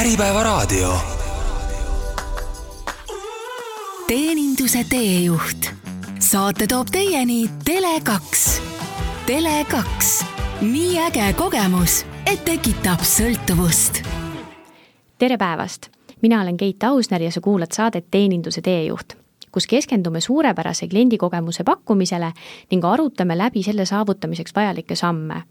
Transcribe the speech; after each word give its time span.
Äripäevaraadio. 0.00 0.94
teeninduse 4.06 4.84
teejuht. 4.90 5.66
saate 6.18 6.66
toob 6.66 6.86
teieni 6.92 7.50
Tele2. 7.70 8.36
Tele2, 9.26 9.80
nii 10.60 10.98
äge 10.98 11.32
kogemus, 11.32 12.06
et 12.32 12.44
tekitab 12.44 13.00
sõltuvust. 13.00 14.02
tere 15.18 15.36
päevast, 15.36 15.88
mina 16.22 16.42
olen 16.42 16.56
Keit 16.56 16.84
Ausner 16.84 17.22
ja 17.22 17.30
sa 17.30 17.40
kuulad 17.40 17.72
saadet 17.72 18.06
Teeninduse 18.10 18.60
teejuht 18.60 19.16
kus 19.52 19.66
keskendume 19.66 20.20
suurepärase 20.20 20.88
kliendikogemuse 20.88 21.64
pakkumisele 21.64 22.32
ning 22.70 22.84
arutame 22.84 23.38
läbi 23.38 23.62
selle 23.62 23.86
saavutamiseks 23.86 24.52
vajalikke 24.56 24.94
samme 24.94 25.42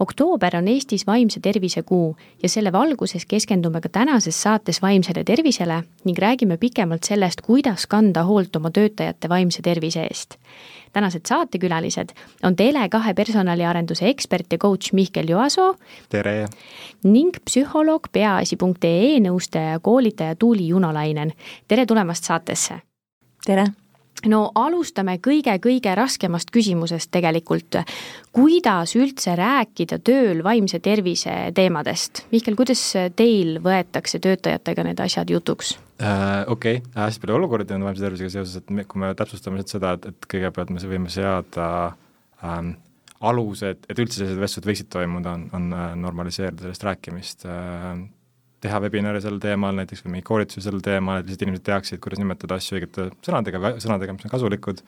oktoober 0.00 0.56
on 0.56 0.68
Eestis 0.68 1.06
vaimse 1.06 1.40
tervise 1.40 1.82
kuu 1.82 2.16
ja 2.42 2.48
selle 2.48 2.72
valguses 2.72 3.26
keskendume 3.26 3.80
ka 3.80 3.88
tänases 3.88 4.42
saates 4.42 4.82
vaimsele 4.82 5.24
tervisele 5.24 5.82
ning 6.04 6.18
räägime 6.18 6.56
pikemalt 6.56 7.04
sellest, 7.04 7.40
kuidas 7.40 7.86
kanda 7.86 8.22
hoolt 8.28 8.56
oma 8.56 8.70
töötajate 8.70 9.28
vaimse 9.28 9.62
tervise 9.62 10.02
eest. 10.02 10.36
tänased 10.92 11.26
saatekülalised 11.28 12.14
on 12.42 12.54
Tele2 12.54 13.14
personaliarenduse 13.14 14.08
ekspert 14.08 14.46
ja 14.52 14.58
coach 14.58 14.92
Mihkel 14.92 15.28
Joasoo. 15.28 15.74
tere! 16.08 16.48
ning 17.04 17.36
psühholoog 17.44 18.08
peaasi.ee 18.12 19.18
nõustaja 19.20 19.70
ja 19.70 19.80
koolitaja 19.80 20.36
Tuuli 20.36 20.68
Junolainen. 20.68 21.32
tere 21.68 21.86
tulemast 21.86 22.24
saatesse! 22.24 22.80
tere! 23.46 23.66
No 24.26 24.48
alustame 24.58 25.18
kõige-kõige 25.22 25.94
raskemast 25.98 26.50
küsimusest 26.54 27.10
tegelikult. 27.14 27.76
kuidas 28.32 28.94
üldse 28.96 29.34
rääkida 29.36 29.98
tööl 29.98 30.42
vaimse 30.44 30.80
tervise 30.80 31.52
teemadest? 31.54 32.24
Mihkel, 32.32 32.56
kuidas 32.56 32.82
teil 33.16 33.58
võetakse 33.62 34.18
töötajatega 34.18 34.84
need 34.84 35.00
asjad 35.00 35.30
jutuks? 35.30 35.76
Uh, 35.98 36.44
okei 36.46 36.76
okay., 36.78 36.90
hästi 36.94 37.22
palju 37.22 37.38
olukordi 37.40 37.74
on 37.74 37.86
vaimse 37.86 38.04
tervisega 38.04 38.30
seoses, 38.30 38.60
et 38.62 38.70
me, 38.70 38.84
kui 38.84 39.00
me 39.02 39.14
täpsustame 39.18 39.58
nüüd 39.58 39.70
seda, 39.70 39.96
et, 39.98 40.10
et 40.12 40.28
kõigepealt 40.30 40.70
me 40.70 40.82
võime 40.82 41.10
seada 41.10 41.68
ähm, 42.42 42.76
alused, 43.20 43.82
et 43.90 43.98
üldse 43.98 44.20
sellised 44.20 44.38
vestlused 44.38 44.68
võiksid 44.68 44.90
toimuda, 44.94 45.34
on, 45.34 45.48
on 45.56 45.74
äh, 45.74 45.90
normaliseerida 45.98 46.68
sellest 46.68 46.86
rääkimist 46.86 47.48
äh, 47.50 47.98
teha 48.64 48.80
webinare 48.82 49.20
sel 49.22 49.38
teemal 49.42 49.76
näiteks 49.78 50.02
või 50.04 50.16
mingeid 50.16 50.28
koolitusi 50.28 50.64
sel 50.64 50.82
teemal, 50.84 51.20
et 51.20 51.28
lihtsalt 51.28 51.46
inimesed 51.46 51.64
teaksid, 51.68 52.00
kuidas 52.02 52.20
nimetada 52.22 52.58
asju 52.58 52.78
õigete 52.78 53.08
sõnadega, 53.26 53.76
sõnadega, 53.82 54.16
mis 54.16 54.26
on 54.26 54.32
kasulikud, 54.32 54.82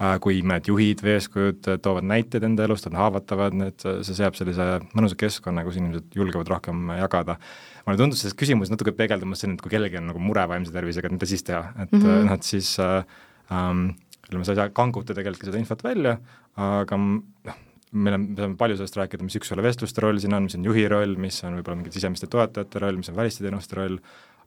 äh, 0.00 0.16
kui 0.22 0.40
mõned 0.42 0.70
juhid 0.70 1.02
või 1.04 1.12
eeskujud 1.14 1.68
toovad 1.84 2.08
näiteid 2.10 2.46
enda 2.48 2.66
elust, 2.66 2.88
on 2.90 2.98
haavatavad, 2.98 3.54
need, 3.58 3.86
see 4.06 4.16
seab 4.18 4.38
sellise 4.38 4.66
mõnusa 4.96 5.18
keskkonna, 5.20 5.64
kus 5.66 5.78
inimesed 5.80 6.18
julgevad 6.18 6.50
rohkem 6.54 6.90
jagada. 6.98 7.38
mulle 7.86 8.00
tundus 8.00 8.24
selles 8.24 8.34
küsimuses 8.34 8.74
natuke 8.74 8.92
peegeldumas 8.96 9.44
selline, 9.44 9.60
et 9.60 9.62
kui 9.62 9.70
kellelgi 9.76 10.00
on 10.00 10.10
nagu 10.10 10.18
mure 10.18 10.48
vaimse 10.50 10.74
tervisega, 10.74 11.06
et 11.06 11.18
mida 11.18 11.30
siis 11.30 11.46
teha, 11.46 11.62
et 11.78 11.92
mm 11.92 12.00
-hmm. 12.02 12.26
noh, 12.26 12.34
et 12.34 12.42
siis 12.42 12.78
äh, 12.80 13.04
ähm, 13.52 13.94
ütleme, 14.26 14.44
sa 14.44 14.52
ei 14.52 14.56
saa 14.56 14.74
kanguta 14.74 15.14
tegelikult 15.14 15.46
seda 15.46 15.58
infot 15.58 15.84
välja, 15.84 16.18
aga 16.56 16.96
noh, 16.98 17.62
meil 17.96 18.16
on, 18.16 18.26
me 18.30 18.42
saame 18.42 18.58
palju 18.60 18.78
sellest 18.78 18.98
rääkida, 19.00 19.26
mis 19.26 19.38
üks-ühele 19.38 19.64
vestluste 19.64 20.02
roll 20.04 20.20
siin 20.22 20.36
on, 20.36 20.46
mis 20.48 20.56
on 20.58 20.66
juhi 20.66 20.86
roll, 20.90 21.16
mis 21.20 21.38
on 21.46 21.58
võib-olla 21.58 21.80
mingite 21.80 21.98
sisemiste 21.98 22.28
toetajate 22.32 22.82
roll, 22.82 23.00
mis 23.00 23.10
on 23.12 23.18
välisteenuste 23.18 23.78
roll, 23.78 23.98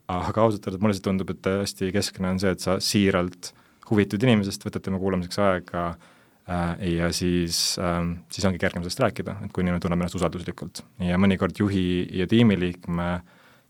aga 0.10 0.46
ausalt 0.46 0.68
öeldes 0.68 0.84
mulle 0.84 0.98
see 0.98 1.06
tundub, 1.06 1.34
et 1.34 1.50
hästi 1.64 1.92
keskne 1.96 2.34
on 2.34 2.42
see, 2.42 2.54
et 2.56 2.64
sa 2.64 2.78
siiralt 2.84 3.52
huvitud 3.90 4.24
inimesest, 4.26 4.66
võtad 4.66 4.86
tema 4.86 5.00
kuulamiseks 5.02 5.42
aega 5.42 5.86
äh, 5.90 6.76
ja 6.96 7.10
siis 7.16 7.78
äh,, 7.82 8.04
siis 8.34 8.46
ongi 8.50 8.62
kergem 8.62 8.86
sellest 8.86 9.02
rääkida, 9.06 9.40
et 9.46 9.56
kui 9.56 9.66
inimene 9.66 9.82
tunneb 9.84 10.02
ennast 10.02 10.20
usalduslikult. 10.20 10.84
ja 11.06 11.18
mõnikord 11.22 11.58
juhi 11.62 11.88
ja 12.22 12.30
tiimiliikme 12.30 13.10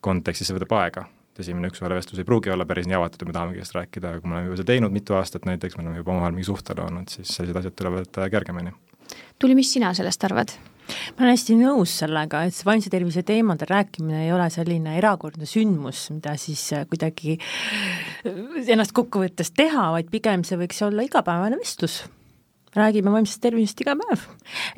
kontekstis 0.03 0.50
see 0.50 0.59
võtab 0.59 0.75
aega, 0.80 1.07
esimene 1.39 1.72
üks-ühele 1.72 1.95
vestlus 1.95 2.19
ei 2.19 2.27
pruugi 2.27 2.52
olla 2.52 2.67
päris 2.67 2.88
nii 2.88 2.97
avatud, 3.00 3.23
et 3.23 3.31
me 3.31 3.35
tahamegi 3.35 3.61
sellest 3.61 3.77
rääkida, 3.77 4.11
aga 4.11 4.23
kui 4.23 4.31
me 4.31 4.35
oleme 4.35 4.52
juba 4.52 4.59
seda 4.59 4.72
teinud 4.73 4.95
mitu 4.95 5.16
aastat 5.16 5.47
näiteks, 5.47 5.77
me 5.77 5.85
oleme 5.85 6.02
juba 6.02 6.16
omavahel 6.16 6.35
mingi 6.35 6.47
suhte 6.52 6.75
loonud, 6.75 7.07
siis 7.12 7.31
sellised 7.35 7.62
asjad 7.62 7.79
tulevad 7.79 8.19
kergemini 8.31 8.75
Tuli, 9.39 9.55
mis 9.55 9.69
sina 9.72 9.94
sellest 9.95 10.25
arvad? 10.27 10.51
ma 10.89 11.22
olen 11.22 11.35
hästi 11.35 11.55
nõus 11.59 11.94
sellega, 12.01 12.41
et 12.44 12.55
see 12.57 12.66
vaimse 12.67 12.89
tervise 12.91 13.22
teemadel 13.23 13.69
rääkimine 13.69 14.23
ei 14.25 14.33
ole 14.33 14.47
selline 14.51 14.95
erakordne 14.97 15.45
sündmus, 15.47 16.07
mida 16.11 16.33
siis 16.41 16.63
äh, 16.75 16.88
kuidagi 16.89 17.35
äh, 17.38 18.39
ennast 18.73 18.91
kokkuvõttes 18.97 19.53
teha, 19.55 19.91
vaid 19.94 20.09
pigem 20.11 20.44
see 20.44 20.57
võiks 20.59 20.81
olla 20.83 21.05
igapäevane 21.05 21.61
vestlus 21.61 22.01
räägime 22.75 23.13
vaimsest 23.13 23.39
tervisest 23.45 23.79
iga 23.85 23.95
päev. 24.01 24.27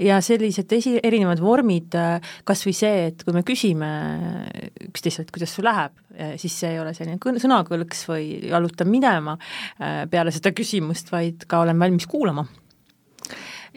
ja 0.04 0.20
sellised 0.22 0.78
esi, 0.78 0.98
erinevad 1.02 1.42
vormid, 1.42 1.98
äh, 1.98 2.34
kas 2.46 2.62
või 2.68 2.78
see, 2.78 3.08
et 3.10 3.26
kui 3.26 3.34
me 3.34 3.48
küsime 3.48 3.92
üksteiselt, 4.92 5.34
kuidas 5.34 5.58
sul 5.58 5.66
läheb, 5.72 5.96
siis 6.38 6.54
see 6.54 6.76
ei 6.76 6.84
ole 6.84 6.94
selline 6.94 7.18
sõnakõlks 7.18 8.06
või 8.12 8.34
jalutan 8.52 8.92
minema 8.94 9.40
peale 9.80 10.36
seda 10.36 10.52
küsimust, 10.54 11.10
vaid 11.10 11.48
ka 11.50 11.64
olen 11.64 11.80
valmis 11.82 12.06
kuulama 12.12 12.46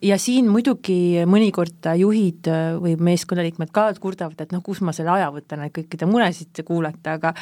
ja 0.03 0.19
siin 0.21 0.49
muidugi 0.53 1.25
mõnikord 1.29 1.89
juhid 2.01 2.51
äh, 2.51 2.75
või 2.81 2.97
meeskonnaliikmed 3.11 3.73
ka 3.75 3.89
kurdavad, 4.01 4.41
et 4.41 4.55
noh, 4.55 4.63
kus 4.65 4.83
ma 4.85 4.95
selle 4.97 5.15
aja 5.15 5.31
võtan, 5.35 5.65
et 5.67 5.75
kõikide 5.75 6.09
muresid 6.11 6.65
kuulata, 6.67 7.19
aga 7.19 7.35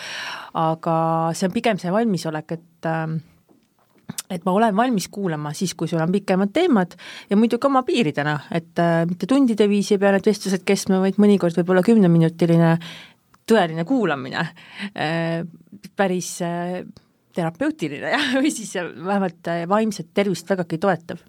aga 0.58 0.94
see 1.36 1.48
on 1.48 1.54
pigem 1.54 1.80
see 1.80 1.92
valmisolek, 1.94 2.58
et 2.58 2.90
äh, 2.90 3.20
et 4.32 4.44
ma 4.44 4.52
olen 4.52 4.76
valmis 4.76 5.08
kuulama 5.12 5.52
siis, 5.56 5.74
kui 5.78 5.88
sul 5.88 6.02
on 6.02 6.12
pikemad 6.12 6.52
teemad 6.52 6.96
ja 7.30 7.38
muidugi 7.38 7.68
oma 7.68 7.84
piiridena, 7.86 8.38
et 8.54 8.78
äh, 8.82 9.04
mitte 9.08 9.28
tundide 9.30 9.68
viisi 9.70 9.96
ei 9.96 10.02
pea 10.02 10.12
need 10.16 10.28
vestlused 10.28 10.66
kestma, 10.68 11.00
vaid 11.04 11.20
mõnikord 11.22 11.56
võib-olla 11.60 11.84
kümneminutiline 11.86 12.76
tõeline 13.48 13.84
kuulamine 13.88 14.44
äh,, 14.92 15.42
päris 15.98 16.36
äh, 16.46 16.82
terapeutiline 17.34 18.12
jah, 18.14 18.32
või 18.42 18.52
siis 18.54 18.74
vähemalt 18.76 19.52
äh, 19.52 19.64
vaimset 19.68 20.12
tervist 20.14 20.50
vägagi 20.50 20.80
toetav 20.82 21.22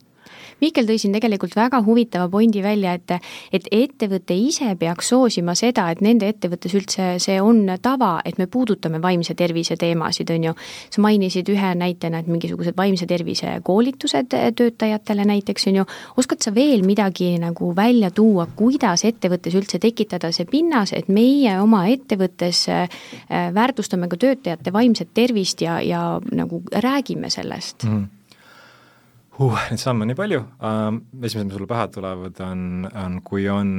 Mihkel 0.63 0.87
tõi 0.87 0.99
siin 1.01 1.15
tegelikult 1.15 1.55
väga 1.57 1.81
huvitava 1.83 2.29
pointi 2.31 2.63
välja, 2.63 2.93
et 2.95 3.11
et 3.53 3.67
ettevõte 3.71 4.35
ise 4.37 4.69
peaks 4.79 5.09
soosima 5.11 5.55
seda, 5.59 5.89
et 5.91 6.01
nende 6.01 6.29
ettevõttes 6.31 6.73
üldse 6.77 7.07
see 7.21 7.39
on 7.41 7.65
tava, 7.83 8.15
et 8.25 8.39
me 8.39 8.47
puudutame 8.47 9.01
vaimse 9.03 9.35
tervise 9.35 9.75
teemasid, 9.79 10.31
on 10.31 10.49
ju. 10.49 10.53
sa 10.89 11.01
mainisid 11.01 11.49
ühe 11.49 11.73
näitena, 11.75 12.19
et 12.19 12.27
mingisugused 12.31 12.77
vaimse 12.77 13.05
tervise 13.09 13.57
koolitused 13.63 14.33
töötajatele 14.55 15.25
näiteks, 15.27 15.67
on 15.67 15.81
ju, 15.81 15.85
oskad 16.17 16.43
sa 16.43 16.53
veel 16.55 16.85
midagi 16.85 17.33
nagu 17.41 17.73
välja 17.75 18.11
tuua, 18.11 18.47
kuidas 18.55 19.05
ettevõttes 19.05 19.55
üldse 19.59 19.79
tekitada 19.83 20.31
see 20.31 20.47
pinnas, 20.49 20.93
et 20.93 21.09
meie 21.09 21.59
oma 21.61 21.85
ettevõttes 21.91 22.65
äh, 22.71 22.87
väärtustame 23.53 24.07
ka 24.09 24.19
töötajate 24.19 24.73
vaimset 24.73 25.13
tervist 25.13 25.61
ja, 25.61 25.79
ja 25.81 26.03
nagu 26.31 26.63
räägime 26.71 27.29
sellest 27.33 27.87
mm.? 27.89 28.22
Huh, 29.39 29.61
neid 29.69 29.81
samme 29.81 30.05
on 30.05 30.11
nii 30.13 30.19
palju. 30.19 30.41
Uh,, 30.57 30.99
esimesed, 31.21 31.49
mis 31.49 31.57
sulle 31.57 31.69
pähe 31.69 31.87
tulevad, 31.93 32.43
on, 32.45 32.89
on 33.05 33.21
kui 33.25 33.47
on 33.51 33.71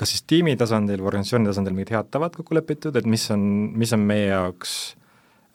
kas 0.00 0.14
siis 0.14 0.24
tiimi 0.28 0.54
tasandil 0.56 1.02
või 1.02 1.12
organisatsiooni 1.12 1.50
tasandil 1.50 1.76
mingid 1.76 1.92
head 1.92 2.08
tavad 2.14 2.36
kokku 2.36 2.56
lepitud, 2.56 2.96
et 2.96 3.08
mis 3.08 3.26
on, 3.34 3.42
mis 3.76 3.92
on 3.92 4.00
meie 4.08 4.30
jaoks 4.30 4.74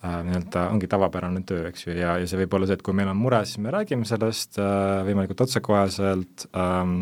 äh, 0.05 0.19
nii-öelda 0.27 0.67
ongi 0.73 0.89
tavapärane 0.91 1.41
töö, 1.49 1.63
eks 1.71 1.87
ju, 1.87 1.95
ja, 1.97 2.15
ja 2.21 2.29
see 2.29 2.43
võib 2.43 2.53
olla 2.57 2.69
see, 2.69 2.77
et 2.77 2.85
kui 2.85 2.97
meil 2.97 3.09
on 3.09 3.17
mure, 3.17 3.41
siis 3.47 3.61
me 3.63 3.73
räägime 3.73 4.05
sellest 4.09 4.61
äh, 4.61 5.01
võimalikult 5.07 5.45
otsekoheselt 5.47 6.45
ähm, 6.53 6.99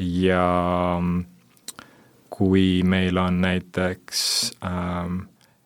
ja 0.00 0.46
kui 2.34 2.68
meil 2.88 3.20
on 3.20 3.44
näiteks 3.44 4.24
ähm, 4.64 5.20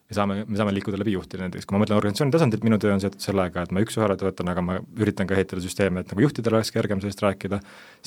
me 0.08 0.16
saame, 0.16 0.36
me 0.48 0.56
saame 0.56 0.72
liikuda 0.72 0.98
läbi 1.00 1.12
juhtide 1.12 1.44
näiteks, 1.44 1.66
kui 1.68 1.76
ma 1.76 1.82
mõtlen 1.82 1.98
organisatsiooni 1.98 2.32
tasandilt, 2.32 2.64
minu 2.64 2.78
töö 2.80 2.94
on 2.94 3.02
seotud 3.02 3.20
sellega, 3.20 3.64
et 3.66 3.74
ma 3.76 3.82
üks-ühele 3.84 4.16
töötan, 4.20 4.48
aga 4.52 4.64
ma 4.64 4.78
üritan 4.96 5.28
ka 5.28 5.36
ehitada 5.36 5.60
süsteeme, 5.64 6.00
et 6.00 6.12
nagu 6.12 6.24
juhtidel 6.24 6.56
oleks 6.56 6.72
kergem 6.72 7.02
sellest 7.04 7.20
rääkida, 7.24 7.60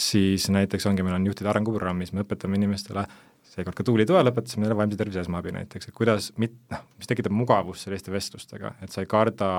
siis 0.08 0.48
näiteks 0.54 0.90
ongi, 0.90 1.06
meil 1.06 1.20
on 1.20 1.30
juhtide 1.30 1.52
arenguprogrammis, 1.54 2.14
me 2.18 2.26
õpetame 2.26 2.58
inimestele, 2.58 3.06
seekord 3.54 3.78
ka 3.78 3.86
Tuuli 3.86 4.08
toel 4.10 4.32
õpetasime 4.32 4.66
neile 4.66 4.80
vaimse 4.80 4.98
tervise 4.98 5.22
esmaabi 5.22 5.54
näiteks, 5.60 5.92
et 5.92 5.98
kuidas 5.98 6.32
mit-, 6.42 6.58
noh, 6.74 6.86
mis 6.98 7.10
tekitab 7.12 7.36
mugavust 7.38 7.86
selliste 7.86 8.14
vestlustega, 8.14 8.74
et 8.82 8.94
sa 8.94 9.06
ei 9.06 9.12
karda 9.12 9.52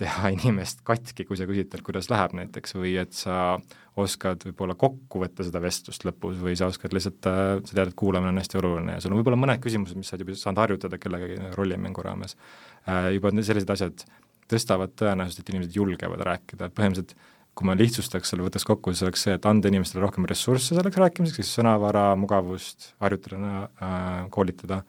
teha 0.00 0.30
inimest 0.36 0.82
katki, 0.86 1.26
kui 1.28 1.38
sa 1.38 1.48
küsid 1.48 1.70
talt, 1.72 1.84
kuidas 1.86 2.10
läheb 2.12 2.36
näiteks, 2.38 2.76
või 2.76 2.96
et 3.00 3.16
sa 3.16 3.58
oskad 3.96 4.44
võib-olla 4.44 4.76
kokku 4.78 5.22
võtta 5.22 5.46
seda 5.46 5.62
vestlust 5.64 6.04
lõpus 6.04 6.36
või 6.42 6.56
sa 6.58 6.68
oskad 6.68 6.92
lihtsalt, 6.96 7.28
äh, 7.30 7.44
sa 7.64 7.78
tead, 7.78 7.92
et 7.92 7.98
kuulamine 7.98 8.34
on 8.34 8.42
hästi 8.42 8.60
oluline 8.60 8.98
ja 8.98 9.04
sul 9.04 9.14
on 9.14 9.22
võib-olla 9.22 9.40
mõned 9.40 9.62
küsimused, 9.64 9.96
mis 9.96 10.10
sa 10.10 10.16
oled 10.16 10.26
juba 10.26 10.36
saanud 10.40 10.62
harjutada 10.64 11.00
kellegagi 11.00 11.38
rollimängu 11.56 12.04
raames. 12.04 12.36
Äh, 12.84 13.14
juba 13.16 13.32
sellised 13.38 13.72
asjad 13.72 14.04
tõstavad 14.52 14.92
tõenäosust, 15.00 15.40
et 15.42 15.48
inimesed 15.54 15.80
julgevad 15.80 16.22
rääkida, 16.28 16.68
et 16.68 16.76
põhimõtteliselt 16.76 17.16
kui 17.56 17.64
ma 17.64 17.72
lihtsustaks 17.72 18.30
selle, 18.30 18.44
võtaks 18.44 18.66
kokku, 18.68 18.92
siis 18.92 19.06
oleks 19.06 19.22
see, 19.24 19.34
et 19.38 19.46
anda 19.48 19.70
inimestele 19.72 20.02
rohkem 20.04 20.26
ressursse 20.28 20.76
selleks 20.76 20.98
rääkimiseks, 21.00 21.40
siis 21.40 21.56
sõnavara, 21.56 22.10
mugavust, 22.20 22.90
harjutada 23.00 23.62
äh,, 23.64 24.26
koolitada, 24.34 24.82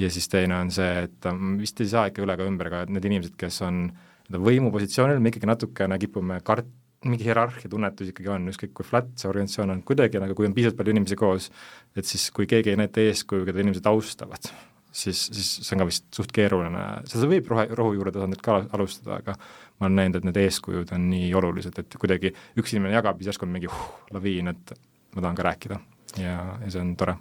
ja 0.00 0.08
siis 0.12 0.30
teine 0.32 0.56
on 0.56 0.72
see, 0.72 0.88
et 1.04 1.28
vist 1.60 1.82
ei 1.84 1.90
saa 1.90 2.06
ikka 2.08 2.24
üle 2.24 2.38
ega 2.38 2.46
ümber 2.48 2.70
ka, 2.72 2.86
et 2.86 2.94
need 2.94 3.08
inimesed, 3.10 3.36
kes 3.40 3.60
on 3.66 3.90
nii-öelda 4.28 4.44
võimupositsioonil, 4.44 5.20
me 5.22 5.32
ikkagi 5.32 5.48
natukene 5.48 5.98
kipume 6.00 6.38
kart-, 6.44 6.68
mingi 7.06 7.24
hierarhia 7.24 7.70
tunnetus 7.70 8.10
ikkagi 8.10 8.30
on, 8.32 8.48
ükskõik 8.52 8.72
kui 8.76 8.86
flat 8.86 9.10
see 9.16 9.28
organisatsioon 9.30 9.76
on, 9.76 9.82
kuidagi 9.86 10.20
nagu 10.20 10.34
kui 10.36 10.48
on 10.48 10.56
piisavalt 10.56 10.78
palju 10.80 10.94
inimesi 10.96 11.18
koos, 11.18 11.50
et 11.96 12.08
siis 12.08 12.28
kui 12.34 12.48
keegi 12.50 12.74
ei 12.74 12.80
näita 12.80 13.00
eeskuju, 13.04 13.46
keda 13.46 13.62
inimesed 13.62 13.86
austavad, 13.88 14.50
siis, 14.90 15.20
siis 15.30 15.52
see 15.62 15.76
on 15.76 15.84
ka 15.84 15.88
vist 15.88 16.08
suht 16.14 16.34
keeruline, 16.34 16.82
seda 17.08 17.30
võib 17.30 17.48
rohe, 17.52 17.68
rohujuure 17.78 18.12
tasandilt 18.14 18.42
ka 18.44 18.58
alustada, 18.76 19.20
aga 19.22 19.36
ma 19.78 19.86
olen 19.86 20.00
näinud, 20.02 20.18
et 20.18 20.28
need 20.28 20.42
eeskujud 20.42 20.92
on 20.96 21.06
nii 21.12 21.30
olulised, 21.38 21.78
et 21.78 21.98
kuidagi 22.02 22.34
üks 22.58 22.74
inimene 22.74 22.98
jagab, 22.98 23.22
siis 23.22 23.32
järsku 23.32 23.46
on 23.46 23.54
mingi 23.54 23.70
uh, 23.70 23.86
laviin, 24.16 24.50
et 24.50 24.74
ma 25.14 25.22
tahan 25.22 25.38
ka 25.38 25.48
rääkida. 25.52 25.80
Ja, 26.18 26.34
ja 26.64 26.70
see 26.72 26.82
on 26.82 26.96
tore 26.98 27.14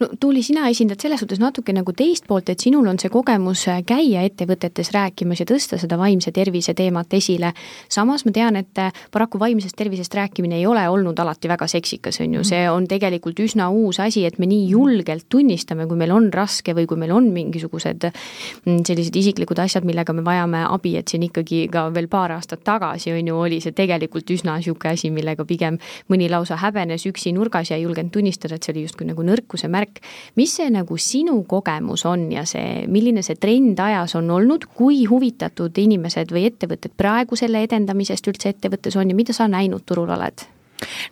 no 0.00 0.08
Tuuli, 0.20 0.42
sina 0.42 0.68
esindad 0.70 1.00
selles 1.02 1.20
suhtes 1.22 1.40
natuke 1.42 1.72
nagu 1.74 1.92
teist 1.96 2.26
poolt, 2.28 2.52
et 2.52 2.62
sinul 2.62 2.86
on 2.86 2.98
see 3.00 3.10
kogemus 3.12 3.64
äh, 3.70 3.80
käia 3.86 4.22
ettevõtetes 4.26 4.92
rääkimas 4.94 5.42
ja 5.42 5.46
tõsta 5.48 5.78
seda 5.80 5.98
vaimse 5.98 6.30
tervise 6.34 6.74
teemat 6.78 7.14
esile. 7.18 7.52
samas 7.90 8.24
ma 8.26 8.32
tean, 8.32 8.56
et 8.56 8.78
äh, 8.78 8.92
paraku 9.10 9.40
vaimsest 9.42 9.76
tervisest 9.76 10.14
rääkimine 10.14 10.58
ei 10.58 10.66
ole 10.66 10.84
olnud 10.88 11.18
alati 11.18 11.48
väga 11.48 11.66
seksikas, 11.66 12.20
on 12.22 12.38
ju, 12.38 12.44
see 12.46 12.62
on 12.70 12.86
tegelikult 12.88 13.40
üsna 13.42 13.68
uus 13.74 14.00
asi, 14.00 14.24
et 14.26 14.38
me 14.38 14.46
nii 14.46 14.68
julgelt 14.70 15.26
tunnistame, 15.28 15.86
kui 15.86 15.98
meil 15.98 16.14
on 16.14 16.30
raske 16.32 16.74
või 16.74 16.86
kui 16.86 16.98
meil 17.00 17.12
on 17.16 17.30
mingisugused 17.34 18.08
mm, 18.08 18.84
sellised 18.86 19.16
isiklikud 19.16 19.58
asjad, 19.58 19.86
millega 19.88 20.14
me 20.14 20.22
vajame 20.26 20.62
abi, 20.68 20.94
et 21.00 21.08
siin 21.08 21.26
ikkagi 21.26 21.66
ka 21.72 21.88
veel 21.94 22.08
paar 22.08 22.36
aastat 22.38 22.62
tagasi, 22.64 23.12
on 23.16 23.32
ju, 23.32 23.40
oli 23.48 23.60
see 23.64 23.74
tegelikult 23.74 24.30
üsna 24.30 24.58
niisugune 24.58 24.94
asi, 24.94 25.10
millega 25.10 25.44
pigem 25.48 25.78
mõni 26.12 26.30
lausa 26.30 26.58
häbenes 26.60 27.06
üksi 27.10 27.34
nurgas 27.34 27.72
ja 27.72 27.78
ei 27.78 27.86
julgenud 27.86 28.12
tunnistada, 28.14 28.54
et 28.56 28.66
see 28.66 28.74
oli 28.76 28.86
justkui 28.86 29.08
nagu 29.08 29.26
nõrkuse 29.26 29.68
märk, 29.68 29.87
märk. 29.88 30.02
mis 30.36 30.54
see 30.56 30.70
nagu 30.70 30.96
sinu 30.98 31.42
kogemus 31.48 32.04
on 32.06 32.30
ja 32.32 32.44
see, 32.44 32.86
milline 32.86 33.22
see 33.22 33.36
trend 33.36 33.78
ajas 33.78 34.14
on 34.16 34.30
olnud, 34.30 34.66
kui 34.74 35.06
huvitatud 35.06 35.76
inimesed 35.78 36.32
või 36.32 36.46
ettevõtted 36.46 36.92
praegu 36.96 37.36
selle 37.36 37.62
edendamisest 37.62 38.26
üldse 38.28 38.54
ettevõttes 38.54 38.96
on 38.96 39.10
ja 39.10 39.16
mida 39.16 39.32
sa 39.32 39.48
näinud 39.48 39.84
turul 39.86 40.10
oled? 40.10 40.46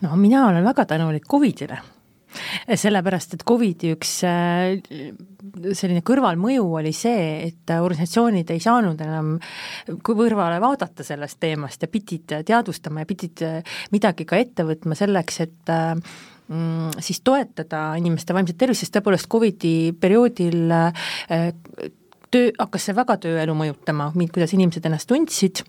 no 0.03 0.17
mina 0.17 0.47
olen 0.49 0.65
väga 0.65 0.87
tänulik 0.87 1.27
Covidile 1.27 1.81
sellepärast, 2.77 3.33
et 3.33 3.45
Covidi 3.49 3.95
üks 3.95 4.11
äh, 4.29 4.77
selline 5.73 6.03
kõrvalmõju 6.05 6.67
oli 6.83 6.93
see, 6.93 7.49
et 7.49 7.73
organisatsioonid 7.73 8.51
ei 8.53 8.61
saanud 8.61 9.01
enam 9.01 9.31
kõrvale 10.05 10.59
vaadata 10.61 11.07
sellest 11.07 11.41
teemast 11.41 11.87
ja 11.87 11.89
pidid 11.89 12.35
teadvustama 12.45 13.07
ja 13.07 13.09
pidid 13.09 13.45
midagi 13.95 14.27
ka 14.29 14.37
ette 14.37 14.67
võtma 14.69 14.99
selleks, 14.99 15.41
et 15.47 15.73
äh, 15.73 15.95
siis 17.03 17.21
toetada 17.27 17.97
inimeste 17.99 18.35
vaimset 18.37 18.59
tervist, 18.59 18.85
sest 18.85 18.95
tõepoolest 18.95 19.29
Covidi 19.31 19.93
perioodil 20.01 20.71
äh, 20.71 21.09
töö, 22.31 22.51
hakkas 22.59 22.89
see 22.89 22.97
väga 22.97 23.17
tööelu 23.23 23.57
mõjutama, 23.59 24.13
kuidas 24.15 24.55
inimesed 24.55 24.87
ennast 24.87 25.11
tundsid 25.11 25.65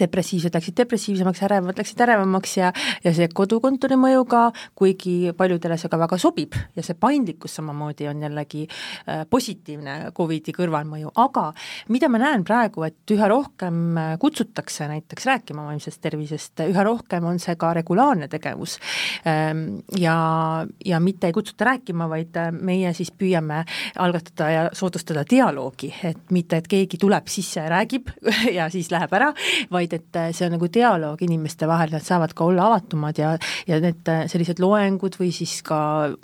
depressiivsed 0.00 0.54
läksid 0.54 0.76
depressiivsemaks, 0.76 1.42
ärevad 1.46 1.78
läksid 1.78 2.00
ärevamaks 2.00 2.56
ja, 2.56 2.70
ja 3.04 3.12
see 3.14 3.28
kodukontori 3.28 3.98
mõju 4.00 4.24
ka, 4.30 4.42
kuigi 4.78 5.32
paljudele 5.36 5.76
see 5.80 5.90
ka 5.92 5.98
väga 6.00 6.18
sobib 6.20 6.56
ja 6.76 6.84
see 6.84 6.96
paindlikkus 6.98 7.58
samamoodi 7.58 8.08
on 8.08 8.22
jällegi 8.24 8.64
äh, 8.64 9.24
positiivne 9.30 10.12
Covidi 10.16 10.54
kõrvalmõju, 10.56 11.12
aga 11.20 11.50
mida 11.92 12.08
ma 12.12 12.22
näen 12.22 12.44
praegu, 12.48 12.86
et 12.88 13.12
üha 13.12 13.28
rohkem 13.28 13.98
äh, 14.00 14.14
kutsutakse 14.22 14.88
näiteks 14.88 15.28
rääkima 15.28 15.66
vaimsest 15.68 16.00
tervisest, 16.02 16.64
üha 16.64 16.86
rohkem 16.88 17.28
on 17.28 17.42
see 17.42 17.56
ka 17.60 17.74
regulaarne 17.76 18.30
tegevus 18.32 18.78
ähm,. 19.26 19.82
Ja, 19.98 20.64
ja 20.84 20.98
mitte 21.00 21.28
ei 21.28 21.34
kutsuta 21.34 21.66
rääkima, 21.68 22.06
vaid 22.10 22.36
äh, 22.40 22.48
meie 22.52 22.92
siis 22.96 23.10
püüame 23.12 23.62
algatada 24.00 24.48
ja 24.50 24.62
soodustada 24.76 25.24
dialoogi, 25.28 25.92
et 26.08 26.32
mitte, 26.32 26.58
et 26.62 26.68
keegi 26.70 26.98
tuleb 27.00 27.28
sisse 27.30 27.60
ja 27.60 27.68
räägib 27.70 28.08
ja 28.58 28.68
siis 28.72 28.90
läheb 28.94 29.12
ära, 29.16 29.32
vaid 29.72 29.81
vaid 29.82 29.98
et 29.98 30.18
äh, 30.18 30.30
see 30.36 30.46
on 30.46 30.56
nagu 30.56 30.70
dialoog 30.72 31.22
inimeste 31.26 31.68
vahel, 31.70 31.92
nad 31.94 32.06
saavad 32.06 32.34
ka 32.38 32.46
olla 32.48 32.70
avatumad 32.70 33.18
ja 33.18 33.34
ja 33.68 33.80
need 33.82 34.08
äh, 34.08 34.24
sellised 34.30 34.62
loengud 34.62 35.18
või 35.20 35.32
siis 35.34 35.60
ka 35.66 35.78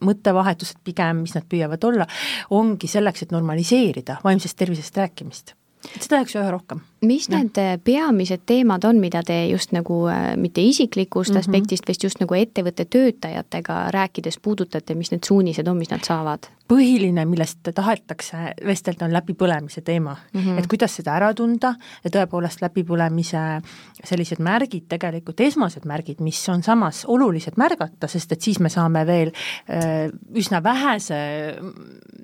mõttevahetused 0.05 0.83
pigem, 0.87 1.25
mis 1.27 1.37
nad 1.37 1.47
püüavad 1.51 1.85
olla, 1.91 2.09
ongi 2.55 2.91
selleks, 2.91 3.27
et 3.27 3.35
normaliseerida 3.35 4.21
vaimsest 4.25 4.59
tervisest 4.59 4.97
rääkimist 4.99 5.59
seda 5.95 6.19
tehakse 6.19 6.41
üha 6.41 6.51
rohkem. 6.53 6.81
Mis 7.01 7.29
ja. 7.29 7.39
need 7.39 7.59
äh, 7.59 7.79
peamised 7.85 8.45
teemad 8.47 8.85
on, 8.85 9.01
mida 9.01 9.23
te 9.23 9.47
just 9.47 9.73
nagu 9.73 10.07
mitte 10.37 10.61
isiklikust 10.61 11.31
mm 11.31 11.37
-hmm. 11.37 11.39
aspektist, 11.39 11.89
vaid 11.89 12.05
just 12.05 12.21
nagu 12.21 12.35
ettevõtte 12.35 12.85
töötajatega 12.85 13.91
rääkides 13.91 14.39
puudutate, 14.43 14.95
mis 14.95 15.11
need 15.11 15.25
suunised 15.25 15.69
on, 15.69 15.77
mis 15.77 15.91
nad 15.91 16.05
saavad? 16.05 16.49
põhiline, 16.69 17.25
millest 17.25 17.71
tahetakse 17.75 18.53
vestelda, 18.67 19.07
on 19.07 19.13
läbipõlemise 19.13 19.81
teema 19.81 20.17
mm. 20.17 20.41
-hmm. 20.41 20.59
et 20.59 20.67
kuidas 20.67 20.97
seda 20.97 21.15
ära 21.17 21.31
tunda 21.35 21.75
ja 22.05 22.11
tõepoolest 22.11 22.61
läbipõlemise 22.61 23.63
sellised 24.05 24.39
märgid 24.39 24.85
tegelikult, 24.89 25.41
esmased 25.41 25.87
märgid, 25.89 26.21
mis 26.21 26.49
on 26.49 26.63
samas 26.63 27.05
olulised 27.09 27.57
märgata, 27.57 28.07
sest 28.09 28.33
et 28.33 28.43
siis 28.43 28.61
me 28.61 28.69
saame 28.69 29.07
veel 29.07 29.33
äh, 29.71 30.11
üsna 30.35 30.63
vähese 30.63 31.57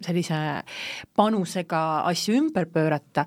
sellise 0.05 0.35
panusega 1.17 2.05
asju 2.05 2.37
ümber 2.37 2.67
pöörata, 2.67 3.25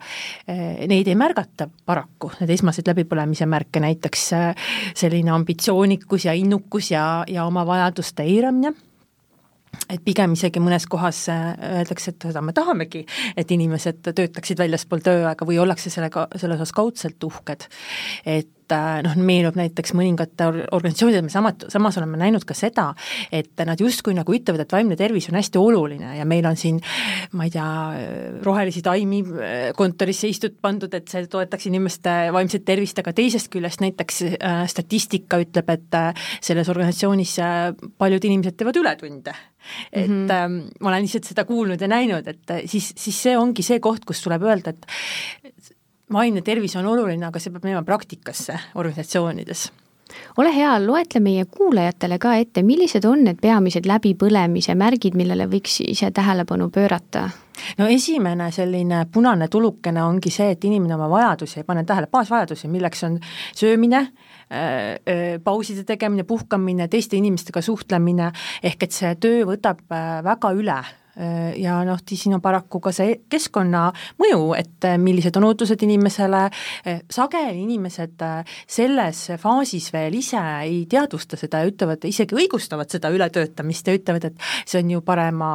äh, 0.50 0.86
neid 0.88 1.08
ei 1.08 1.16
märgata 1.16 1.37
paraku, 1.86 2.31
need 2.42 2.51
esmased 2.57 2.88
läbipõlemise 2.89 3.48
märke, 3.50 3.81
näiteks 3.84 4.25
äh, 4.38 4.68
selline 4.98 5.31
ambitsioonikus 5.36 6.25
ja 6.25 6.36
innukus 6.38 6.92
ja, 6.92 7.24
ja 7.28 7.45
oma 7.45 7.66
vajaduste 7.68 8.25
eiramine 8.28 8.74
et 9.92 10.04
pigem 10.04 10.34
isegi 10.36 10.62
mõnes 10.63 10.88
kohas 10.89 11.24
äh, 11.31 11.54
öeldakse, 11.80 12.13
et 12.13 12.28
seda 12.30 12.42
me 12.44 12.54
tahamegi, 12.56 13.06
et 13.38 13.51
inimesed 13.54 14.01
töötaksid 14.10 14.60
väljaspool 14.60 15.04
tööaega 15.06 15.48
või 15.48 15.60
ollakse 15.62 15.92
sellega, 15.94 16.28
selles 16.36 16.62
osas 16.62 16.75
kaudselt 16.75 17.24
uhked. 17.30 17.68
et 18.25 18.51
äh, 18.75 19.00
noh, 19.06 19.16
meenub 19.19 19.58
näiteks 19.60 19.94
mõningate 19.98 20.48
organisatsioonide, 20.75 21.24
me 21.25 21.34
samat-, 21.34 21.68
samas 21.74 21.98
oleme 22.02 22.19
näinud 22.22 22.46
ka 22.48 22.56
seda, 22.58 22.90
et 23.31 23.66
nad 23.68 23.80
justkui 23.81 24.16
nagu 24.18 24.36
ütlevad, 24.36 24.64
et 24.64 24.75
vaimne 24.75 24.98
tervis 25.00 25.30
on 25.31 25.40
hästi 25.40 25.62
oluline 25.62 26.16
ja 26.19 26.25
meil 26.30 26.48
on 26.50 26.58
siin 26.60 26.80
ma 27.38 27.48
ei 27.48 27.54
tea, 27.54 27.68
rohelisi 28.46 28.84
taimi 28.86 29.24
äh, 29.24 29.58
kontorisse 29.78 30.30
istud 30.31 30.58
pandud, 30.62 30.94
et 30.98 31.10
see 31.12 31.28
toetaks 31.31 31.69
inimeste 31.72 32.16
vaimset 32.36 32.66
tervist, 32.68 33.00
aga 33.02 33.14
teisest 33.18 33.52
küljest 33.54 33.84
näiteks 33.84 34.24
äh, 34.30 34.64
statistika 34.72 35.42
ütleb, 35.44 35.70
et 35.74 36.00
äh, 36.00 36.25
selles 36.42 36.70
organisatsioonis 36.74 37.38
äh, 37.44 37.70
paljud 37.98 38.31
inimesed 38.31 38.58
teevad 38.60 38.84
ületunde 38.84 39.36
et 39.92 40.08
mm 40.08 40.28
-hmm. 40.28 40.31
ähm, 40.31 40.70
ma 40.81 40.90
olen 40.90 41.02
lihtsalt 41.02 41.24
seda 41.24 41.46
kuulnud 41.46 41.81
ja 41.81 41.88
näinud, 41.88 42.28
et 42.28 42.52
äh, 42.52 42.62
siis, 42.66 42.94
siis 42.98 43.24
see 43.24 43.38
ongi 43.38 43.63
see 43.63 43.80
koht, 43.80 44.06
kus 44.06 44.22
tuleb 44.24 44.42
öelda, 44.42 44.70
et 44.70 44.86
vaimne 46.13 46.42
tervis 46.42 46.75
on 46.80 46.86
oluline, 46.86 47.25
aga 47.27 47.39
see 47.39 47.51
peab 47.54 47.68
minema 47.68 47.83
praktikasse 47.88 48.59
organisatsioonides 48.75 49.68
ole 50.39 50.54
hea, 50.56 50.69
loetle 50.80 51.19
meie 51.19 51.44
kuulajatele 51.51 52.15
ka 52.21 52.38
ette, 52.39 52.62
millised 52.63 53.04
on 53.06 53.25
need 53.27 53.42
peamised 53.44 53.86
läbipõlemise 53.89 54.71
märgid, 54.80 55.18
millele 55.19 55.50
võiks 55.51 55.81
ise 55.83 56.12
tähelepanu 56.15 56.69
pöörata? 56.71 57.27
no 57.77 57.89
esimene 57.92 58.48
selline 58.55 59.03
punane 59.12 59.50
tulukene 59.51 60.03
ongi 60.03 60.32
see, 60.32 60.53
et 60.55 60.63
inimene 60.63 60.96
oma 60.96 61.10
vajadusi 61.12 61.60
ei 61.60 61.67
pane 61.67 61.84
tähele, 61.84 62.08
baasvajadusi, 62.12 62.70
milleks 62.72 63.03
on 63.03 63.20
söömine, 63.55 64.05
Äh, 64.50 64.93
äh, 65.05 65.39
pauside 65.43 65.84
tegemine, 65.84 66.24
puhkamine, 66.24 66.86
teiste 66.88 67.17
inimestega 67.20 67.60
suhtlemine, 67.62 68.29
ehk 68.63 68.86
et 68.86 68.96
see 68.96 69.10
töö 69.20 69.41
võtab 69.50 69.82
äh, 69.91 70.22
väga 70.24 70.53
üle 70.55 70.77
ja 71.57 71.79
noh, 71.88 72.00
siin 72.05 72.36
on 72.38 72.41
paraku 72.43 72.79
ka 72.83 72.91
see 72.95 73.15
keskkonna 73.29 73.88
mõju, 74.21 74.41
et 74.57 74.86
äh, 74.86 74.97
millised 75.01 75.36
on 75.39 75.47
ootused 75.50 75.81
inimesele, 75.86 76.43
äh, 76.88 77.00
sageli 77.09 77.63
inimesed 77.63 78.21
selles 78.67 79.24
faasis 79.41 79.89
veel 79.93 80.17
ise 80.19 80.41
ei 80.63 80.83
teadvusta 80.89 81.39
seda 81.39 81.63
ja 81.63 81.71
ütlevad, 81.71 82.05
isegi 82.07 82.38
õigustavad 82.38 82.91
seda 82.93 83.12
ületöötamist 83.13 83.88
ja 83.88 83.95
ütlevad, 83.97 84.29
et 84.29 84.45
see 84.65 84.81
on 84.83 84.91
ju 84.95 85.01
parema 85.05 85.51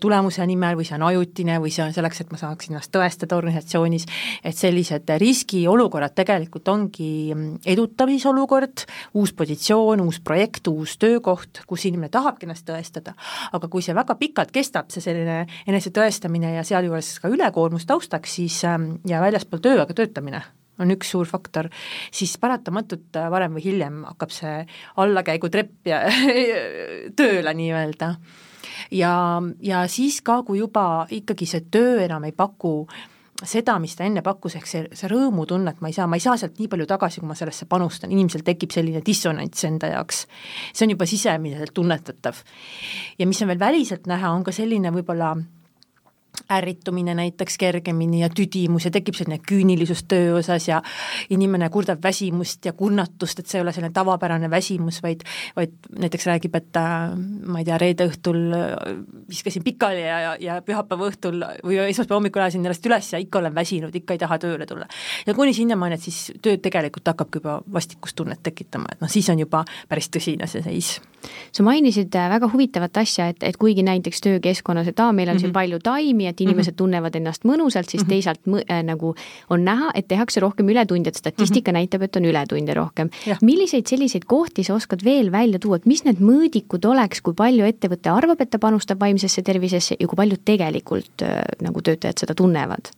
tulemuse 0.00 0.46
nimel 0.46 0.78
või 0.78 0.86
see 0.88 0.96
on 0.98 1.06
ajutine 1.08 1.58
või 1.62 1.72
see 1.74 1.84
on 1.84 1.94
selleks, 1.96 2.22
et 2.22 2.32
ma 2.32 2.40
saaks 2.40 2.70
ennast 2.70 2.92
tõestada 2.94 3.38
organisatsioonis, 3.38 4.06
et 4.44 4.56
sellised 4.56 5.10
riskiolukorrad 5.20 6.14
tegelikult 6.18 6.68
ongi 6.70 7.10
mm, 7.34 7.60
edutamisolukord, 7.74 8.86
uus 9.18 9.34
positsioon, 9.36 10.04
uus 10.06 10.20
projekt, 10.24 10.70
uus 10.70 10.96
töökoht, 11.00 11.64
kus 11.66 11.86
inimene 11.90 12.12
tahabki 12.12 12.48
ennast 12.48 12.68
tõestada, 12.68 13.16
aga 13.52 13.70
kui 13.70 13.84
see 13.84 13.96
väga 13.96 14.16
pikalt 14.20 14.54
kestab, 14.54 14.90
see 14.92 14.99
selline 15.04 15.44
enesetõestamine 15.68 16.54
ja 16.56 16.64
sealjuures 16.66 17.18
ka 17.22 17.30
ülekoormus 17.32 17.86
taustaks, 17.88 18.38
siis 18.40 18.60
ähm, 18.68 18.92
ja 19.08 19.22
väljaspool 19.22 19.62
tööaega 19.64 19.96
töötamine 19.96 20.42
on 20.80 20.94
üks 20.94 21.10
suur 21.12 21.28
faktor, 21.28 21.68
siis 22.14 22.36
paratamatult 22.40 23.16
äh, 23.20 23.28
varem 23.32 23.58
või 23.58 23.66
hiljem 23.68 24.02
hakkab 24.08 24.32
see 24.34 24.56
allakäigutrepp 25.02 25.90
ja 25.92 26.02
tööle 27.18 27.54
nii-öelda. 27.56 28.14
ja, 28.96 29.14
ja 29.60 29.86
siis 29.88 30.20
ka, 30.24 30.42
kui 30.46 30.62
juba 30.62 31.06
ikkagi 31.10 31.48
see 31.48 31.66
töö 31.70 31.98
enam 32.06 32.24
ei 32.28 32.36
paku 32.36 32.74
äh, 32.86 33.08
seda, 33.48 33.76
mis 33.82 33.94
ta 33.96 34.04
enne 34.04 34.22
pakkus, 34.24 34.56
ehk 34.58 34.68
see, 34.68 34.82
see 34.96 35.10
rõõmutunne, 35.10 35.74
et 35.74 35.80
ma 35.84 35.90
ei 35.90 35.96
saa, 35.96 36.08
ma 36.10 36.18
ei 36.18 36.24
saa 36.24 36.36
sealt 36.40 36.58
nii 36.60 36.68
palju 36.72 36.86
tagasi, 36.90 37.22
kui 37.22 37.30
ma 37.30 37.36
sellesse 37.38 37.68
panustan, 37.70 38.12
inimesel 38.12 38.44
tekib 38.46 38.74
selline 38.74 39.02
dissonants 39.06 39.64
enda 39.68 39.92
jaoks. 39.94 40.26
see 40.72 40.86
on 40.86 40.96
juba 40.96 41.08
sisemiselt 41.08 41.74
tunnetatav. 41.74 42.42
ja 43.18 43.26
mis 43.26 43.42
on 43.42 43.48
veel 43.52 43.62
väliselt 43.62 44.06
näha, 44.10 44.32
on 44.32 44.44
ka 44.44 44.52
selline 44.52 44.92
võib-olla 44.94 45.34
ärritumine 46.50 47.14
näiteks 47.14 47.58
kergemini 47.58 48.20
ja 48.20 48.28
tüdimus 48.28 48.84
ja 48.84 48.90
tekib 48.90 49.14
selline 49.14 49.38
küünilisus 49.38 50.04
töö 50.08 50.38
osas 50.38 50.68
ja 50.68 50.82
inimene 51.30 51.68
kurdab 51.70 52.02
väsimust 52.02 52.64
ja 52.66 52.72
kurnatust, 52.72 53.38
et 53.38 53.46
see 53.46 53.60
ei 53.60 53.62
ole 53.62 53.72
selline 53.72 53.92
tavapärane 53.94 54.50
väsimus, 54.50 55.02
vaid 55.02 55.22
vaid 55.56 55.72
näiteks 55.98 56.26
räägib, 56.26 56.54
et 56.56 56.76
äh, 56.76 57.14
ma 57.46 57.60
ei 57.60 57.66
tea, 57.68 57.78
reede 57.80 58.06
õhtul 58.10 58.40
äh, 58.56 58.72
viskasin 59.28 59.64
pikali 59.66 60.02
ja, 60.02 60.20
ja, 60.20 60.32
ja 60.40 60.58
pühapäeva 60.64 61.10
õhtul 61.10 61.42
või 61.66 61.80
esmaspäeva 61.86 62.18
hommikul 62.18 62.44
ajasin 62.44 62.64
ennast 62.64 62.86
üles 62.86 63.12
ja 63.14 63.20
ikka 63.22 63.40
olen 63.42 63.54
väsinud, 63.54 63.94
ikka 63.94 64.16
ei 64.16 64.22
taha 64.22 64.38
tööle 64.42 64.66
tulla. 64.66 64.88
ja 65.26 65.34
kuni 65.34 65.54
sinnamaani, 65.56 65.98
et 65.98 66.06
siis 66.06 66.32
töö 66.42 66.58
tegelikult 66.62 67.12
hakkabki 67.12 67.40
juba 67.40 67.60
vastikustunnet 67.72 68.42
tekitama, 68.42 68.90
et 68.92 69.04
noh, 69.04 69.10
siis 69.10 69.28
on 69.32 69.42
juba 69.42 69.64
päris 69.88 70.10
tõsine 70.10 70.48
see 70.50 70.64
seis. 70.66 70.92
sa 71.52 71.66
mainisid 71.66 72.14
äh, 72.16 72.30
väga 72.32 72.50
huvitavat 72.52 73.02
asja, 73.02 73.30
et, 73.32 73.42
et 73.42 73.56
kuigi 73.60 73.84
näiteks 73.86 74.24
töökeskkonnas, 74.26 74.88
et 74.90 75.00
aa, 75.00 75.12
meil 75.12 75.28
on 75.28 75.34
mm 75.34 75.36
-hmm. 75.36 75.40
siin 75.40 75.50
mhm. 75.50 75.58
palju 75.58 75.78
taimi, 75.82 76.19
et 76.28 76.40
et 76.40 76.48
inimesed 76.48 76.72
mm 76.72 76.74
-hmm. 76.74 76.76
tunnevad 76.76 77.14
ennast 77.14 77.44
mõnusalt, 77.44 77.90
siis 77.90 78.02
mm 78.02 78.06
-hmm. 78.06 78.08
teisalt 78.08 78.40
äh, 78.70 78.82
nagu 78.82 79.14
on 79.50 79.64
näha, 79.64 79.90
et 79.94 80.08
tehakse 80.08 80.40
rohkem 80.40 80.68
ületunde, 80.68 81.08
et 81.08 81.16
statistika 81.16 81.70
mm 81.70 81.74
-hmm. 81.74 81.78
näitab, 81.78 82.02
et 82.02 82.16
on 82.16 82.24
ületunde 82.24 82.74
rohkem. 82.74 83.10
milliseid 83.42 83.86
selliseid 83.86 84.24
kohti 84.26 84.64
sa 84.64 84.74
oskad 84.74 85.04
veel 85.04 85.32
välja 85.32 85.58
tuua, 85.58 85.76
et 85.76 85.86
mis 85.86 86.04
need 86.04 86.16
mõõdikud 86.16 86.88
oleks, 86.88 87.20
kui 87.20 87.34
palju 87.34 87.64
ettevõte 87.64 88.10
arvab, 88.10 88.40
et 88.40 88.50
ta 88.50 88.58
panustab 88.58 89.00
vaimsesse 89.00 89.42
tervisesse 89.42 89.96
ja 90.00 90.06
kui 90.06 90.16
palju 90.16 90.36
tegelikult 90.44 91.22
äh, 91.22 91.42
nagu 91.60 91.82
töötajad 91.82 92.18
seda 92.18 92.34
tunnevad? 92.34 92.90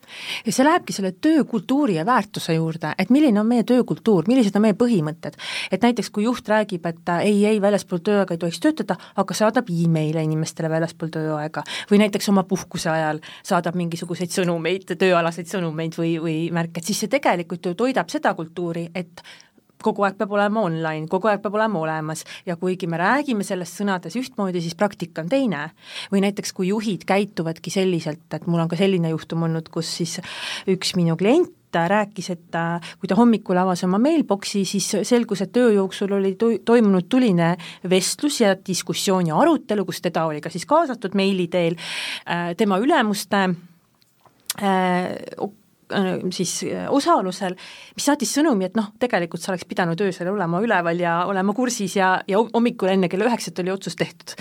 ja 0.47 0.53
see 0.53 0.65
lähebki 0.65 0.93
selle 0.93 1.13
töökultuuri 1.13 1.95
ja 1.95 2.07
väärtuse 2.07 2.55
juurde, 2.55 2.95
et 2.99 3.11
milline 3.11 3.41
on 3.41 3.47
meie 3.47 3.63
töökultuur, 3.63 4.25
millised 4.27 4.57
on 4.57 4.63
meie 4.63 4.75
põhimõtted. 4.75 5.35
et 5.73 5.83
näiteks 5.83 6.11
kui 6.11 6.25
juht 6.25 6.49
räägib, 6.49 6.87
et 6.87 7.09
ei, 7.23 7.47
ei, 7.47 7.61
väljaspool 7.61 7.99
tööaega 7.99 8.35
ei 8.35 8.39
tohiks 8.39 8.61
töötada, 8.61 8.97
aga 9.17 9.35
saadab 9.35 9.67
email'e 9.71 10.23
inimestele 10.23 10.71
väljaspool 10.71 11.09
tööaega 11.09 11.63
või 11.91 11.99
näiteks 11.99 12.29
oma 12.29 12.43
puhkuse 12.43 12.91
ajal 12.91 13.12
saadab 13.43 13.77
mingisuguseid 13.79 14.33
sõnumeid, 14.33 14.87
tööalaseid 14.99 15.51
sõnumeid 15.51 15.97
või, 15.99 16.17
või 16.23 16.37
märke, 16.55 16.81
et 16.81 16.91
siis 16.91 17.05
see 17.05 17.13
tegelikult 17.13 17.67
ju 17.67 17.75
toidab 17.79 18.13
seda 18.13 18.35
kultuuri, 18.39 18.89
et 18.95 19.25
kogu 19.83 20.07
aeg 20.07 20.19
peab 20.19 20.33
olema 20.37 20.63
online, 20.63 21.09
kogu 21.11 21.29
aeg 21.31 21.43
peab 21.43 21.57
olema 21.59 21.81
olemas 21.83 22.25
ja 22.47 22.57
kuigi 22.61 22.87
me 22.91 23.01
räägime 23.01 23.45
sellest 23.47 23.81
sõnades 23.81 24.17
ühtmoodi, 24.19 24.63
siis 24.63 24.79
praktika 24.79 25.25
on 25.25 25.33
teine. 25.33 25.71
või 26.13 26.23
näiteks, 26.25 26.53
kui 26.53 26.69
juhid 26.69 27.05
käituvadki 27.09 27.71
selliselt, 27.71 28.29
et 28.33 28.47
mul 28.47 28.63
on 28.63 28.71
ka 28.71 28.79
selline 28.79 29.11
juhtum 29.13 29.43
olnud, 29.49 29.69
kus 29.73 29.91
siis 29.99 30.21
üks 30.71 30.95
minu 30.97 31.17
klient 31.17 31.51
ta 31.73 31.87
rääkis, 31.91 32.31
et 32.35 32.59
kui 33.01 33.11
ta 33.11 33.19
hommikul 33.19 33.59
avas 33.59 33.85
oma 33.87 34.01
mailbox'i, 34.03 34.65
siis 34.69 34.91
selgus, 35.09 35.45
et 35.45 35.53
töö 35.55 35.73
jooksul 35.77 36.13
oli 36.19 36.35
to-, 36.41 36.59
toimunud 36.65 37.09
tuline 37.11 37.55
vestlus 37.91 38.41
ja 38.43 38.55
diskussioon 38.57 39.33
ja 39.33 39.41
arutelu, 39.41 39.87
kus 39.89 40.03
teda 40.05 40.27
oli 40.31 40.41
ka 40.45 40.53
siis 40.53 40.67
kaasatud 40.69 41.17
meili 41.19 41.49
teel, 41.53 41.79
äh, 42.27 42.53
tema 42.59 42.79
ülemuste 42.83 43.43
äh, 44.63 45.51
Äh, 45.93 46.21
siis 46.33 46.53
osalusel, 46.89 47.55
mis 47.97 48.07
saatis 48.07 48.33
sõnumi, 48.37 48.67
et 48.69 48.77
noh, 48.79 48.91
tegelikult 49.03 49.43
sa 49.43 49.53
oleks 49.53 49.67
pidanud 49.69 50.01
öösel 50.05 50.31
olema 50.33 50.61
üleval 50.65 51.01
ja 51.01 51.15
olema 51.29 51.55
kursis 51.57 51.97
ja, 51.99 52.15
ja 52.29 52.41
hommikul 52.41 52.93
enne 52.93 53.11
kella 53.13 53.29
üheksat 53.29 53.61
oli 53.63 53.73
otsus 53.75 53.97
tehtud. 54.01 54.35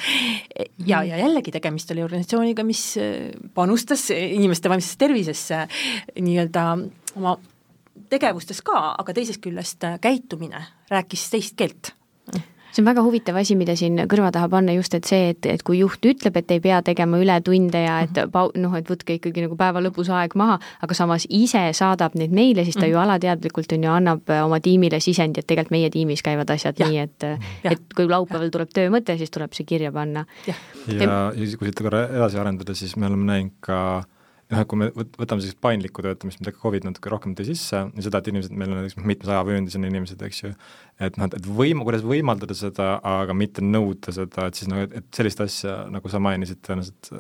ja, 0.88 1.02
ja 1.08 1.20
jällegi 1.20 1.54
tegemist 1.54 1.92
oli 1.92 2.06
organisatsiooniga, 2.06 2.66
mis 2.68 2.86
panustas 3.58 4.08
inimeste 4.16 4.72
vaimsesse 4.72 5.00
tervisesse 5.02 5.66
nii-öelda 6.20 6.66
oma 7.16 7.38
tegevustes 8.10 8.62
ka, 8.66 8.96
aga 9.00 9.14
teisest 9.14 9.42
küljest 9.44 9.84
käitumine 10.02 10.64
rääkis 10.92 11.30
teist 11.32 11.58
keelt 11.60 11.94
see 12.72 12.82
on 12.82 12.88
väga 12.88 13.04
huvitav 13.04 13.38
asi, 13.40 13.56
mida 13.60 13.76
siin 13.76 14.00
kõrva 14.10 14.32
taha 14.34 14.48
panna 14.52 14.74
just, 14.76 14.94
et 14.96 15.08
see, 15.08 15.32
et, 15.34 15.48
et 15.50 15.64
kui 15.68 15.82
juht 15.82 16.06
ütleb, 16.08 16.38
et 16.40 16.54
ei 16.56 16.62
pea 16.64 16.80
tegema 16.86 17.20
ületunde 17.22 17.82
ja 17.84 17.98
et 18.06 18.14
mhm. 18.16 18.32
pau-, 18.34 18.52
noh, 18.60 18.76
et 18.80 18.88
võtke 18.88 19.18
ikkagi 19.18 19.46
nagu 19.46 19.58
päeva 19.60 19.84
lõpus 19.84 20.12
aeg 20.14 20.36
maha, 20.40 20.58
aga 20.84 20.98
samas 20.98 21.28
ise 21.28 21.64
saadab 21.78 22.16
neid 22.20 22.34
meile, 22.36 22.66
siis 22.68 22.80
ta 22.80 22.88
ju 22.88 22.96
mhm. 22.96 23.04
alateadlikult 23.04 23.76
on 23.76 23.88
ju, 23.88 23.92
annab 23.92 24.32
äh, 24.32 24.44
oma 24.46 24.62
tiimile 24.64 25.02
sisendi, 25.04 25.44
et 25.44 25.50
tegelikult 25.50 25.76
meie 25.76 25.92
tiimis 25.94 26.24
käivad 26.26 26.50
asjad 26.56 26.80
ja. 26.80 26.88
nii, 26.88 27.04
et 27.04 27.28
ja. 27.66 27.76
et 27.76 27.84
kui 27.96 28.08
laupäeval 28.10 28.54
tuleb 28.54 28.72
töömõte, 28.76 29.18
siis 29.20 29.34
tuleb 29.34 29.54
see 29.58 29.68
kirja 29.68 29.92
panna. 29.96 30.26
ja, 30.48 30.56
ja, 30.88 31.22
ja 31.36 31.52
kui 31.60 31.70
siit 31.70 31.84
korra 31.84 32.08
edasi 32.10 32.40
arendada, 32.42 32.76
siis 32.78 32.96
me 32.96 33.12
oleme 33.12 33.28
näinud 33.28 33.60
ka 33.64 33.82
noh, 34.52 34.62
et 34.62 34.70
kui 34.70 34.80
me 34.80 34.90
võtame 34.94 35.44
sellist 35.44 35.60
paindlikku 35.64 36.04
töötamist, 36.06 36.42
mida 36.42 36.54
Covid 36.56 36.88
natuke 36.88 37.12
rohkem 37.12 37.36
tõi 37.38 37.48
sisse 37.52 37.84
ja 37.86 38.06
seda, 38.06 38.22
et 38.22 38.30
inimesed, 38.32 38.56
meil 38.58 38.74
on 38.74 38.82
näiteks 38.82 39.00
mitmes 39.00 39.32
ajavööndis 39.32 39.78
on 39.80 39.88
inimesed, 39.88 40.26
eks 40.28 40.42
ju, 40.44 40.52
et 41.08 41.20
noh, 41.20 41.30
et 41.30 41.48
võim-, 41.60 41.84
kuidas 41.88 42.04
võimaldada 42.08 42.58
seda, 42.58 42.92
aga 43.08 43.36
mitte 43.38 43.64
nõuda 43.66 44.14
seda, 44.16 44.50
et 44.50 44.60
siis 44.60 44.72
noh, 44.72 44.84
et, 44.86 44.98
et 45.02 45.10
sellist 45.16 45.44
asja, 45.46 45.78
nagu 45.94 46.12
sa 46.12 46.22
mainisid, 46.24 46.62
tõenäoliselt 46.68 47.12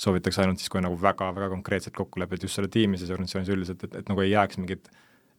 soovitakse 0.00 0.44
ainult 0.44 0.62
siis, 0.62 0.72
kui 0.72 0.82
nagu 0.82 0.96
väga-väga 1.00 1.50
konkreetselt 1.52 1.96
kokku 1.96 2.22
lepid 2.22 2.46
just 2.46 2.56
selle 2.56 2.70
tiimi 2.72 3.00
sees 3.00 3.12
organisatsioonis 3.12 3.52
üldiselt, 3.52 3.84
et, 3.84 3.98
et 4.00 4.12
nagu 4.12 4.24
ei 4.24 4.32
jääks 4.32 4.60
mingit 4.60 4.88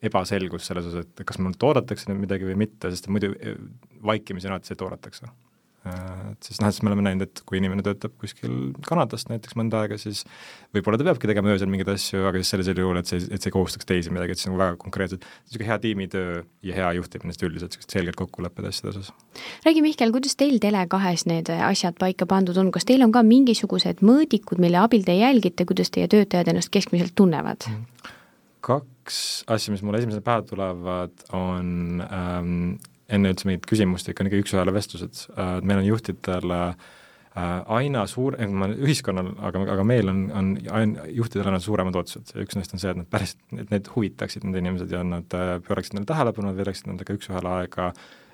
ebaselgust 0.05 0.69
selles 0.69 0.89
osas, 0.89 1.07
et 1.07 1.24
kas 1.25 1.39
mult 1.41 1.62
oodatakse 1.65 2.13
midagi 2.17 2.48
või 2.48 2.57
mitte, 2.63 2.89
sest 2.93 3.10
muidu 3.13 3.33
vaikimisi 4.05 4.50
on 4.50 4.55
alati 4.55 4.71
see, 4.71 4.77
et 4.77 4.86
oodatakse 4.86 5.29
et 5.81 6.45
siis 6.45 6.59
noh, 6.61 6.69
siis 6.69 6.83
me 6.85 6.91
oleme 6.91 7.03
näinud, 7.07 7.25
et 7.25 7.41
kui 7.50 7.57
inimene 7.57 7.81
töötab 7.85 8.13
kuskil 8.21 8.51
Kanadast 8.85 9.31
näiteks 9.31 9.55
mõnda 9.57 9.79
aega, 9.81 9.97
siis 9.97 10.21
võib-olla 10.75 11.00
ta 11.01 11.07
peabki 11.07 11.29
tegema 11.31 11.50
öösel 11.50 11.71
mingeid 11.73 11.89
asju, 11.95 12.21
aga 12.29 12.38
siis 12.38 12.51
sellisel 12.53 12.81
juhul, 12.83 13.00
et 13.01 13.09
see, 13.09 13.23
et 13.25 13.41
see 13.41 13.50
ei 13.50 13.55
kohustaks 13.55 13.89
teisi 13.89 14.13
midagi, 14.13 14.35
et 14.35 14.41
see 14.41 14.51
on 14.51 14.59
väga 14.61 14.77
konkreetselt, 14.81 15.25
niisugune 15.47 15.69
hea 15.71 15.79
tiimitöö 15.81 16.35
ja 16.69 16.77
hea 16.77 16.91
juhtimine 17.00 17.33
üldiselt, 17.33 17.73
niisugused 17.73 17.97
selged 17.97 18.19
kokkulepped 18.19 18.69
asjade 18.69 18.93
osas. 18.93 19.09
räägi, 19.65 19.81
Mihkel, 19.88 20.13
kuidas 20.13 20.38
teil 20.38 20.61
Tele2-s 20.61 21.25
need 21.31 21.50
asjad 21.57 21.97
paika 21.97 22.29
pandud 22.29 22.61
on, 22.61 22.69
kas 22.75 22.85
teil 22.85 23.01
on 23.01 23.15
ka 23.15 23.25
mingisugused 23.25 24.05
mõõdikud, 24.05 24.61
mille 24.61 24.77
abil 24.83 25.07
te 25.07 25.17
jälgite, 25.17 25.65
kuidas 25.65 25.89
teie 25.89 26.05
töötajad 26.11 26.53
ennast 26.53 26.69
keskmiselt 26.69 27.17
tunnevad? 27.17 27.65
Mhm. 27.65 27.89
kaks 28.61 29.15
asja, 29.50 29.73
mis 29.73 29.81
mulle 29.81 29.97
esimesena 29.97 30.21
pähe 30.21 30.43
tulevad, 30.45 31.23
on 31.33 32.03
ähm, 32.05 32.75
enne 33.11 33.33
üldse 33.33 33.47
mingit 33.49 33.67
küsimust, 33.69 34.09
ikka 34.09 34.25
niisugune 34.25 34.45
üks-ühele 34.45 34.73
vestlused, 34.75 35.27
äh, 35.35 35.53
meil 35.65 35.81
on 35.81 35.87
juhtidel 35.87 36.55
äh, 36.55 36.89
aina 37.71 38.05
suur, 38.11 38.35
ühiskonnal, 38.35 39.33
aga, 39.47 39.65
aga 39.75 39.85
meil 39.87 40.11
on, 40.11 40.23
on 40.35 40.49
aina, 40.79 41.05
juhtidel 41.15 41.51
aina 41.51 41.61
suuremad 41.63 41.95
ootused. 41.99 42.33
Ja 42.35 42.43
üks 42.43 42.57
neist 42.57 42.75
on 42.75 42.81
see, 42.83 42.91
et 42.91 42.99
nad 42.99 43.07
päris, 43.11 43.37
et 43.55 43.71
need 43.71 43.87
huvitaksid, 43.93 44.47
need 44.47 44.59
inimesed 44.63 44.91
ja 44.91 45.03
nad 45.07 45.37
äh, 45.37 45.53
pööraksid 45.67 45.95
neile 45.95 46.09
tähelepanu, 46.09 46.51
nad 46.51 46.59
veedaksid 46.59 46.91
nendega 46.91 47.15
üks-ühele 47.15 47.55
aega 47.61 47.91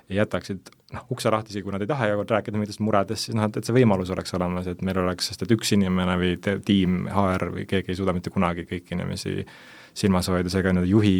ja 0.08 0.22
jätaksid 0.22 0.72
noh, 0.94 1.04
ukse 1.12 1.30
lahti, 1.30 1.52
isegi 1.52 1.66
kui 1.66 1.74
nad 1.74 1.84
ei 1.84 1.90
taha 1.90 2.08
jäävad 2.08 2.32
rääkida 2.32 2.58
mingitest 2.58 2.80
muredest, 2.84 3.28
siis 3.28 3.36
noh, 3.36 3.44
et, 3.46 3.58
et 3.60 3.68
see 3.68 3.76
võimalus 3.76 4.10
oleks 4.14 4.34
olemas, 4.38 4.70
et 4.70 4.80
meil 4.86 4.98
oleks, 5.02 5.28
sest 5.30 5.44
et 5.44 5.52
üks 5.54 5.74
inimene 5.76 6.16
või 6.20 6.32
te, 6.42 6.56
tiim, 6.64 7.04
HR 7.12 7.52
või 7.54 7.66
keegi 7.68 7.92
ei 7.92 7.98
suuda 7.98 8.16
mitte 8.16 8.32
kunagi 8.34 8.64
kõiki 8.70 8.96
inimesi 8.96 9.42
silmas 9.98 10.30
hoida, 10.32 10.50
seega 10.52 10.72
nii-öelda 10.72 10.90
juhi 10.90 11.18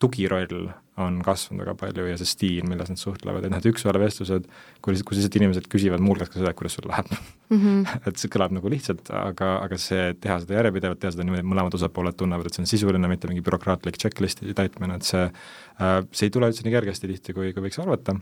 tugiroll 0.00 0.70
on 1.00 1.18
kasvanud 1.24 1.60
väga 1.64 1.74
palju 1.76 2.06
ja 2.08 2.16
see 2.16 2.28
stiil, 2.28 2.68
milles 2.68 2.88
nad 2.88 3.00
suhtlevad, 3.00 3.44
et 3.44 3.52
noh, 3.52 3.60
et 3.60 3.68
üks-ühele 3.68 4.00
vestlused, 4.00 4.46
lihtsalt, 4.46 5.04
kus 5.08 5.18
lihtsalt 5.18 5.36
inimesed 5.40 5.66
küsivad 5.72 6.00
muuhulgas 6.04 6.30
ka 6.32 6.38
seda, 6.38 6.52
et 6.54 6.58
kuidas 6.58 6.76
sul 6.78 6.88
läheb 6.88 7.10
mm. 7.12 7.58
-hmm. 7.58 7.82
et 8.08 8.22
see 8.22 8.32
kõlab 8.32 8.54
nagu 8.56 8.72
lihtsalt, 8.72 9.10
aga, 9.12 9.50
aga 9.66 9.78
see, 9.80 10.14
teha 10.20 10.38
seda 10.44 10.56
järjepidevalt, 10.60 11.00
teha 11.02 11.12
seda 11.12 11.26
niimoodi, 11.26 11.44
et 11.44 11.50
mõlemad 11.52 11.76
osapooled 11.76 12.16
tunnevad, 12.16 12.48
et 12.48 12.56
see 12.56 12.64
on 12.64 12.70
sisuline, 12.70 13.12
mitte 13.12 13.28
mingi 13.28 13.44
bürokraatlik 13.44 14.00
checklist'i 14.00 14.56
täitmine, 14.56 14.96
et 14.96 15.10
see 15.10 15.26
äh, 15.26 16.00
see 16.12 16.30
ei 16.30 16.32
tule 16.32 16.48
üldse 16.48 16.64
nii 16.64 16.76
kergesti 16.78 17.12
tihti, 17.12 17.36
kui, 17.36 17.52
kui 17.52 17.68
võiks 17.68 17.80
arvata, 17.82 18.16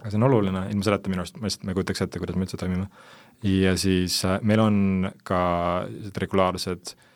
aga 0.00 0.08
see 0.08 0.22
on 0.22 0.28
oluline, 0.30 0.64
ilma 0.72 0.88
selleta 0.88 1.12
minu 1.12 1.26
arust 1.26 1.36
ma 1.36 1.50
lihtsalt, 1.50 1.68
ma 1.68 1.74
ei 1.74 1.80
kujutaks 1.82 2.06
ette, 2.06 2.22
kuidas 2.22 2.40
me 2.40 2.48
üldse 2.48 2.60
toimime. 2.64 2.88
ja 3.44 3.76
siis 3.76 4.22
äh, 4.24 4.40
meil 4.40 4.64
on 4.64 5.12
ka 5.20 5.44
regulaarsed 6.16 6.96
äh, 6.96 7.06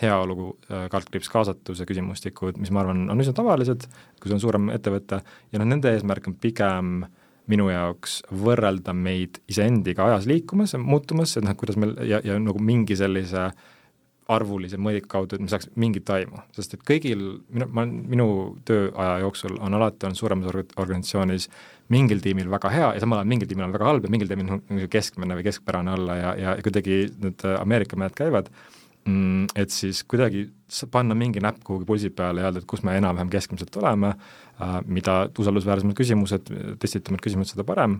heaolu 0.00 0.54
äh, 0.70 0.86
kaldkriips 0.92 1.28
kaasatuse 1.28 1.84
küsimustikud, 1.88 2.56
mis 2.60 2.70
ma 2.72 2.80
arvan, 2.80 3.04
on 3.12 3.20
üsna 3.20 3.34
tavalised, 3.36 3.84
kui 4.20 4.30
see 4.30 4.38
on 4.38 4.44
suurem 4.44 4.70
ettevõte, 4.72 5.20
ja 5.52 5.60
noh, 5.60 5.68
nende 5.68 5.92
eesmärk 5.92 6.30
on 6.30 6.38
pigem 6.40 7.02
minu 7.50 7.66
jaoks 7.68 8.20
võrrelda 8.40 8.94
meid 8.96 9.40
iseendiga 9.50 10.06
ajas 10.06 10.30
liikumas 10.30 10.72
muutumas, 10.80 11.36
et 11.36 11.44
noh, 11.44 11.58
kuidas 11.60 11.76
meil 11.80 11.92
ja, 12.08 12.22
ja 12.24 12.38
nagu 12.40 12.62
mingi 12.62 12.96
sellise 12.96 13.50
arvulise 14.30 14.78
mõõdiku 14.78 15.10
kaudu, 15.10 15.36
et 15.36 15.42
me 15.42 15.50
saaks 15.50 15.68
mingit 15.80 16.08
aimu, 16.14 16.40
sest 16.54 16.76
et 16.76 16.82
kõigil, 16.86 17.24
minu, 17.50 17.66
ma, 17.74 17.84
minu 17.84 18.26
tööaja 18.64 19.18
jooksul 19.24 19.58
on 19.58 19.74
alati 19.76 20.06
olnud 20.06 20.20
suuremas 20.20 20.54
organisatsioonis 20.54 21.48
mingil 21.90 22.22
tiimil 22.22 22.48
väga 22.48 22.70
hea 22.72 22.92
ja 22.94 23.02
samal 23.02 23.20
ajal 23.20 23.32
mingil 23.32 23.50
tiimil 23.50 23.66
on 23.66 23.74
väga 23.74 23.88
halb 23.90 24.06
ja 24.06 24.12
mingil 24.14 24.30
tiimil 24.30 24.52
on 24.54 24.84
keskmine 24.88 25.36
või 25.36 25.48
keskpärane 25.50 25.96
olla 25.98 26.16
ja, 26.16 26.36
ja, 26.38 26.52
ja 26.54 26.62
kuidagi 26.62 27.08
need 27.18 27.42
Ameerika 27.58 27.98
mehed 27.98 28.14
käivad 28.16 28.54
Mm, 28.54 28.79
et 29.56 29.72
siis 29.72 30.02
kuidagi 30.04 30.46
panna 30.92 31.16
mingi 31.18 31.40
näpp 31.42 31.64
kuhugi 31.64 31.86
pulsi 31.88 32.10
peale 32.14 32.42
ja 32.42 32.50
öelda, 32.50 32.62
et 32.62 32.68
kus 32.68 32.82
me 32.86 32.94
enam-vähem 32.98 33.30
keskmiselt 33.32 33.76
oleme, 33.80 34.14
äh, 34.60 34.78
mida 34.86 35.22
usaldusväärsemad 35.38 35.96
küsimused, 35.98 36.52
testitumad 36.82 37.22
küsimused, 37.24 37.54
seda 37.56 37.64
parem, 37.66 37.98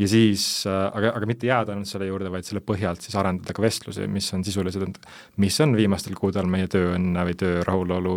ja 0.00 0.08
siis 0.10 0.64
äh, 0.70 0.80
aga, 0.88 1.12
aga 1.18 1.28
mitte 1.30 1.48
jääda 1.48 1.74
ainult 1.74 1.90
selle 1.90 2.08
juurde, 2.08 2.32
vaid 2.32 2.48
selle 2.48 2.64
põhjalt 2.64 3.04
siis 3.04 3.16
arendada 3.20 3.54
ka 3.54 3.62
vestlusi, 3.62 4.08
mis 4.10 4.30
on 4.34 4.44
sisulised, 4.46 4.98
mis 5.42 5.60
on 5.64 5.76
viimastel 5.78 6.16
kuudel 6.18 6.48
meie 6.50 6.70
tööõnne 6.72 7.26
või 7.28 7.38
töö 7.38 7.62
rahulolu 7.66 8.16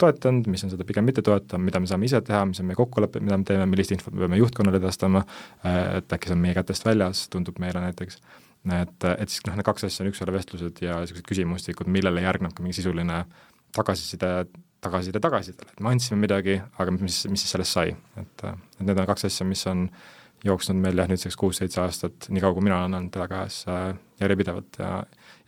toetanud, 0.00 0.46
mis 0.48 0.62
on 0.64 0.72
seda 0.72 0.86
pigem 0.88 1.04
mitte 1.08 1.24
toetanud, 1.24 1.66
mida 1.66 1.80
me 1.82 1.88
saame 1.90 2.08
ise 2.08 2.22
teha, 2.24 2.44
mis 2.48 2.60
on 2.62 2.68
meie 2.70 2.78
kokkulepped, 2.78 3.24
mida 3.24 3.36
me 3.40 3.48
teeme, 3.48 3.66
millist 3.68 3.92
infot 3.96 4.14
me 4.14 4.24
peame 4.24 4.38
juhtkonnale 4.40 4.80
edastama, 4.80 5.24
äh, 5.64 5.80
et 5.98 6.14
äkki 6.16 6.30
see 6.30 6.38
on 6.38 6.44
meie 6.44 6.56
kätest 6.56 6.86
väljas, 6.86 7.26
tundub 7.32 7.58
meile 7.62 7.82
näiteks 7.88 8.20
et, 8.68 9.06
et 9.16 9.32
siis 9.32 9.44
noh, 9.46 9.56
need 9.56 9.66
kaks 9.66 9.86
asja 9.88 10.04
on 10.04 10.10
üks-ühele 10.10 10.34
vestlused 10.36 10.82
ja 10.84 10.98
niisugused 11.00 11.28
küsimustikud, 11.28 11.88
millele 11.88 12.24
järgneb 12.24 12.52
ka 12.56 12.64
mingi 12.64 12.76
sisuline 12.80 13.22
tagasiside, 13.76 14.32
tagasiside 14.84 15.22
tagasisidele, 15.22 15.72
et 15.74 15.84
me 15.84 15.92
andsime 15.94 16.20
midagi, 16.20 16.58
aga 16.82 16.94
mis, 16.96 17.22
mis 17.30 17.44
siis 17.44 17.54
sellest 17.56 17.76
sai, 17.76 17.94
et, 18.20 18.44
et 18.44 18.82
need 18.84 18.98
on 18.98 19.08
kaks 19.08 19.28
asja, 19.30 19.46
mis 19.48 19.62
on 19.70 19.86
jooksnud 20.44 20.80
meil 20.80 21.00
jah, 21.00 21.08
nüüdseks 21.10 21.36
kuus-seitse 21.40 21.82
aastat, 21.82 22.28
nii 22.32 22.42
kaua, 22.42 22.56
kui 22.56 22.64
mina 22.64 22.80
olen 22.80 22.96
olnud 22.98 23.12
telekäes 23.14 23.62
äh, 23.68 23.90
järjepidevalt 24.22 24.80
ja 24.80 24.92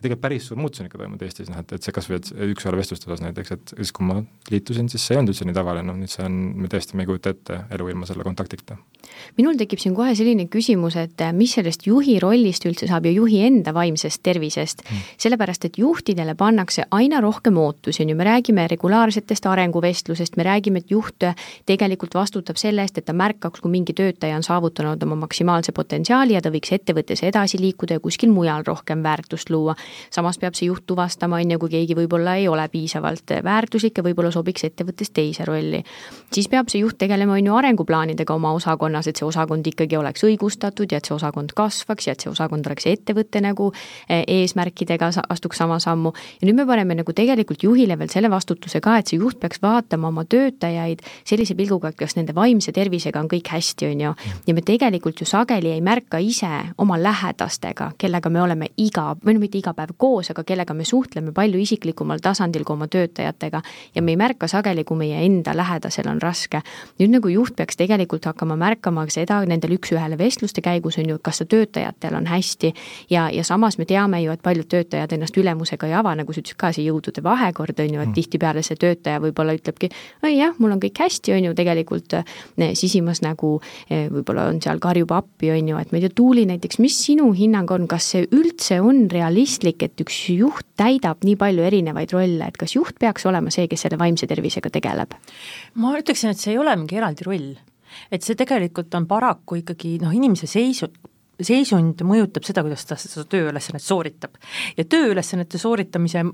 tegelikult 0.02 0.22
päris 0.22 0.46
suur 0.48 0.58
muutus 0.60 0.82
on 0.82 0.88
ikka 0.88 1.00
toimunud 1.00 1.22
Eestis, 1.24 1.50
noh 1.50 1.60
et, 1.62 1.74
et 1.76 1.84
see 1.84 1.94
kas 1.94 2.08
või, 2.10 2.18
et 2.20 2.30
üks-ühele 2.52 2.78
vestluste 2.80 3.08
osas 3.08 3.22
näiteks, 3.24 3.54
et 3.56 3.74
siis 3.76 3.92
kui 3.94 4.06
ma 4.08 4.18
liitusin, 4.50 4.88
siis 4.92 5.04
see 5.06 5.16
ei 5.16 5.20
olnud 5.22 5.32
üldse 5.32 5.46
nii 5.48 5.56
tavaline, 5.56 5.86
noh 5.88 5.98
nüüd 5.98 6.12
see 6.12 6.24
on, 6.26 6.38
me 6.62 6.70
tõesti, 6.72 6.96
me 6.98 7.06
ei 7.06 7.10
kujuta 7.10 7.32
ette 7.34 7.60
elu 7.76 7.88
ilma 7.92 8.08
selle 8.08 8.26
kontaktita. 8.26 8.76
minul 9.36 9.58
tekib 9.60 9.80
siin 9.82 9.94
kohe 9.94 10.14
selline 10.16 10.46
küsimus, 10.50 10.96
et 11.00 11.24
mis 11.36 11.54
sellest 11.58 11.86
juhi 11.86 12.18
rollist 12.22 12.66
üldse 12.68 12.88
saab 12.90 13.06
ja 13.06 13.12
juhi 13.12 13.42
enda 13.46 13.74
vaimsest 13.74 14.22
tervisest 14.22 14.84
mm., 14.84 15.08
sellepärast 15.24 15.66
et 15.68 15.78
juhtidele 15.78 16.34
pannakse 16.38 16.86
aina 16.90 17.20
rohkem 17.20 17.58
ootusi, 17.58 18.02
on 18.04 18.12
ju, 18.12 18.18
me 18.18 18.28
räägime 18.28 18.66
regulaarsetest 18.70 19.46
arenguvestlusest, 19.46 20.36
me 20.36 20.46
räägime, 20.48 20.82
et 20.82 20.90
juht 20.90 21.26
tegelikult 21.66 22.14
vastutab 22.14 22.60
selle 22.60 22.82
eest, 22.82 22.98
et 22.98 23.06
ta 23.08 23.14
märkaks, 23.16 23.60
kui 23.60 23.70
mingi 23.70 23.94
töötaja 23.96 24.38
on 24.38 24.46
saavutanud 24.46 25.02
oma 25.02 25.18
maksimaalse 25.26 25.72
potentsiaali 25.76 26.36
ja 26.36 26.42
ta 26.42 26.52
võiks 26.54 26.72
ettevõttes 26.74 27.22
edasi 27.26 27.60
liikuda 27.60 27.98
ja 27.98 28.02
kuskil 28.02 28.32
mujal 28.32 28.64
rohkem 28.66 29.02
väärtust 29.04 29.50
luua 29.50 29.76
samas 30.10 30.38
peab 30.38 30.54
see 30.58 30.68
juht 30.68 30.86
tuvastama, 30.86 31.40
on 31.42 31.54
ju, 31.54 31.58
kui 31.62 31.72
keegi 31.72 31.96
võib-olla 31.98 32.36
ei 32.40 32.48
ole 32.48 32.66
piisavalt 32.72 33.34
väärtuslik 33.44 33.98
ja 33.98 34.04
võib-olla 34.06 34.32
sobiks 34.34 34.64
ettevõttes 34.68 35.10
teise 35.10 35.44
rolli. 35.44 35.82
siis 36.32 36.48
peab 36.48 36.68
see 36.72 36.82
juht 36.82 36.98
tegelema, 36.98 37.36
on 37.38 37.46
ju, 37.46 37.56
arenguplaanidega 37.56 38.34
oma 38.34 38.52
osakonnas, 38.52 39.06
et 39.06 39.16
see 39.16 39.26
osakond 39.26 39.66
ikkagi 39.66 39.96
oleks 39.96 40.24
õigustatud 40.24 40.92
ja 40.92 40.98
et 40.98 41.08
see 41.08 41.14
osakond 41.14 41.52
kasvaks 41.56 42.06
ja 42.06 42.16
et 42.16 42.20
see 42.20 42.30
osakond 42.30 42.66
oleks 42.66 42.86
ettevõtte 42.86 43.40
nagu 43.44 43.72
eh, 44.08 44.24
eesmärkidega, 44.26 45.10
astuks 45.28 45.58
sama 45.58 45.78
sammu. 45.82 46.12
ja 46.40 46.48
nüüd 46.48 46.56
me 46.56 46.66
paneme 46.66 46.94
nagu 46.94 47.12
tegelikult 47.12 47.62
juhile 47.62 47.98
veel 47.98 48.10
selle 48.12 48.30
vastutuse 48.30 48.80
ka, 48.80 48.98
et 48.98 49.10
see 49.10 49.18
juht 49.18 49.40
peaks 49.40 49.62
vaatama 49.62 50.08
oma 50.08 50.24
töötajaid 50.24 51.02
sellise 51.24 51.54
pilguga, 51.58 51.92
et 51.92 51.98
kas 51.98 52.16
nende 52.16 52.34
vaimse 52.34 52.72
tervisega 52.72 53.20
on 53.20 53.28
kõik 53.30 53.50
hästi, 53.52 53.90
on 53.92 54.00
ju. 54.06 54.14
ja 54.46 54.54
me 54.54 54.62
tegelikult 54.62 55.20
ju 55.20 55.26
sageli 55.28 55.72
ei 55.72 55.80
märka 55.80 56.18
ise 56.22 56.50
oma 56.78 56.98
lähedastega, 57.02 57.92
kellega 57.98 58.30
me 58.30 58.42
oleme 58.42 58.68
iga, 58.76 59.12
või 59.24 59.36
no 59.36 59.42
mitte 59.42 59.58
iga 59.58 59.74
päev, 59.74 59.81
päev 59.82 59.96
koos, 59.98 60.30
aga 60.30 60.44
kellega 60.46 60.74
me 60.74 60.84
suhtleme 60.84 61.32
palju 61.34 61.60
isiklikumal 61.62 62.20
tasandil 62.22 62.64
kui 62.64 62.76
oma 62.76 62.88
töötajatega 62.90 63.62
ja 63.94 64.02
me 64.02 64.12
ei 64.12 64.16
märka 64.20 64.48
sageli, 64.48 64.84
kui 64.84 64.98
meie 64.98 65.24
enda 65.24 65.54
lähedasel 65.56 66.08
on 66.10 66.20
raske. 66.22 66.62
nüüd 66.98 67.10
nagu 67.10 67.28
juht 67.28 67.56
peaks 67.56 67.76
tegelikult 67.76 68.24
hakkama 68.24 68.56
märkama 68.56 69.06
seda 69.10 69.42
nendel 69.46 69.76
üks-ühele 69.76 70.18
vestluste 70.18 70.62
käigus, 70.62 70.98
on 70.98 71.08
ju, 71.08 71.18
kas 71.22 71.42
see 71.42 71.50
töötajatel 71.50 72.14
on 72.16 72.26
hästi 72.26 72.72
ja, 73.10 73.28
ja 73.30 73.44
samas 73.44 73.78
me 73.78 73.84
teame 73.84 74.22
ju, 74.22 74.32
et 74.32 74.42
paljud 74.42 74.68
töötajad 74.68 75.12
ennast 75.12 75.36
ülemusega 75.36 75.88
ei 75.88 75.96
ava, 75.98 76.14
nagu 76.18 76.32
sa 76.32 76.42
ütlesid 76.42 76.60
ka, 76.60 76.72
see 76.72 76.86
jõudude 76.86 77.22
vahekord, 77.24 77.78
on 77.80 77.94
ju, 77.96 78.00
et 78.00 78.08
mm. 78.08 78.16
tihtipeale 78.18 78.62
see 78.62 78.78
töötaja 78.78 79.20
võib-olla 79.22 79.56
ütlebki, 79.56 79.90
oi 80.22 80.36
jah, 80.36 80.54
mul 80.58 80.76
on 80.76 80.82
kõik 80.82 81.02
hästi, 81.04 81.34
on 81.36 81.48
ju, 81.48 81.54
tegelikult 81.58 82.18
eh, 82.20 82.72
sisimas 82.78 83.22
nagu 83.24 83.56
eh, 83.88 84.08
võib-olla 84.12 84.48
on 84.52 84.60
seal, 84.62 84.80
karjub 84.82 85.12
appi, 85.16 85.50
on 85.54 85.72
ju, 85.72 85.80
et 85.80 85.92
ma 85.92 85.98
ei 85.98 86.06
tea, 86.06 86.14
Tuuli 86.22 86.44
näiteks, 86.46 86.78
mis 86.82 86.96
sinu 87.06 87.30
hinnang 87.36 87.70
on, 87.72 87.88
kas 87.90 88.12
see 88.12 88.26
üldse 88.30 88.78
on 88.84 89.06
realistlik, 89.10 89.71
võimalik, 89.72 89.82
et 89.82 90.00
üks 90.00 90.18
juht 90.32 90.66
täidab 90.76 91.24
nii 91.24 91.36
palju 91.36 91.62
erinevaid 91.64 92.12
rolle, 92.12 92.48
et 92.48 92.56
kas 92.56 92.74
juht 92.74 92.98
peaks 92.98 93.26
olema 93.26 93.50
see, 93.50 93.68
kes 93.68 93.82
selle 93.86 93.98
vaimse 93.98 94.26
tervisega 94.26 94.70
tegeleb? 94.70 95.14
ma 95.74 95.96
ütleksin, 95.98 96.30
et 96.30 96.38
see 96.38 96.52
ei 96.52 96.58
ole 96.58 96.74
mingi 96.76 96.96
eraldi 96.96 97.24
roll. 97.24 97.56
et 98.10 98.22
see 98.22 98.34
tegelikult 98.34 98.94
on 98.94 99.06
paraku 99.06 99.62
ikkagi 99.62 99.98
noh, 100.00 100.12
inimese 100.12 100.46
seisu, 100.46 100.88
seisund 101.40 102.02
mõjutab 102.02 102.44
seda, 102.44 102.62
kuidas 102.62 102.84
ta 102.84 102.96
seda 102.96 103.24
tööülesannet 103.24 103.82
sooritab. 103.82 104.36
ja 104.76 104.84
tööülesannete 104.84 105.58
sooritamise 105.58 106.24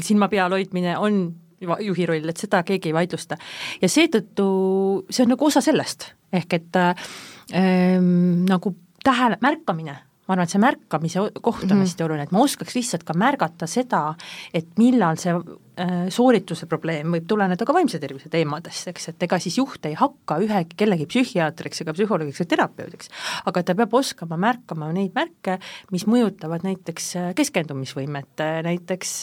silma 0.00 0.28
peal 0.28 0.52
hoidmine 0.52 0.98
on 0.98 1.34
juhi 1.60 2.06
roll, 2.06 2.28
et 2.28 2.36
seda 2.36 2.62
keegi 2.62 2.90
ei 2.90 2.94
vaidlusta. 2.94 3.36
ja 3.80 3.88
seetõttu 3.88 5.06
see 5.10 5.24
on 5.24 5.34
nagu 5.34 5.46
osa 5.46 5.60
sellest, 5.60 6.12
ehk 6.32 6.58
et 6.60 6.76
ähm, 6.76 8.44
nagu 8.48 8.76
tähele, 9.04 9.38
märkamine 9.40 9.98
ma 10.24 10.34
arvan, 10.34 10.46
et 10.46 10.54
see 10.54 10.62
märkamise 10.62 11.26
koht 11.42 11.64
on 11.64 11.68
mm 11.68 11.74
-hmm. 11.74 11.84
hästi 11.84 12.04
oluline, 12.04 12.24
et 12.24 12.32
ma 12.32 12.40
oskaks 12.44 12.74
lihtsalt 12.74 13.04
ka 13.04 13.14
märgata 13.14 13.66
seda, 13.68 14.14
et 14.54 14.66
millal 14.80 15.18
see 15.20 15.34
äh, 15.34 16.08
soorituse 16.08 16.66
probleem 16.66 17.12
võib 17.12 17.26
tuleneda 17.28 17.64
ka 17.64 17.76
vaimse 17.76 18.00
tervise 18.00 18.30
teemadest, 18.32 18.88
eks, 18.88 19.08
et 19.12 19.22
ega 19.22 19.38
siis 19.38 19.58
juht 19.58 19.84
ei 19.86 19.94
hakka 19.94 20.38
ühe, 20.40 20.64
kellegi 20.76 21.06
psühhiaatriks 21.06 21.84
ega 21.84 21.92
psühholoogiks 21.92 22.40
või 22.40 22.50
terapeudiks, 22.54 23.10
aga 23.44 23.62
ta 23.62 23.74
peab 23.74 23.94
oskama 23.94 24.36
märkama 24.36 24.92
neid 24.92 25.12
märke, 25.14 25.58
mis 25.92 26.06
mõjutavad 26.06 26.64
näiteks 26.64 27.16
äh, 27.16 27.32
keskendumisvõimet, 27.34 28.34
äh, 28.40 28.62
näiteks 28.64 29.14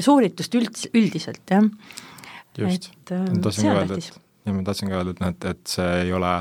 sooritust 0.00 0.54
üld, 0.54 0.86
üldiselt, 0.94 1.44
jah. 1.50 1.68
just, 2.56 2.92
tahtsin 3.04 3.68
ka 3.68 3.80
öelda, 3.80 4.00
et 4.00 4.25
ja 4.46 4.54
ma 4.54 4.62
tahtsin 4.66 4.90
ka 4.90 5.00
öelda, 5.00 5.14
et 5.14 5.22
noh, 5.22 5.34
et, 5.34 5.46
et 5.52 5.74
see 5.76 5.92
ei 6.04 6.14
ole 6.14 6.32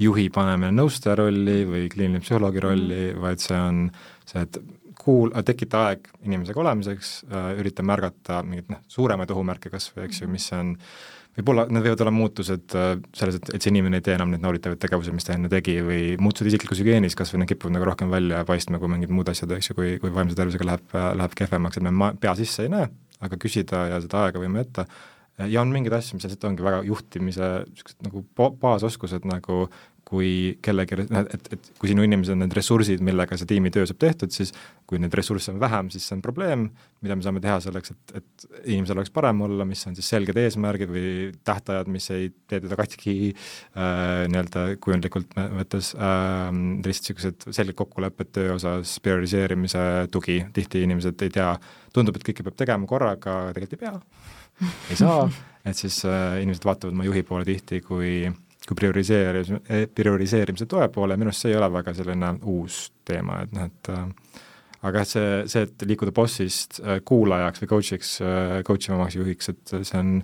juhi 0.00 0.28
panemine 0.32 0.74
nõustaja 0.76 1.16
rolli 1.22 1.62
või 1.68 1.88
kliiniline 1.92 2.24
psühholoogi 2.24 2.64
rolli 2.64 3.02
mm., 3.08 3.20
vaid 3.24 3.42
see 3.42 3.58
on 3.58 3.84
see, 4.28 4.44
et 4.44 4.60
kuul-, 5.00 5.34
tekita 5.46 5.88
aeg 5.88 6.08
inimesega 6.24 6.60
olemiseks 6.64 7.16
äh,, 7.30 7.50
ürita 7.60 7.84
märgata 7.86 8.42
mingeid 8.46 8.72
noh, 8.74 8.84
suuremaid 8.90 9.32
ohumärke 9.34 9.72
kas 9.72 9.90
või, 9.94 10.08
eks 10.08 10.22
ju, 10.22 10.30
mis 10.30 10.48
on 10.56 10.74
võib-olla 11.34 11.64
need 11.70 11.86
võivad 11.86 12.04
olla 12.04 12.14
muutused 12.14 12.76
äh, 12.78 12.90
selles, 13.16 13.40
et, 13.40 13.54
et 13.56 13.64
see 13.64 13.72
inimene 13.72 13.98
ei 13.98 14.06
tee 14.06 14.18
enam 14.18 14.30
neid 14.32 14.44
nauditavaid 14.44 14.80
tegevusi, 14.82 15.14
mis 15.14 15.26
ta 15.26 15.34
enne 15.34 15.50
tegi 15.52 15.78
või 15.84 16.02
muutused 16.22 16.50
isiklikus 16.50 16.82
hügieenis, 16.82 17.16
kas 17.18 17.34
või 17.34 17.42
need 17.42 17.54
kipuvad 17.54 17.78
nagu 17.78 17.88
rohkem 17.90 18.12
välja 18.12 18.44
paistma 18.48 18.78
kui 18.82 18.92
mingid 18.92 19.14
muud 19.14 19.32
asjad, 19.32 19.56
eks 19.56 19.72
ju, 19.72 19.78
kui, 19.78 19.96
kui 20.02 20.14
vaimse 20.14 20.38
tervisega 20.38 20.68
läheb, 20.68 20.94
läheb 20.94 21.34
kehvemaks, 21.40 21.80
et 21.80 21.88
me 21.88 21.94
ma-, 21.94 22.12
pea 22.20 22.36
sisse 22.38 22.66
ei 22.66 22.72
näe, 22.72 22.86
aga 23.24 23.40
küsida 23.40 23.88
ja 23.90 23.98
seda 24.04 24.28
aega 24.28 24.42
võime 24.42 24.62
jätta 24.62 24.86
ja 25.38 25.62
on 25.62 25.72
mingeid 25.74 25.96
asju, 25.96 26.18
mis 26.18 26.28
lihtsalt 26.28 26.46
ongi 26.50 26.64
väga 26.64 26.84
juhtimise 26.86 27.50
niisugused 27.66 28.06
nagu 28.06 28.24
baasoskused 28.62 29.26
nagu 29.28 29.64
kui 30.04 30.58
kellelgi, 30.64 30.98
et, 31.16 31.46
et 31.56 31.68
kui 31.80 31.88
sinu 31.90 32.04
inimesed 32.04 32.34
on 32.34 32.42
need 32.44 32.54
ressursid, 32.56 33.00
millega 33.04 33.38
see 33.40 33.48
tiimitöö 33.48 33.86
saab 33.88 34.00
tehtud, 34.02 34.34
siis 34.34 34.52
kui 34.88 35.00
neid 35.00 35.14
ressursse 35.16 35.52
on 35.54 35.60
vähem, 35.62 35.88
siis 35.92 36.04
see 36.06 36.18
on 36.18 36.22
probleem, 36.24 36.66
mida 37.04 37.16
me 37.16 37.24
saame 37.24 37.40
teha 37.44 37.56
selleks, 37.64 37.94
et, 37.94 38.14
et 38.20 38.46
inimesel 38.74 39.00
oleks 39.00 39.12
parem 39.14 39.40
olla, 39.46 39.64
mis 39.68 39.80
on 39.88 39.96
siis 39.96 40.10
selged 40.12 40.36
eesmärgid 40.40 40.92
või 40.92 41.32
tähtajad, 41.48 41.88
mis 41.92 42.10
ei 42.12 42.28
tee 42.36 42.60
teda 42.66 42.78
katki 42.78 43.16
äh, 43.32 44.26
nii-öelda 44.28 44.66
kujundlikult 44.84 45.32
võttes 45.56 45.94
äh,, 45.96 46.52
lihtsalt 46.84 47.14
niisugused 47.14 47.48
selged 47.56 47.80
kokkulepped 47.80 48.34
töö 48.36 48.54
osas, 48.58 48.98
prioriseerimise 49.04 49.84
tugi, 50.12 50.42
tihti 50.56 50.84
inimesed 50.84 51.24
ei 51.24 51.32
tea, 51.32 51.54
tundub, 51.96 52.20
et 52.20 52.28
kõike 52.28 52.44
peab 52.44 52.60
tegema 52.60 52.88
korraga, 52.90 53.40
tegelikult 53.56 53.80
ei 53.80 53.86
pea 53.88 53.98
ei 54.90 54.96
saa, 54.96 55.28
et 55.64 55.76
siis 55.78 56.00
äh, 56.08 56.40
inimesed 56.42 56.64
vaatavad 56.64 56.94
oma 56.94 57.06
juhi 57.08 57.22
poole 57.26 57.44
tihti 57.48 57.80
kui, 57.84 58.30
kui 58.68 58.78
prioriseerimise, 58.78 59.60
eh, 59.68 59.86
prioriseerimise 59.88 60.66
toe 60.70 60.88
poole 60.94 61.18
minu 61.20 61.32
arust 61.32 61.46
see 61.46 61.54
ei 61.54 61.60
ole 61.60 61.70
väga 61.72 61.94
selline 61.96 62.34
uus 62.54 62.86
teema, 63.04 63.42
et 63.44 63.54
noh, 63.56 63.68
et 63.70 63.92
äh, 63.92 64.40
aga 64.84 65.02
jah, 65.02 65.10
see, 65.14 65.36
see, 65.52 65.68
et 65.68 65.86
liikuda 65.88 66.14
bossist 66.16 66.80
äh, 66.84 67.00
kuulajaks 67.04 67.64
või 67.64 67.70
coach'iks 67.76 68.16
äh,, 68.24 68.58
coach 68.66 68.90
ivamaks 68.90 69.16
juhiks, 69.20 69.52
et 69.54 69.76
see 69.80 70.00
on 70.00 70.18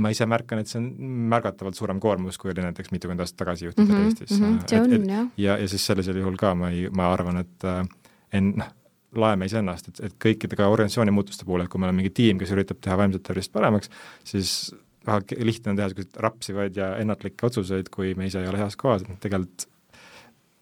ma 0.00 0.12
ise 0.14 0.26
märkan, 0.28 0.60
et 0.62 0.70
see 0.70 0.78
on 0.78 0.90
märgatavalt 1.32 1.78
suurem 1.78 2.00
koormus, 2.02 2.38
kui 2.38 2.52
oli 2.52 2.62
näiteks 2.62 2.92
mitukümmend 2.94 3.24
aastat 3.24 3.40
tagasi 3.42 3.66
juhtida 3.66 3.88
mm 3.88 3.96
-hmm, 3.96 4.04
Eestis 4.04 4.36
mm. 4.38 4.44
-hmm, 4.44 4.68
see 4.68 4.80
on, 4.80 5.08
jah. 5.10 5.26
ja, 5.36 5.56
ja 5.58 5.68
siis 5.68 5.86
sellisel 5.86 6.20
juhul 6.20 6.36
ka 6.38 6.54
ma 6.54 6.70
ei, 6.70 6.88
ma 6.90 7.12
arvan, 7.12 7.40
et 7.42 7.64
äh, 7.64 7.86
en-, 8.32 8.54
noh, 8.56 8.70
laeme 9.16 9.48
iseennast, 9.48 9.90
et, 9.90 10.04
et 10.06 10.14
kõikide 10.22 10.58
ka 10.58 10.68
organisatsiooni 10.70 11.14
muutuste 11.14 11.46
puhul, 11.46 11.64
et 11.64 11.72
kui 11.72 11.82
meil 11.82 11.92
on 11.92 11.98
mingi 11.98 12.12
tiim, 12.14 12.38
kes 12.38 12.52
üritab 12.54 12.78
teha 12.82 12.98
vaimset 13.00 13.24
tervist 13.26 13.52
paremaks, 13.52 13.90
siis 14.26 14.52
väga 15.06 15.40
lihtne 15.46 15.72
on 15.72 15.80
teha 15.80 15.88
niisuguseid 15.88 16.22
rapsivaid 16.26 16.78
ja 16.78 16.92
ennatlikke 17.02 17.48
otsuseid, 17.48 17.90
kui 17.94 18.14
me 18.18 18.28
ise 18.30 18.42
ei 18.42 18.50
ole 18.50 18.60
heas 18.60 18.78
kohas, 18.80 19.02
et 19.06 19.22
tegelikult 19.22 19.66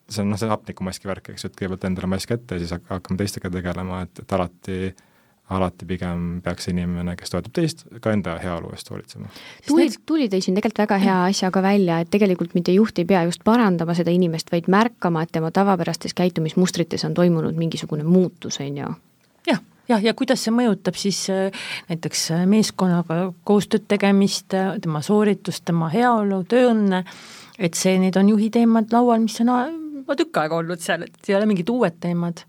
see 0.09 0.25
on 0.25 0.31
noh, 0.33 0.41
see 0.41 0.49
hapnikumaski 0.49 1.11
värk, 1.11 1.33
eks 1.35 1.45
ju, 1.45 1.51
et 1.51 1.59
kõigepealt 1.59 1.85
endale 1.91 2.09
mask 2.15 2.31
ette 2.33 2.57
ja 2.57 2.63
siis 2.63 2.73
hakkame 2.73 3.21
teistega 3.21 3.51
tegelema, 3.53 4.01
et, 4.07 4.23
et 4.23 4.33
alati 4.33 4.79
alati 5.51 5.87
pigem 5.89 6.25
peaks 6.45 6.69
inimene, 6.69 7.15
kes 7.17 7.33
toetab 7.33 7.55
teist, 7.57 7.85
ka 8.05 8.13
enda 8.13 8.37
heaolu 8.43 8.73
eest 8.77 8.91
hoolitsema. 8.93 9.31
Tuuli, 9.67 9.89
Tuuli 10.07 10.29
tõi 10.29 10.43
siin 10.45 10.59
tegelikult 10.59 10.83
väga 10.85 10.99
hea 11.03 11.17
asja 11.31 11.51
ka 11.55 11.63
välja, 11.65 12.01
et 12.03 12.11
tegelikult 12.13 12.55
mitte 12.57 12.75
juht 12.75 13.01
ei 13.01 13.09
pea 13.09 13.23
just 13.29 13.45
parandama 13.47 13.97
seda 13.97 14.13
inimest, 14.15 14.53
vaid 14.53 14.69
märkama, 14.73 15.25
et 15.25 15.33
tema 15.33 15.51
tavapärastes 15.55 16.17
käitumismustrites 16.19 17.07
on 17.09 17.17
toimunud 17.17 17.57
mingisugune 17.57 18.05
muutus, 18.05 18.61
on 18.61 18.77
ju. 18.83 18.93
jah, 19.49 19.63
jah, 19.89 20.05
ja 20.05 20.15
kuidas 20.15 20.45
see 20.45 20.53
mõjutab 20.55 21.01
siis 21.01 21.25
äh, 21.33 21.65
näiteks 21.89 22.29
äh, 22.37 22.45
meeskonnaga 22.51 23.33
koostööd 23.49 23.89
tegemist, 23.89 24.53
äh, 24.53 24.77
tema 24.85 25.01
sooritust, 25.05 25.65
tema 25.65 25.89
heaolu, 25.93 26.43
tööõnne, 26.49 27.05
et 27.59 27.75
see, 27.75 27.97
need 27.99 28.21
on 28.21 28.29
juhi 28.35 28.53
teemad 28.53 28.93
laual, 28.93 29.25
mis 29.25 29.41
on 29.45 29.55
juba 30.03 30.17
tükk 30.17 30.45
aega 30.45 30.61
olnud 30.61 30.85
seal, 30.85 31.09
et 31.09 31.33
ei 31.33 31.41
ole 31.41 31.49
mingid 31.49 31.73
uued 31.73 31.97
teemad 32.05 32.45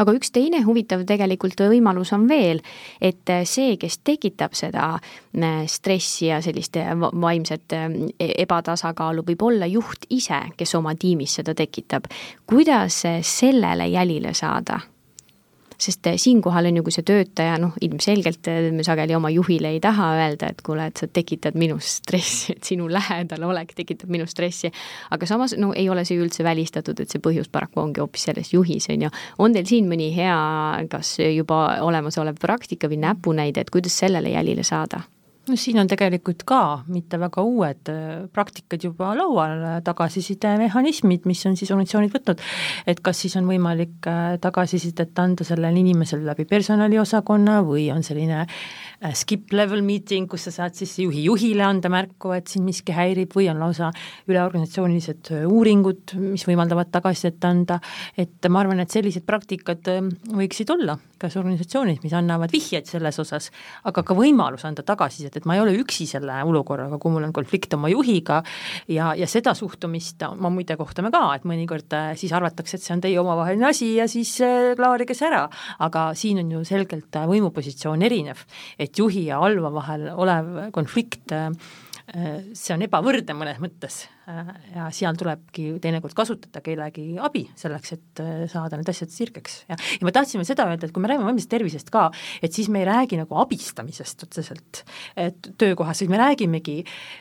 aga 0.00 0.14
üks 0.16 0.32
teine 0.34 0.62
huvitav 0.64 1.04
tegelikult 1.08 1.60
võimalus 1.70 2.12
on 2.16 2.26
veel, 2.30 2.62
et 3.00 3.32
see, 3.48 3.76
kes 3.80 4.00
tekitab 4.06 4.56
seda 4.58 4.92
äh, 4.96 5.64
stressi 5.70 6.30
ja 6.30 6.40
sellist 6.44 6.78
äh, 6.80 6.92
vaimset 6.96 7.76
äh, 7.76 7.88
e-, 8.18 8.32
ebatasakaalu, 8.44 9.24
võib 9.32 9.44
olla 9.50 9.68
juht 9.70 10.08
ise, 10.10 10.42
kes 10.56 10.74
oma 10.78 10.94
tiimis 10.98 11.40
seda 11.40 11.54
tekitab. 11.56 12.08
kuidas 12.46 13.02
sellele 13.22 13.88
jälile 13.88 14.34
saada? 14.34 14.80
Sest 15.80 16.06
eh, 16.06 16.18
siinkohal 16.20 16.68
on 16.70 16.78
ju, 16.80 16.84
kui 16.86 16.94
see 16.94 17.06
töötaja 17.06 17.56
noh, 17.60 17.74
ilmselgelt 17.84 18.48
eh, 18.52 18.70
me 18.74 18.84
sageli 18.86 19.16
oma 19.16 19.30
juhile 19.32 19.72
ei 19.74 19.80
taha 19.82 20.10
öelda, 20.18 20.50
et 20.52 20.62
kuule, 20.66 20.88
et 20.90 21.00
sa 21.00 21.08
tekitad 21.08 21.56
minus 21.60 21.96
stressi, 22.00 22.56
et 22.56 22.66
sinu 22.66 22.88
lähedal 22.92 23.46
olek 23.48 23.74
tekitab 23.78 24.12
minus 24.12 24.34
stressi, 24.36 24.72
aga 25.14 25.28
samas 25.28 25.56
no 25.60 25.72
ei 25.76 25.88
ole 25.92 26.04
see 26.08 26.18
ju 26.18 26.26
üldse 26.26 26.44
välistatud, 26.46 27.00
et 27.00 27.12
see 27.12 27.22
põhjus 27.22 27.50
paraku 27.52 27.84
ongi 27.84 28.02
hoopis 28.04 28.28
selles 28.30 28.52
juhis, 28.54 28.90
on 28.92 29.06
ju. 29.06 29.14
on 29.38 29.56
teil 29.56 29.68
siin 29.68 29.88
mõni 29.90 30.10
hea, 30.16 30.36
kas 30.92 31.16
juba 31.22 31.62
olemasolev 31.86 32.40
praktika 32.40 32.90
või 32.90 33.00
näpunäide, 33.06 33.64
et 33.64 33.72
kuidas 33.72 33.96
sellele 34.04 34.36
jälile 34.36 34.66
saada? 34.66 35.04
No 35.50 35.58
siin 35.58 35.80
on 35.82 35.88
tegelikult 35.90 36.44
ka 36.48 36.60
mitte 36.90 37.18
väga 37.20 37.42
uued 37.46 37.90
äh, 37.90 38.26
praktikad 38.34 38.84
juba 38.84 39.12
laual, 39.18 39.56
äh, 39.66 39.78
tagasisidemehhanismid, 39.86 41.26
mis 41.28 41.42
on 41.48 41.56
siis 41.58 41.72
organisatsioonid 41.74 42.14
võtnud, 42.14 42.44
et 42.90 43.02
kas 43.04 43.22
siis 43.24 43.36
on 43.40 43.48
võimalik 43.50 44.08
äh, 44.10 44.36
tagasisidet 44.42 45.18
anda 45.22 45.46
sellele 45.46 45.82
inimesele 45.82 46.24
läbi 46.26 46.46
personaliosakonna 46.50 47.60
või 47.66 47.88
on 47.94 48.04
selline 48.06 48.46
skip 49.16 49.54
level 49.56 49.80
meeting, 49.84 50.28
kus 50.28 50.44
sa 50.48 50.52
saad 50.52 50.76
siis 50.76 50.98
juhi 51.00 51.24
juhile 51.24 51.64
anda 51.64 51.88
märku, 51.92 52.34
et 52.36 52.50
sind 52.52 52.66
miski 52.68 52.92
häirib 52.92 53.32
või 53.36 53.48
on 53.48 53.62
lausa 53.62 53.88
üleorganisatsioonilised 54.28 55.32
uuringud, 55.48 56.16
mis 56.20 56.44
võimaldavad 56.48 56.92
tagasisidet 56.92 57.46
anda, 57.48 57.80
et 58.20 58.50
ma 58.52 58.60
arvan, 58.60 58.82
et 58.84 58.92
sellised 58.92 59.24
praktikad 59.28 59.88
võiksid 60.36 60.74
olla 60.76 60.98
igas 61.20 61.36
organisatsioonis, 61.36 62.00
mis 62.04 62.14
annavad 62.16 62.52
vihjeid 62.52 62.88
selles 62.88 63.18
osas, 63.20 63.50
aga 63.88 64.04
ka 64.06 64.16
võimalus 64.16 64.64
anda 64.68 64.84
tagasisidet, 64.86 65.39
et 65.40 65.48
ma 65.48 65.56
ei 65.56 65.62
ole 65.64 65.74
üksi 65.80 66.06
selle 66.10 66.36
olukorraga, 66.46 66.98
kui 67.00 67.12
mul 67.14 67.26
on 67.28 67.34
konflikt 67.36 67.74
oma 67.76 67.90
juhiga 67.92 68.40
ja, 68.90 69.12
ja 69.18 69.28
seda 69.30 69.54
suhtumist 69.56 70.22
ma 70.40 70.52
muide 70.52 70.76
kohtame 70.80 71.12
ka, 71.14 71.22
et 71.36 71.46
mõnikord 71.48 71.96
äh, 71.96 72.12
siis 72.20 72.34
arvatakse, 72.36 72.78
et 72.78 72.86
see 72.86 72.94
on 72.96 73.04
teie 73.04 73.20
omavaheline 73.22 73.70
asi 73.70 73.94
ja 73.96 74.08
siis 74.10 74.36
äh, 74.44 74.72
klaarige 74.78 75.16
see 75.16 75.28
ära, 75.30 75.46
aga 75.82 76.10
siin 76.18 76.42
on 76.44 76.56
ju 76.58 76.64
selgelt 76.68 77.16
äh, 77.16 77.28
võimupositsioon 77.30 78.06
erinev, 78.06 78.44
et 78.78 78.98
juhi 78.98 79.26
ja 79.30 79.40
allva 79.44 79.72
vahel 79.80 80.10
olev 80.14 80.70
konflikt 80.76 81.32
see 82.10 82.74
on 82.74 82.82
ebavõrdne 82.86 83.36
mõnes 83.38 83.60
mõttes. 83.62 84.02
Ja 84.76 84.86
seal 84.94 85.16
tulebki 85.18 85.72
teinekord 85.82 86.14
kasutada 86.14 86.60
kellegi 86.62 87.16
abi 87.18 87.42
selleks, 87.58 87.94
et 87.96 88.20
äh, 88.22 88.44
saada 88.50 88.78
need 88.78 88.86
asjad 88.92 89.10
sirgeks. 89.10 89.64
Ja, 89.66 89.74
ja 89.74 90.06
ma 90.06 90.12
tahtsin 90.14 90.38
veel 90.38 90.46
seda 90.46 90.68
öelda, 90.70 90.86
et 90.86 90.94
kui 90.94 91.02
me 91.02 91.10
räägime 91.10 91.26
vaimsest 91.26 91.50
tervisest 91.50 91.90
ka, 91.90 92.04
et 92.38 92.54
siis 92.54 92.68
me 92.70 92.84
ei 92.84 92.86
räägi 92.86 93.18
nagu 93.18 93.40
abistamisest 93.42 94.22
otseselt 94.28 94.84
et 95.18 95.50
töökohas, 95.58 96.02
vaid 96.02 96.12
me 96.12 96.20
räägimegi 96.20 96.76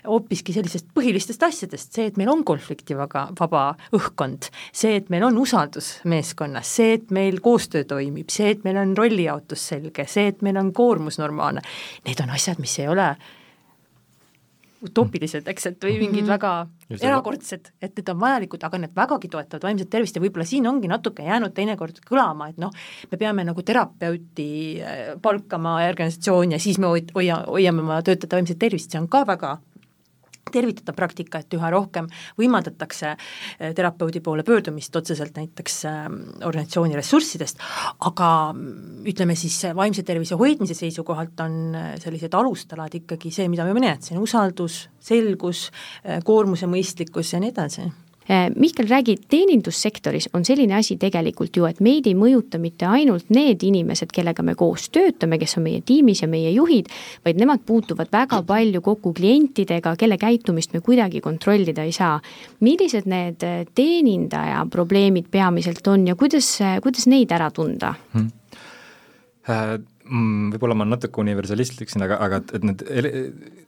hoopiski 0.08 0.54
sellisest 0.56 0.91
põhilistest 0.95 1.43
asjadest, 1.47 1.93
see, 1.95 2.10
et 2.12 2.19
meil 2.19 2.32
on 2.32 2.43
konfliktivaba, 2.47 3.28
vaba 3.39 3.63
õhkkond, 3.95 4.52
see, 4.69 4.99
et 4.99 5.10
meil 5.13 5.25
on 5.28 5.39
usaldus 5.41 5.95
meeskonnas, 6.10 6.69
see, 6.80 6.95
et 6.99 7.12
meil 7.15 7.41
koostöö 7.43 7.88
toimib, 7.89 8.30
see, 8.34 8.54
et 8.54 8.63
meil 8.67 8.80
on 8.82 8.95
rollijaotus 8.97 9.69
selge, 9.73 10.06
see, 10.10 10.30
et 10.34 10.45
meil 10.45 10.60
on 10.62 10.73
koormus 10.75 11.19
normaalne, 11.21 11.65
need 12.08 12.21
on 12.23 12.38
asjad, 12.38 12.62
mis 12.62 12.78
ei 12.82 12.89
ole 12.91 13.13
utopilised, 14.85 15.47
eks, 15.51 15.65
et 15.71 15.83
või 15.83 15.97
mingid 15.99 16.23
mm 16.23 16.25
-hmm. 16.25 16.33
väga 16.33 16.67
Just 16.89 17.03
erakordsed, 17.03 17.71
et 17.81 17.97
need 17.97 18.09
on 18.09 18.19
vajalikud, 18.19 18.63
aga 18.63 18.77
need 18.77 18.95
vägagi 18.95 19.29
toetavad 19.29 19.63
vaimset 19.63 19.89
tervist 19.89 20.15
ja 20.15 20.21
võib-olla 20.21 20.45
siin 20.45 20.67
ongi 20.67 20.87
natuke 20.87 21.23
jäänud 21.23 21.53
teinekord 21.53 21.99
kõlama, 22.09 22.49
et 22.49 22.57
noh, 22.57 22.71
me 23.11 23.17
peame 23.17 23.43
nagu 23.43 23.61
terapeuti 23.61 24.79
äh, 24.81 25.15
palkama 25.21 25.75
organisatsiooni 25.89 26.55
ja 26.55 26.59
siis 26.59 26.79
me 26.79 26.87
hoia, 26.87 27.43
hoiame 27.47 27.81
oma 27.81 28.01
töötajate 28.01 28.35
vaimset 28.35 28.59
tervist, 28.59 28.91
see 28.91 29.01
on 29.01 29.07
ka 29.07 29.25
väga 29.27 29.57
tervitada 30.53 30.93
praktika, 30.97 31.41
et 31.41 31.53
üha 31.57 31.71
rohkem 31.73 32.09
võimaldatakse 32.39 33.13
eh, 33.13 33.73
terapeudi 33.77 34.21
poole 34.25 34.43
pöördumist 34.47 34.95
otseselt 34.95 35.38
näiteks 35.38 35.79
ähm, 35.89 36.19
organisatsiooni 36.45 36.97
ressurssidest, 36.99 37.63
aga 38.09 38.31
mm, 38.53 39.05
ütleme 39.09 39.38
siis 39.39 39.62
vaimse 39.75 40.03
tervise 40.07 40.38
hoidmise 40.39 40.77
seisukohalt 40.77 41.39
on 41.45 41.57
äh, 41.75 41.95
sellised 42.01 42.35
alustalad 42.35 42.99
ikkagi 43.01 43.31
see, 43.33 43.49
mida 43.51 43.67
ma 43.67 43.73
nimetasin, 43.75 44.19
usaldus, 44.21 44.85
selgus, 45.03 45.69
äh, 46.03 46.23
koormuse 46.25 46.69
mõistlikkus 46.69 47.33
ja 47.35 47.43
nii 47.43 47.55
edasi 47.55 47.89
Mihkel, 48.29 48.85
räägi, 48.85 49.15
teenindussektoris 49.29 50.29
on 50.37 50.43
selline 50.45 50.75
asi 50.77 50.99
tegelikult 51.01 51.55
ju, 51.57 51.65
et 51.65 51.79
meid 51.81 52.05
ei 52.05 52.13
mõjuta 52.13 52.59
mitte 52.61 52.85
ainult 52.85 53.31
need 53.33 53.63
inimesed, 53.65 54.11
kellega 54.13 54.45
me 54.45 54.53
koos 54.59 54.85
töötame, 54.93 55.39
kes 55.41 55.57
on 55.57 55.65
meie 55.65 55.81
tiimis 55.81 56.21
ja 56.21 56.29
meie 56.29 56.51
juhid, 56.53 56.91
vaid 57.25 57.41
nemad 57.41 57.63
puutuvad 57.65 58.11
väga 58.13 58.43
palju 58.45 58.83
kokku 58.85 59.15
klientidega, 59.17 59.95
kelle 59.97 60.19
käitumist 60.21 60.77
me 60.77 60.83
kuidagi 60.85 61.23
kontrollida 61.25 61.87
ei 61.89 61.95
saa. 61.95 62.19
millised 62.59 63.09
need 63.09 63.43
äh, 63.43 63.65
teenindaja 63.75 64.65
probleemid 64.69 65.31
peamiselt 65.31 65.87
on 65.87 66.07
ja 66.07 66.15
kuidas, 66.15 66.61
äh, 66.61 66.77
kuidas 66.83 67.07
neid 67.07 67.31
ära 67.31 67.49
tunda 67.51 67.95
hmm.? 68.13 68.29
Mm, 70.10 70.50
võib-olla 70.56 70.74
ma 70.74 70.86
natuke 70.88 71.22
universalistlik 71.22 71.91
siin, 71.91 72.02
aga, 72.02 72.15
aga 72.26 72.38
et, 72.41 72.52
et 72.58 72.63
need 72.65 72.80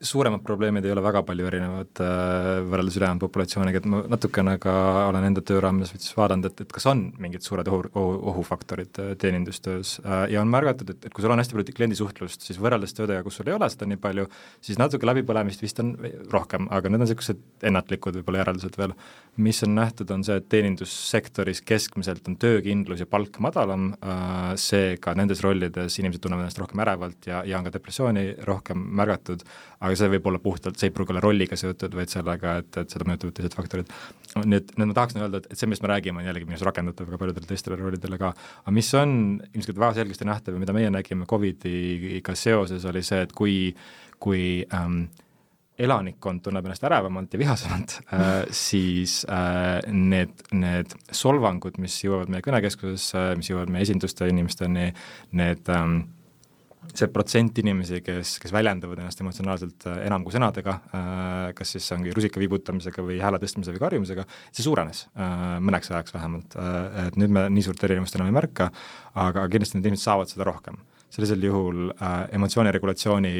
suuremad 0.02 0.42
probleemid 0.42 0.86
ei 0.88 0.94
ole 0.94 1.04
väga 1.06 1.22
palju 1.28 1.46
erinevad 1.46 2.02
äh, 2.02 2.62
võrreldes 2.66 2.96
ülejäänud 2.98 3.22
populatsiooniga, 3.22 3.82
et 3.82 3.90
ma 3.92 4.00
natukene 4.10 4.56
ka 4.62 4.74
olen 5.12 5.28
enda 5.28 5.44
töö 5.46 5.60
raames 5.62 5.92
siis 5.94 6.16
vaadanud, 6.18 6.48
et, 6.50 6.64
et 6.66 6.74
kas 6.74 6.88
on 6.90 7.04
mingid 7.22 7.46
suured 7.46 7.70
ohu, 7.70 7.84
ohu, 7.94 8.16
ohufaktorid 8.32 8.98
äh, 9.04 9.12
teenindustöös 9.22 10.00
äh, 10.02 10.24
ja 10.34 10.42
on 10.42 10.50
märgatud, 10.50 10.90
et, 10.96 11.06
et 11.06 11.14
kui 11.14 11.22
sul 11.22 11.36
on 11.36 11.44
hästi 11.44 11.58
palju 11.58 11.76
kliendisuhtlust, 11.78 12.48
siis 12.48 12.58
võrreldes 12.64 12.98
töödega, 12.98 13.22
kus 13.28 13.38
sul 13.38 13.52
ei 13.52 13.58
ole 13.60 13.70
seda 13.70 13.90
nii 13.92 14.02
palju, 14.02 14.26
siis 14.66 14.82
natuke 14.82 15.10
läbipõlemist 15.12 15.62
vist 15.62 15.84
on 15.86 15.94
rohkem, 16.34 16.72
aga 16.74 16.90
need 16.90 17.04
on 17.04 17.06
niisugused 17.06 17.46
ennatlikud 17.70 18.18
võib-olla 18.18 18.42
järeldused 18.42 18.82
veel. 18.82 18.98
mis 19.38 19.62
on 19.68 19.78
nähtud, 19.78 20.10
on 20.12 20.26
see, 20.26 20.42
et 20.42 20.50
teenindussektoris 20.50 21.62
keskmiselt 21.62 22.26
on 22.28 22.42
töökindlus 22.42 23.06
ja 23.06 23.10
palk 23.10 23.38
madalam 23.44 23.92
äh,, 24.02 24.52
seega 24.58 25.14
nendes 25.22 25.46
rollides 25.46 26.02
inimesed 26.02 26.31
tunnevad 26.32 26.48
ennast 26.48 26.62
rohkem 26.62 26.82
ärevalt 26.84 27.28
ja, 27.28 27.42
ja 27.48 27.60
on 27.60 27.68
ka 27.68 27.74
depressiooni 27.76 28.24
rohkem 28.48 28.82
märgatud, 29.00 29.44
aga 29.80 29.98
see 30.00 30.12
võib 30.16 30.30
olla 30.32 30.42
puhtalt, 30.44 30.80
see 30.80 30.90
ei 30.90 30.96
pruugi 30.96 31.14
olla 31.14 31.24
rolliga 31.24 31.58
seotud, 31.60 31.96
vaid 31.98 32.12
sellega, 32.14 32.58
et, 32.62 32.82
et 32.84 32.94
seda 32.94 33.08
mõjutavad 33.08 33.38
teised 33.38 33.58
faktorid. 33.58 33.96
nii 34.40 34.60
et, 34.62 34.76
nüüd 34.78 34.92
ma 34.92 34.98
tahaksin 34.98 35.24
öelda, 35.24 35.42
et, 35.42 35.50
et 35.52 35.60
see, 35.60 35.70
millest 35.70 35.84
me 35.86 35.92
räägime, 35.92 36.22
on 36.22 36.30
jällegi 36.30 36.48
minu 36.48 36.56
arust 36.58 36.70
rakendatav 36.70 37.10
väga 37.10 37.22
paljudele 37.24 37.50
teistele 37.50 37.80
rollidele 37.80 38.22
ka, 38.22 38.32
aga 38.64 38.76
mis 38.76 38.94
on 39.00 39.18
ilmselt 39.52 39.82
väga 39.82 39.98
selgesti 40.00 40.30
nähtav 40.30 40.56
ja 40.56 40.64
mida 40.64 40.78
meie 40.78 40.94
nägime 40.94 41.28
Covidiga 41.30 42.38
seoses, 42.40 42.88
oli 42.88 43.04
see, 43.06 43.26
et 43.28 43.36
kui, 43.36 43.58
kui 44.24 44.46
ähm, 44.78 45.04
elanikkond 45.82 46.44
tunneb 46.46 46.66
ennast 46.68 46.84
ärevamalt 46.86 47.34
ja 47.34 47.40
vihasemalt 47.40 47.98
äh,, 48.14 48.30
siis 48.56 49.22
äh, 49.30 49.80
need, 49.88 50.44
need 50.54 50.94
solvangud, 51.12 51.80
mis 51.82 51.98
jõuavad 52.04 52.32
meie 52.32 52.46
kõnekeskusesse, 52.46 53.32
mis 53.40 53.52
jõuavad 53.52 53.72
meie 53.74 53.88
esinduste 53.88 54.28
inimesteni, 54.30 54.92
need 55.38 55.72
ähm, 55.74 56.04
see 56.90 57.08
protsent 57.14 57.60
inimesi, 57.62 58.02
kes, 58.04 58.36
kes 58.42 58.54
väljendavad 58.54 59.00
ennast 59.00 59.22
emotsionaalselt 59.24 59.86
äh, 59.90 60.00
enam 60.08 60.26
kui 60.26 60.34
sõnadega, 60.34 60.78
äh, 60.98 61.48
kas 61.58 61.76
siis 61.76 61.88
ongi 61.96 62.14
rusika 62.16 62.42
viibutamisega 62.42 63.06
või 63.06 63.20
hääle 63.22 63.40
tõstmise 63.42 63.76
või 63.76 63.84
karjumisega, 63.84 64.26
see 64.50 64.66
suurenes 64.66 65.06
äh, 65.14 65.58
mõneks 65.64 65.92
ajaks 65.94 66.16
vähemalt, 66.16 66.58
et 67.06 67.20
nüüd 67.22 67.34
me 67.34 67.46
nii 67.54 67.66
suurt 67.68 67.84
erinevust 67.88 68.18
enam 68.18 68.32
ei 68.32 68.38
märka, 68.38 68.72
aga 69.22 69.46
kindlasti 69.52 69.78
need 69.78 69.92
inimesed 69.92 70.10
saavad 70.10 70.32
seda 70.32 70.48
rohkem. 70.50 70.80
sellisel 71.12 71.44
juhul 71.44 71.92
emotsiooni 72.32 72.72
regulatsiooni 72.72 73.32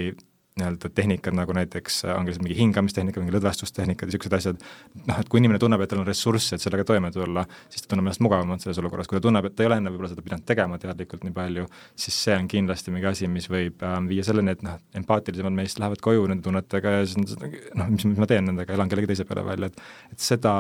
nii-öelda 0.60 0.90
tehnikad, 0.96 1.36
nagu 1.38 1.54
näiteks 1.56 2.02
äh, 2.06 2.16
ongi 2.18 2.34
mingi 2.44 2.58
hingamistehnika, 2.58 3.22
mingi 3.22 3.34
lõdvestustehnikad 3.38 4.10
ja 4.10 4.12
niisugused 4.12 4.36
asjad, 4.36 4.66
noh, 5.08 5.22
et 5.22 5.30
kui 5.32 5.40
inimene 5.40 5.62
tunneb, 5.64 5.82
et 5.84 5.92
tal 5.92 6.02
on 6.02 6.08
ressurssi, 6.08 6.58
et 6.58 6.64
sellega 6.64 6.84
toime 6.88 7.12
tulla, 7.16 7.46
siis 7.72 7.86
ta 7.86 7.94
tunneb 7.94 8.10
ennast 8.10 8.24
mugavamalt 8.26 8.66
selles 8.66 8.82
olukorras, 8.84 9.08
kui 9.08 9.18
ta 9.18 9.24
tunneb, 9.24 9.48
et 9.48 9.56
ta 9.56 9.64
ei 9.64 9.72
ole 9.72 9.80
enne 9.80 9.94
võib-olla 9.94 10.12
seda 10.12 10.26
pidanud 10.26 10.46
tegema 10.52 10.80
teadlikult 10.82 11.24
nii 11.28 11.36
palju, 11.40 11.66
siis 12.04 12.20
see 12.28 12.36
on 12.36 12.52
kindlasti 12.52 12.96
mingi 12.96 13.10
asi, 13.14 13.32
mis 13.32 13.48
võib 13.52 13.84
äh, 13.88 13.98
viia 14.12 14.28
selleni, 14.28 14.58
et 14.58 14.68
noh, 14.68 14.78
empaatilisemad 15.02 15.56
meist 15.56 15.80
lähevad 15.80 16.04
koju 16.04 16.28
nende 16.28 16.44
tunnetega 16.50 16.98
ja 16.98 17.04
siis 17.08 17.36
noh, 17.40 17.88
mis, 17.88 18.08
mis 18.12 18.20
ma 18.20 18.28
teen 18.30 18.50
nendega, 18.52 18.76
elan 18.76 18.92
kellegi 18.92 19.14
teise 19.14 19.28
peale 19.30 19.48
välja, 19.48 19.72
et 19.72 19.80
et 20.12 20.24
seda, 20.24 20.54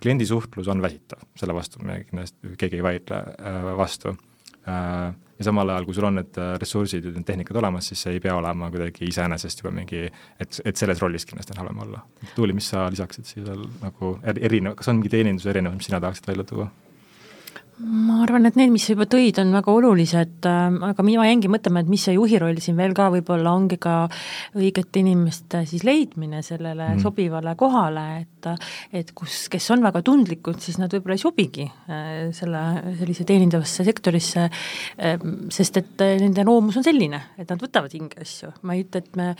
kliendisuhtlus 0.00 0.68
on 0.72 0.80
väsitav, 0.82 1.20
selle 1.38 1.54
vastu 1.56 1.84
me 1.84 2.00
kindlasti, 2.08 2.56
keegi 2.60 2.80
ei 2.80 2.86
vaidle 2.86 3.20
äh, 3.36 3.74
vastu. 3.76 4.16
äh, 4.16 4.33
ja 5.38 5.44
samal 5.44 5.68
ajal, 5.68 5.86
kui 5.88 5.96
sul 5.96 6.06
on 6.08 6.18
need 6.20 6.38
äh, 6.40 6.54
ressursid 6.60 7.04
ja 7.08 7.12
need 7.14 7.26
tehnikad 7.26 7.58
olemas, 7.60 7.88
siis 7.90 8.04
see 8.06 8.16
ei 8.16 8.22
pea 8.22 8.36
olema 8.38 8.70
kuidagi 8.72 9.08
iseenesest 9.10 9.62
juba 9.62 9.74
mingi, 9.74 10.04
et, 10.40 10.60
et 10.64 10.80
selles 10.80 11.02
rollis 11.02 11.26
kindlasti 11.28 11.56
on 11.56 11.62
halvem 11.64 11.82
olla. 11.86 12.04
Tuuli, 12.36 12.56
mis 12.56 12.70
sa 12.70 12.86
lisaksid 12.92 13.28
siia 13.28 13.58
nagu 13.82 14.14
erinev, 14.34 14.76
kas 14.78 14.92
on 14.92 15.00
mingi 15.00 15.12
teeninduse 15.16 15.50
erinevus, 15.52 15.80
mis 15.82 15.90
sina 15.90 16.02
tahaksid 16.04 16.30
välja 16.30 16.46
tuua? 16.48 16.70
Ma 17.82 18.20
arvan, 18.22 18.46
et 18.46 18.54
need, 18.58 18.70
mis 18.70 18.84
sa 18.86 18.94
juba 18.94 19.06
tõid, 19.10 19.38
on 19.42 19.50
väga 19.54 19.72
olulised, 19.72 20.34
äh, 20.46 20.76
aga 20.88 21.04
mina 21.06 21.24
jäingi 21.26 21.50
mõtlema, 21.50 21.82
et 21.82 21.90
mis 21.90 22.04
see 22.06 22.14
juhi 22.14 22.38
roll 22.38 22.58
siin 22.62 22.76
veel 22.78 22.94
ka 22.94 23.08
võib-olla 23.10 23.54
ongi 23.56 23.78
ka 23.82 24.04
õigete 24.54 25.00
inimeste 25.02 25.64
siis 25.66 25.82
leidmine 25.86 26.42
sellele 26.46 26.92
mm. 26.92 27.02
sobivale 27.02 27.56
kohale, 27.58 28.06
et 28.22 28.30
et 28.94 29.08
kus, 29.16 29.46
kes 29.48 29.66
on 29.72 29.80
väga 29.82 30.02
tundlikud, 30.04 30.58
siis 30.62 30.76
nad 30.76 30.92
võib-olla 30.92 31.16
ei 31.16 31.22
sobigi 31.22 31.64
äh, 31.66 32.10
selle, 32.36 32.60
sellise 33.00 33.26
teenindavasse 33.26 33.86
sektorisse, 33.86 34.44
äh, 34.46 35.24
sest 35.54 35.80
et 35.80 36.04
nende 36.20 36.44
loomus 36.46 36.78
on 36.78 36.86
selline, 36.86 37.22
et 37.40 37.48
nad 37.50 37.62
võtavad 37.62 37.96
hinge 37.96 38.22
asju, 38.22 38.52
ma 38.62 38.76
ei 38.76 38.84
ütle, 38.84 39.02
et 39.02 39.18
me 39.18 39.32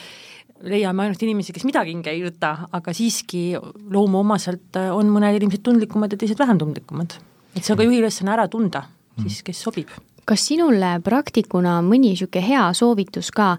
leiame 0.65 1.05
ainult 1.05 1.23
inimesi, 1.23 1.53
kes 1.55 1.67
midagi 1.69 1.93
hinge 1.93 2.11
ei 2.11 2.25
võta, 2.25 2.57
aga 2.75 2.97
siiski 2.97 3.53
loomuomaselt 3.95 4.81
on 4.97 5.13
mõned 5.13 5.39
inimesed 5.39 5.63
tundlikumad 5.67 6.15
ja 6.15 6.19
teised 6.19 6.41
vähem 6.41 6.59
tundlikumad 6.63 7.19
et 7.55 7.63
see 7.63 7.73
on 7.73 7.79
ka 7.79 7.87
juhi 7.87 8.03
ülesanne 8.03 8.35
ära 8.35 8.49
tunda 8.51 8.87
siis, 9.23 9.43
kes 9.47 9.63
sobib 9.67 9.91
kas 10.27 10.47
sinul 10.49 10.81
praktikuna 11.05 11.79
on 11.79 11.89
mõni 11.89 12.15
niisugune 12.15 12.45
hea 12.45 12.65
soovitus 12.77 13.31
ka, 13.35 13.55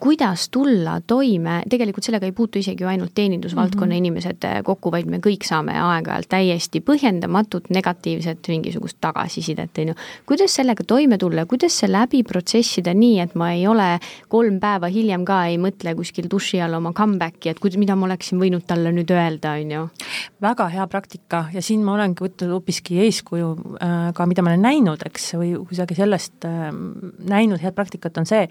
kuidas 0.00 0.48
tulla 0.54 0.98
toime, 1.06 1.62
tegelikult 1.70 2.06
sellega 2.06 2.26
ei 2.28 2.32
puutu 2.32 2.58
isegi 2.58 2.84
ju 2.84 2.88
ainult 2.88 3.14
teenindusvaldkonna 3.14 3.86
mm 3.86 3.92
-hmm. 3.92 3.96
inimesed 3.96 4.44
eh, 4.44 4.62
kokku, 4.64 4.90
vaid 4.90 5.06
me 5.06 5.18
kõik 5.18 5.44
saame 5.46 5.72
aeg-ajalt 5.72 6.28
täiesti 6.28 6.80
põhjendamatut 6.80 7.70
negatiivset 7.70 8.48
mingisugust 8.48 8.96
tagasisidet, 9.00 9.78
on 9.78 9.88
ju. 9.88 9.94
kuidas 10.26 10.54
sellega 10.54 10.84
toime 10.84 11.18
tulla, 11.18 11.46
kuidas 11.46 11.78
see 11.78 11.92
läbi 11.92 12.22
protsessida 12.22 12.94
nii, 12.94 13.20
et 13.20 13.34
ma 13.34 13.52
ei 13.52 13.66
ole 13.66 13.98
kolm 14.28 14.60
päeva 14.60 14.86
hiljem 14.86 15.24
ka 15.24 15.46
ei 15.46 15.58
mõtle 15.58 15.94
kuskil 15.94 16.26
duši 16.30 16.60
all 16.60 16.74
oma 16.74 16.92
comeback'i, 16.92 17.48
et 17.48 17.58
kuid-, 17.60 17.78
mida 17.78 17.96
ma 17.96 18.06
oleksin 18.06 18.38
võinud 18.38 18.66
talle 18.66 18.92
nüüd 18.92 19.10
öelda, 19.10 19.52
on 19.52 19.70
ju? 19.70 19.88
väga 20.42 20.68
hea 20.68 20.86
praktika 20.86 21.44
ja 21.52 21.62
siin 21.62 21.84
ma 21.84 21.92
olengi 21.94 22.24
võtnud 22.24 22.50
hoopiski 22.50 22.98
eeskuju 23.04 23.48
äh, 23.82 24.12
ka, 24.14 24.26
mida 24.26 24.42
ma 24.42 24.50
olen 24.50 24.62
näinud, 24.62 25.02
eks, 25.06 25.34
või 25.34 25.54
kuidagi 25.68 25.94
selle 25.94 26.07
sellest 26.08 26.46
äh, 26.48 26.68
näinud 27.28 27.62
head 27.62 27.76
praktikat, 27.76 28.18
on 28.20 28.28
see, 28.28 28.46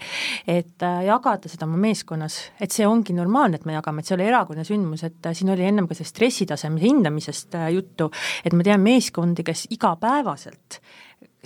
et 0.48 0.86
äh, 0.86 1.02
jagada 1.08 1.50
seda 1.50 1.66
oma 1.68 1.80
meeskonnas, 1.82 2.38
et 2.62 2.74
see 2.74 2.86
ongi 2.88 3.16
normaalne, 3.16 3.60
et 3.60 3.66
me 3.68 3.76
jagame, 3.76 4.02
et 4.02 4.08
see 4.08 4.16
ei 4.16 4.20
ole 4.20 4.30
erakordne 4.30 4.66
sündmus, 4.68 5.04
et 5.08 5.28
äh, 5.28 5.36
siin 5.36 5.52
oli 5.54 5.66
ennem 5.66 5.88
ka 5.90 5.98
sellest 5.98 6.16
stressitaseme 6.16 6.80
hindamisest 6.82 7.58
juttu, 7.74 8.10
et 8.46 8.56
ma 8.56 8.66
tean 8.66 8.84
meeskondi, 8.84 9.46
kes 9.46 9.66
igapäevaselt 9.74 10.80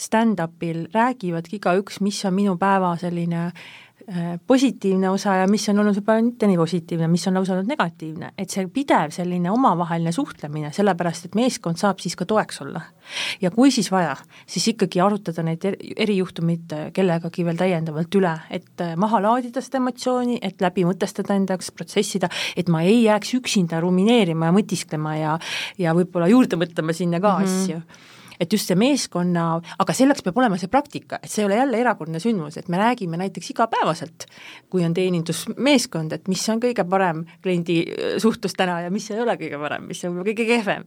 stand-up'il 0.03 0.87
räägivadki 0.94 1.59
igaüks, 1.59 2.01
mis 2.03 2.22
on 2.25 2.35
minu 2.35 2.55
päeva 2.61 2.94
selline 3.01 3.51
Äh, 3.51 3.91
positiivne 4.46 5.11
osa 5.11 5.35
ja 5.40 5.46
mis 5.51 5.64
on 5.70 5.79
olnud 5.83 5.96
võib-olla 5.96 6.25
mitte 6.25 6.48
nii 6.51 6.59
positiivne, 6.61 7.09
mis 7.09 7.25
on 7.29 7.38
lausa 7.38 7.55
olnud 7.55 7.70
negatiivne, 7.70 8.33
et 8.38 8.53
see 8.53 8.66
pidev 8.72 9.12
selline 9.14 9.51
omavaheline 9.53 10.12
suhtlemine, 10.12 10.72
sellepärast 10.75 11.29
et 11.29 11.38
meeskond 11.38 11.81
saab 11.81 12.03
siis 12.03 12.16
ka 12.18 12.27
toeks 12.29 12.62
olla. 12.64 12.83
ja 13.40 13.51
kui 13.51 13.70
siis 13.75 13.90
vaja, 13.92 14.14
siis 14.46 14.68
ikkagi 14.75 15.01
arutada 15.01 15.42
neid 15.46 15.64
erijuhtumeid 15.96 16.77
kellegagi 16.94 17.44
veel 17.44 17.59
täiendavalt 17.59 18.20
üle, 18.20 18.35
et 18.51 18.85
äh, 18.85 18.94
maha 18.96 19.22
laadida 19.22 19.62
seda 19.64 19.81
emotsiooni, 19.81 20.38
et 20.42 20.61
läbi 20.62 20.87
mõtestada 20.88 21.37
enda 21.37 21.57
jaoks, 21.57 21.72
protsessida, 21.77 22.31
et 22.57 22.70
ma 22.72 22.85
ei 22.87 23.03
jääks 23.07 23.35
üksinda 23.40 23.81
rumineerima 23.83 24.51
ja 24.51 24.57
mõtisklema 24.57 25.18
ja 25.18 25.37
ja 25.79 25.94
võib-olla 25.96 26.29
juurde 26.31 26.59
mõtlema 26.61 26.94
sinna 26.96 27.20
ka 27.20 27.38
mm 27.38 27.44
-hmm. 27.44 27.62
asju 27.62 28.11
et 28.42 28.52
just 28.52 28.70
see 28.70 28.78
meeskonna, 28.78 29.46
aga 29.83 29.94
selleks 29.96 30.24
peab 30.26 30.38
olema 30.42 30.59
see 30.61 30.70
praktika, 30.72 31.20
et 31.22 31.31
see 31.31 31.44
ei 31.44 31.48
ole 31.48 31.59
jälle 31.61 31.81
erakordne 31.83 32.20
sündmus, 32.22 32.59
et 32.59 32.68
me 32.72 32.81
räägime 32.81 33.18
näiteks 33.20 33.52
igapäevaselt, 33.55 34.26
kui 34.72 34.85
on 34.87 34.94
teenindusmeeskond, 34.96 36.16
et 36.16 36.28
mis 36.33 36.42
on 36.52 36.61
kõige 36.62 36.85
parem 36.88 37.24
kliendi 37.44 37.78
äh, 37.85 38.16
suhtlus 38.22 38.57
täna 38.59 38.81
ja 38.85 38.90
mis 38.94 39.09
ei 39.12 39.20
ole 39.22 39.37
kõige 39.40 39.61
parem, 39.62 39.87
mis 39.90 40.02
on 40.09 40.18
kõige 40.22 40.46
kehvem. 40.48 40.87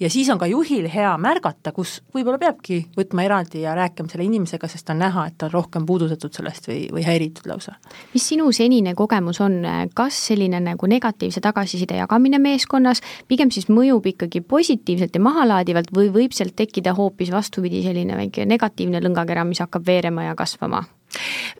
ja 0.00 0.10
siis 0.10 0.30
on 0.32 0.40
ka 0.40 0.48
juhil 0.50 0.88
hea 0.90 1.12
märgata, 1.20 1.74
kus 1.76 1.98
võib-olla 2.14 2.40
peabki 2.40 2.80
võtma 2.96 3.26
eraldi 3.26 3.64
ja 3.64 3.74
rääkima 3.76 4.10
selle 4.10 4.26
inimesega, 4.28 4.68
sest 4.70 4.90
on 4.90 5.02
näha, 5.02 5.26
et 5.28 5.38
ta 5.38 5.48
on 5.50 5.54
rohkem 5.54 5.86
puudutatud 5.86 6.32
sellest 6.34 6.68
või, 6.70 6.86
või 6.92 7.04
häiritud 7.06 7.48
lausa. 7.50 7.76
mis 8.14 8.28
sinu 8.28 8.50
senine 8.52 8.94
kogemus 8.94 9.40
on, 9.44 9.60
kas 9.94 10.18
selline 10.30 10.60
nagu 10.64 10.88
negatiivse 10.90 11.42
tagasiside 11.44 11.98
jagamine 12.00 12.38
meeskonnas 12.42 13.02
pigem 13.28 13.52
siis 13.54 13.68
mõjub 13.68 14.06
ikkagi 14.14 14.40
positiivselt 14.40 15.14
ja 15.14 15.22
mahalaadivalt 15.24 15.92
või 15.94 16.10
võib 16.14 16.34
sealt 16.36 16.56
tekkida 16.56 16.93
hoopis 16.96 17.32
vastupidi, 17.32 17.82
selline 17.84 18.16
väike 18.18 18.46
negatiivne 18.48 19.00
lõngakera, 19.04 19.44
mis 19.48 19.62
hakkab 19.64 19.86
veerema 19.86 20.28
ja 20.28 20.34
kasvama? 20.38 20.84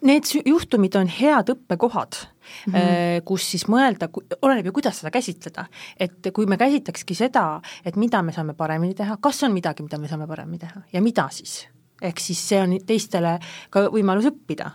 Need 0.02 0.26
juhtumid 0.44 0.96
on 0.98 1.06
head 1.06 1.52
õppekohad 1.52 2.16
mm, 2.18 2.72
-hmm. 2.72 3.20
kus 3.24 3.50
siis 3.52 3.68
mõelda, 3.70 4.08
oleneb 4.42 4.66
ju, 4.66 4.72
kuidas 4.72 4.98
seda 4.98 5.10
käsitleda. 5.14 5.66
et 6.00 6.32
kui 6.32 6.46
me 6.46 6.56
käsitlekski 6.56 7.14
seda, 7.14 7.60
et 7.84 7.96
mida 7.96 8.22
me 8.22 8.32
saame 8.32 8.54
paremini 8.54 8.94
teha, 8.94 9.16
kas 9.20 9.42
on 9.42 9.52
midagi, 9.52 9.82
mida 9.82 9.98
me 9.98 10.08
saame 10.08 10.26
paremini 10.26 10.58
teha 10.58 10.82
ja 10.92 11.02
mida 11.02 11.28
siis 11.30 11.68
ehk 12.04 12.22
siis 12.22 12.40
see 12.48 12.60
on 12.62 12.74
teistele 12.86 13.36
ka 13.74 13.86
võimalus 13.92 14.28
õppida. 14.30 14.70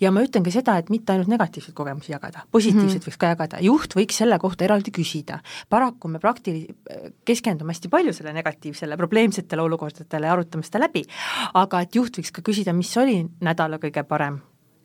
ja 0.00 0.12
ma 0.14 0.22
ütlen 0.22 0.44
ka 0.46 0.52
seda, 0.54 0.76
et 0.78 0.90
mitte 0.94 1.12
ainult 1.12 1.30
negatiivseid 1.32 1.74
kogemusi 1.74 2.12
jagada, 2.12 2.44
positiivseid 2.54 2.86
mm 2.86 2.98
-hmm. 3.00 3.08
võiks 3.08 3.18
ka 3.18 3.32
jagada, 3.32 3.60
juht 3.60 3.96
võiks 3.98 4.18
selle 4.22 4.38
kohta 4.38 4.64
eraldi 4.64 4.90
küsida. 4.90 5.40
paraku 5.68 6.08
me 6.08 6.18
praktili-, 6.18 6.74
keskendume 7.24 7.72
hästi 7.72 7.88
palju 7.88 8.12
selle 8.12 8.32
negatiivsele, 8.32 8.96
probleemsetele 8.96 9.62
olukordadele 9.62 10.26
ja 10.26 10.32
arutame 10.32 10.62
seda 10.62 10.78
läbi, 10.78 11.02
aga 11.54 11.80
et 11.80 11.94
juht 11.94 12.18
võiks 12.18 12.32
ka 12.32 12.42
küsida, 12.42 12.72
mis 12.72 12.96
oli 12.96 13.26
nädala 13.40 13.78
kõige 13.78 14.04
parem 14.04 14.40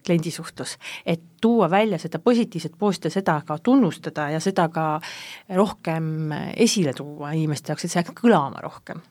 kliendisuhtlus, 0.06 0.78
et 1.06 1.22
tuua 1.42 1.70
välja 1.70 2.00
seda 2.02 2.20
positiivset 2.20 2.74
poolt 2.78 3.06
ja 3.06 3.10
seda 3.14 3.42
ka 3.46 3.58
tunnustada 3.64 4.30
ja 4.30 4.40
seda 4.40 4.68
ka 4.70 5.02
rohkem 5.56 6.32
esile 6.56 6.94
tuua 6.94 7.32
inimeste 7.38 7.72
jaoks, 7.72 7.86
et 7.86 7.92
see 7.92 8.02
jääks 8.02 8.18
kõlama 8.18 8.64
rohkem 8.64 9.02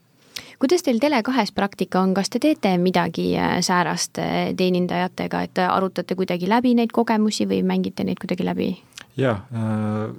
kuidas 0.60 0.84
teil 0.84 1.00
Tele2-s 1.02 1.54
praktika 1.56 2.02
on, 2.04 2.14
kas 2.16 2.30
te 2.32 2.40
teete 2.42 2.74
midagi 2.82 3.32
äh, 3.38 3.58
säärast 3.64 4.20
äh, 4.22 4.50
teenindajatega, 4.56 5.44
et 5.48 5.62
arutate 5.64 6.16
kuidagi 6.18 6.48
läbi 6.50 6.74
neid 6.78 6.92
kogemusi 6.94 7.48
või 7.50 7.62
mängite 7.66 8.06
neid 8.06 8.20
kuidagi 8.20 8.46
läbi? 8.46 8.70
jaa 9.18 9.40
äh,, 9.50 10.12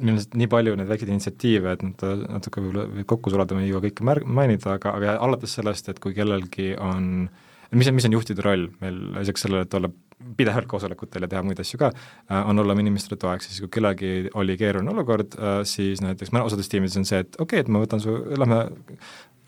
meil 0.00 0.16
on 0.16 0.40
nii 0.40 0.48
palju 0.50 0.76
neid 0.78 0.88
väikseid 0.88 1.12
initsiatiive, 1.12 1.76
et 1.76 1.84
nad 1.84 2.04
natuke 2.38 2.62
võib-olla 2.62 2.86
võib 2.94 3.08
kokku 3.10 3.32
sulada, 3.34 3.56
me 3.56 3.66
ei 3.66 3.72
jõua 3.72 3.84
kõike 3.88 4.06
märg-, 4.06 4.28
mainida, 4.40 4.76
aga, 4.78 4.94
aga 4.96 5.16
alates 5.20 5.58
sellest, 5.58 5.90
et 5.92 6.00
kui 6.02 6.14
kellelgi 6.16 6.72
on 6.80 7.28
mis 7.76 7.90
on, 7.90 7.94
mis 7.94 8.06
on 8.08 8.14
juhtide 8.16 8.42
roll? 8.42 8.70
Meil 8.82 8.96
lisaks 9.18 9.44
sellele, 9.44 9.66
et 9.66 9.74
olla 9.78 9.90
pidevalt 10.36 10.66
koosolekutel 10.68 11.24
ja 11.24 11.28
teha 11.30 11.42
muid 11.46 11.60
asju 11.62 11.78
ka, 11.80 11.90
äh, 11.92 12.48
on 12.48 12.58
olla 12.62 12.74
inimestele 12.80 13.18
toeks, 13.20 13.50
siis 13.50 13.62
kui 13.64 13.70
kellelgi 13.76 14.30
oli 14.40 14.56
keeruline 14.60 14.92
olukord, 14.94 15.36
siis 15.68 16.02
näiteks 16.04 16.32
mõne 16.34 16.46
osades 16.48 16.68
tiimides 16.72 16.98
on 17.00 17.08
see, 17.08 17.22
et 17.24 17.36
okei 17.36 17.60
okay,, 17.60 17.66
et 17.66 17.72
ma 17.72 17.82
võtan 17.84 18.02
su, 18.02 18.16
lähme 18.40 18.64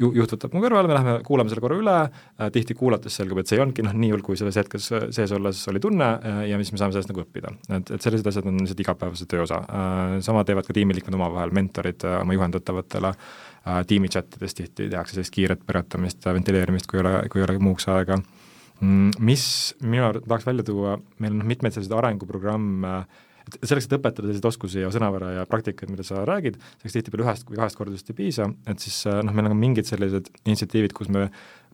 ju, 0.02 0.10
juht 0.16 0.34
võtab 0.34 0.54
mu 0.54 0.62
kõrvale, 0.64 0.90
me 0.90 0.96
läheme 0.96 1.14
kuulame 1.26 1.52
selle 1.52 1.62
korra 1.64 1.78
üle 1.80 1.94
äh,, 2.02 2.50
tihti 2.54 2.76
kuulates 2.78 3.16
selgub, 3.18 3.40
et 3.42 3.50
see 3.50 3.58
ei 3.58 3.62
olnudki 3.64 3.84
noh, 3.86 3.94
nii 3.96 4.12
hull, 4.14 4.24
kui 4.26 4.38
selles 4.40 4.58
hetkes 4.60 4.90
sees 5.14 5.34
olles 5.36 5.62
oli 5.72 5.82
tunne 5.82 6.10
äh, 6.18 6.42
ja 6.50 6.60
mis 6.60 6.72
me 6.74 6.80
saame 6.80 6.96
sellest 6.96 7.12
nagu 7.12 7.24
õppida. 7.24 7.54
et, 7.70 7.94
et 7.96 8.04
sellised 8.04 8.28
asjad 8.28 8.48
on 8.50 8.60
lihtsalt 8.62 8.84
igapäevase 8.84 9.28
töö 9.30 9.46
osa 9.46 9.62
äh,. 9.62 10.18
sama 10.26 10.44
teevad 10.48 10.68
ka 10.68 10.76
tiimiliikmed 10.76 11.18
omavahel, 11.18 11.54
mentorid 11.54 12.06
äh, 12.08 12.20
oma 12.22 12.36
juhendatavatele 12.36 13.14
äh,, 13.14 13.82
tiimi 13.88 14.12
chat 14.12 14.38
ides 14.40 14.58
tihti 14.58 14.90
tehakse 14.92 15.18
sellist 15.18 15.34
kiiret 15.34 15.66
põrgatamist, 15.66 16.24
ventileerimist, 16.26 16.90
kui 16.90 17.00
ei 17.00 17.06
ole, 17.06 17.16
kui 17.32 17.42
ei 17.42 17.48
ole 17.48 17.58
muuks 17.62 17.88
aega 17.92 18.18
mm,. 18.20 19.18
Mis 19.22 19.44
minu 19.82 20.08
arvates 20.08 20.28
tahaks 20.28 20.48
välja 20.48 20.66
tuua, 20.66 20.96
meil 21.22 21.38
on 21.38 21.46
mitmeid 21.46 21.76
selliseid 21.76 21.98
arenguprogramme 21.98 22.96
äh, 23.02 23.28
et 23.46 23.58
selleks, 23.68 23.88
et 23.88 23.96
õpetada 23.98 24.28
selliseid 24.28 24.48
oskusi 24.48 24.82
ja 24.82 24.90
sõnavara 24.94 25.32
ja 25.38 25.44
praktikaid, 25.50 25.90
mida 25.92 26.06
sa 26.06 26.24
räägid, 26.28 26.58
selleks 26.80 26.96
tihtipeale 26.98 27.26
ühest 27.26 27.48
või 27.50 27.60
kahest 27.60 27.78
kordadest 27.78 28.12
ei 28.12 28.18
piisa, 28.18 28.48
et 28.70 28.82
siis 28.84 29.02
äh, 29.10 29.20
noh, 29.26 29.34
meil 29.34 29.48
on 29.48 29.54
ka 29.56 29.60
mingid 29.60 29.88
sellised 29.88 30.30
initsiatiivid, 30.44 30.94
kus 30.96 31.10
me 31.12 31.28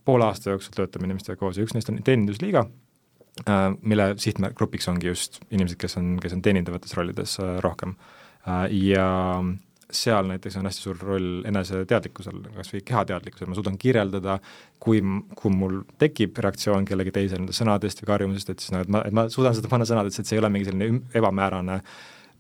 poole 0.09 0.29
aasta 0.29 0.55
jooksul 0.55 0.77
töötame 0.77 1.09
inimestega 1.11 1.41
koos 1.41 1.59
ja 1.59 1.67
üks 1.67 1.77
neist 1.77 1.91
on 1.93 2.01
teenindusliiga, 2.05 2.65
äh, 3.45 3.65
mille 3.83 4.13
sihtgrupiks 4.21 4.89
ongi 4.93 5.11
just 5.13 5.43
inimesed, 5.51 5.81
kes 5.81 5.99
on, 6.01 6.17
kes 6.23 6.37
on 6.37 6.45
teenindavates 6.45 6.97
rollides 6.99 7.39
äh, 7.43 7.59
rohkem. 7.65 7.99
Ja 8.73 9.09
seal 9.93 10.27
näiteks 10.29 10.57
on 10.61 10.69
hästi 10.69 10.83
suur 10.83 10.99
roll 11.01 11.47
eneseteadlikkusel, 11.49 12.43
kas 12.57 12.73
või 12.75 12.83
kehateadlikkusel, 12.91 13.49
ma 13.49 13.57
suudan 13.57 13.79
kirjeldada, 13.81 14.37
kui, 14.83 15.01
kui 15.39 15.55
mul 15.55 15.81
tekib 16.01 16.37
reaktsioon 16.45 16.85
kellegi 16.89 17.15
teise 17.15 17.41
nende 17.41 17.57
sõnadest 17.57 18.03
või 18.03 18.11
karjumusest, 18.13 18.53
et 18.53 18.65
siis 18.65 18.75
noh, 18.75 18.85
et 18.85 18.93
ma, 18.93 19.03
et 19.09 19.17
ma 19.17 19.27
suudan 19.33 19.57
seda 19.57 19.71
panna 19.73 19.89
sõnadesse, 19.89 20.23
et 20.23 20.31
see 20.31 20.37
ei 20.37 20.45
ole 20.45 20.53
mingi 20.53 20.69
selline 20.69 21.01
ebamäärane 21.17 21.81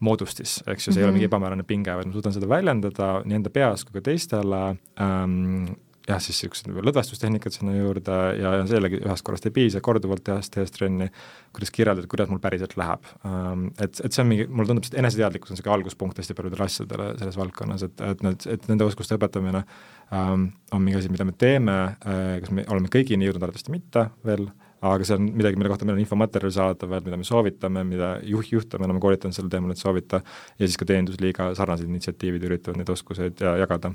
moodustis, 0.04 0.61
eks 0.66 0.87
ju, 0.87 0.92
see 0.92 0.92
mm 0.92 0.94
-hmm. 0.94 0.98
ei 0.98 1.04
ole 1.04 1.11
mhm. 1.11 1.16
mingi 1.16 1.30
ebamäärane 1.30 1.62
pinge, 1.66 1.96
vaid 1.96 2.06
ma 2.06 2.12
suudan 2.12 2.37
seda 2.37 2.48
väljendada 2.48 3.11
nii 3.24 3.40
enda 3.40 3.50
peas 3.50 3.84
kui 3.84 3.96
ka 3.98 4.04
teistele 4.11 4.62
ähm, 5.00 5.72
jah, 6.09 6.21
siis 6.23 6.38
niisugused 6.40 6.71
lõdvestustehnikad 6.88 7.55
sinna 7.55 7.75
juurde 7.77 8.16
ja, 8.38 8.53
ja 8.61 8.66
sellegi 8.68 9.01
ühest 9.03 9.25
korrast 9.27 9.49
ei 9.49 9.55
piisa, 9.55 9.83
korduvalt 9.85 10.25
tehes, 10.27 10.51
tehes 10.55 10.73
trenni, 10.75 11.11
kuidas 11.57 11.73
kirjeldada, 11.75 12.09
kuidas 12.11 12.31
mul 12.33 12.40
päriselt 12.42 12.77
läheb. 12.81 13.11
Ähm, 13.29 13.66
et, 13.77 14.01
et 14.05 14.14
see 14.14 14.25
on 14.25 14.31
mingi, 14.31 14.47
mulle 14.49 14.71
tundub, 14.71 14.88
et 14.88 14.99
eneseteadlikkus 15.03 15.53
on 15.53 15.59
niisugune 15.59 15.77
alguspunkt 15.77 16.21
hästi 16.21 16.37
paljudele 16.38 16.64
asjadele 16.64 17.11
selles 17.21 17.40
valdkonnas, 17.40 17.85
et, 17.88 18.07
et 18.12 18.25
need, 18.25 18.47
et 18.55 18.71
nende 18.71 18.88
oskuste 18.88 19.18
õpetamine 19.18 19.64
ähm, 19.64 20.49
on 20.73 20.85
mingi 20.85 21.03
asi, 21.03 21.12
mida 21.12 21.29
me 21.29 21.37
teeme 21.37 21.77
äh,, 21.90 22.38
kas 22.44 22.55
me 22.55 22.64
oleme 22.73 22.90
kõigini 22.92 23.29
jõudnud, 23.29 23.44
arvatavasti 23.44 23.75
mitte 23.75 24.09
veel, 24.27 24.49
aga 24.88 25.05
see 25.05 25.18
on 25.18 25.29
midagi, 25.35 25.59
mille 25.59 25.73
kohta 25.73 25.87
meil 25.88 25.99
on 25.99 26.05
infomaterjal 26.05 26.55
saadaval, 26.55 27.05
mida 27.05 27.18
me 27.21 27.27
soovitame, 27.27 27.85
mida 27.88 28.14
juht, 28.27 28.53
juhte 28.55 28.81
me 28.81 28.87
oleme 28.88 29.03
koolitanud 29.03 29.37
sel 29.37 29.51
teemal, 29.53 29.75
et 29.75 29.83
soovita, 29.83 30.23
ja 30.57 30.64
siis 30.64 30.79
ka 30.79 30.88
Teenindusliiga 30.88 31.53
sarnased 31.59 31.88
initsiatiivid 31.90 32.47
üritavad 32.49 32.79
neid 32.81 32.92
oskuseid 32.94 33.42
ja 33.42 33.57
jagada 33.59 33.92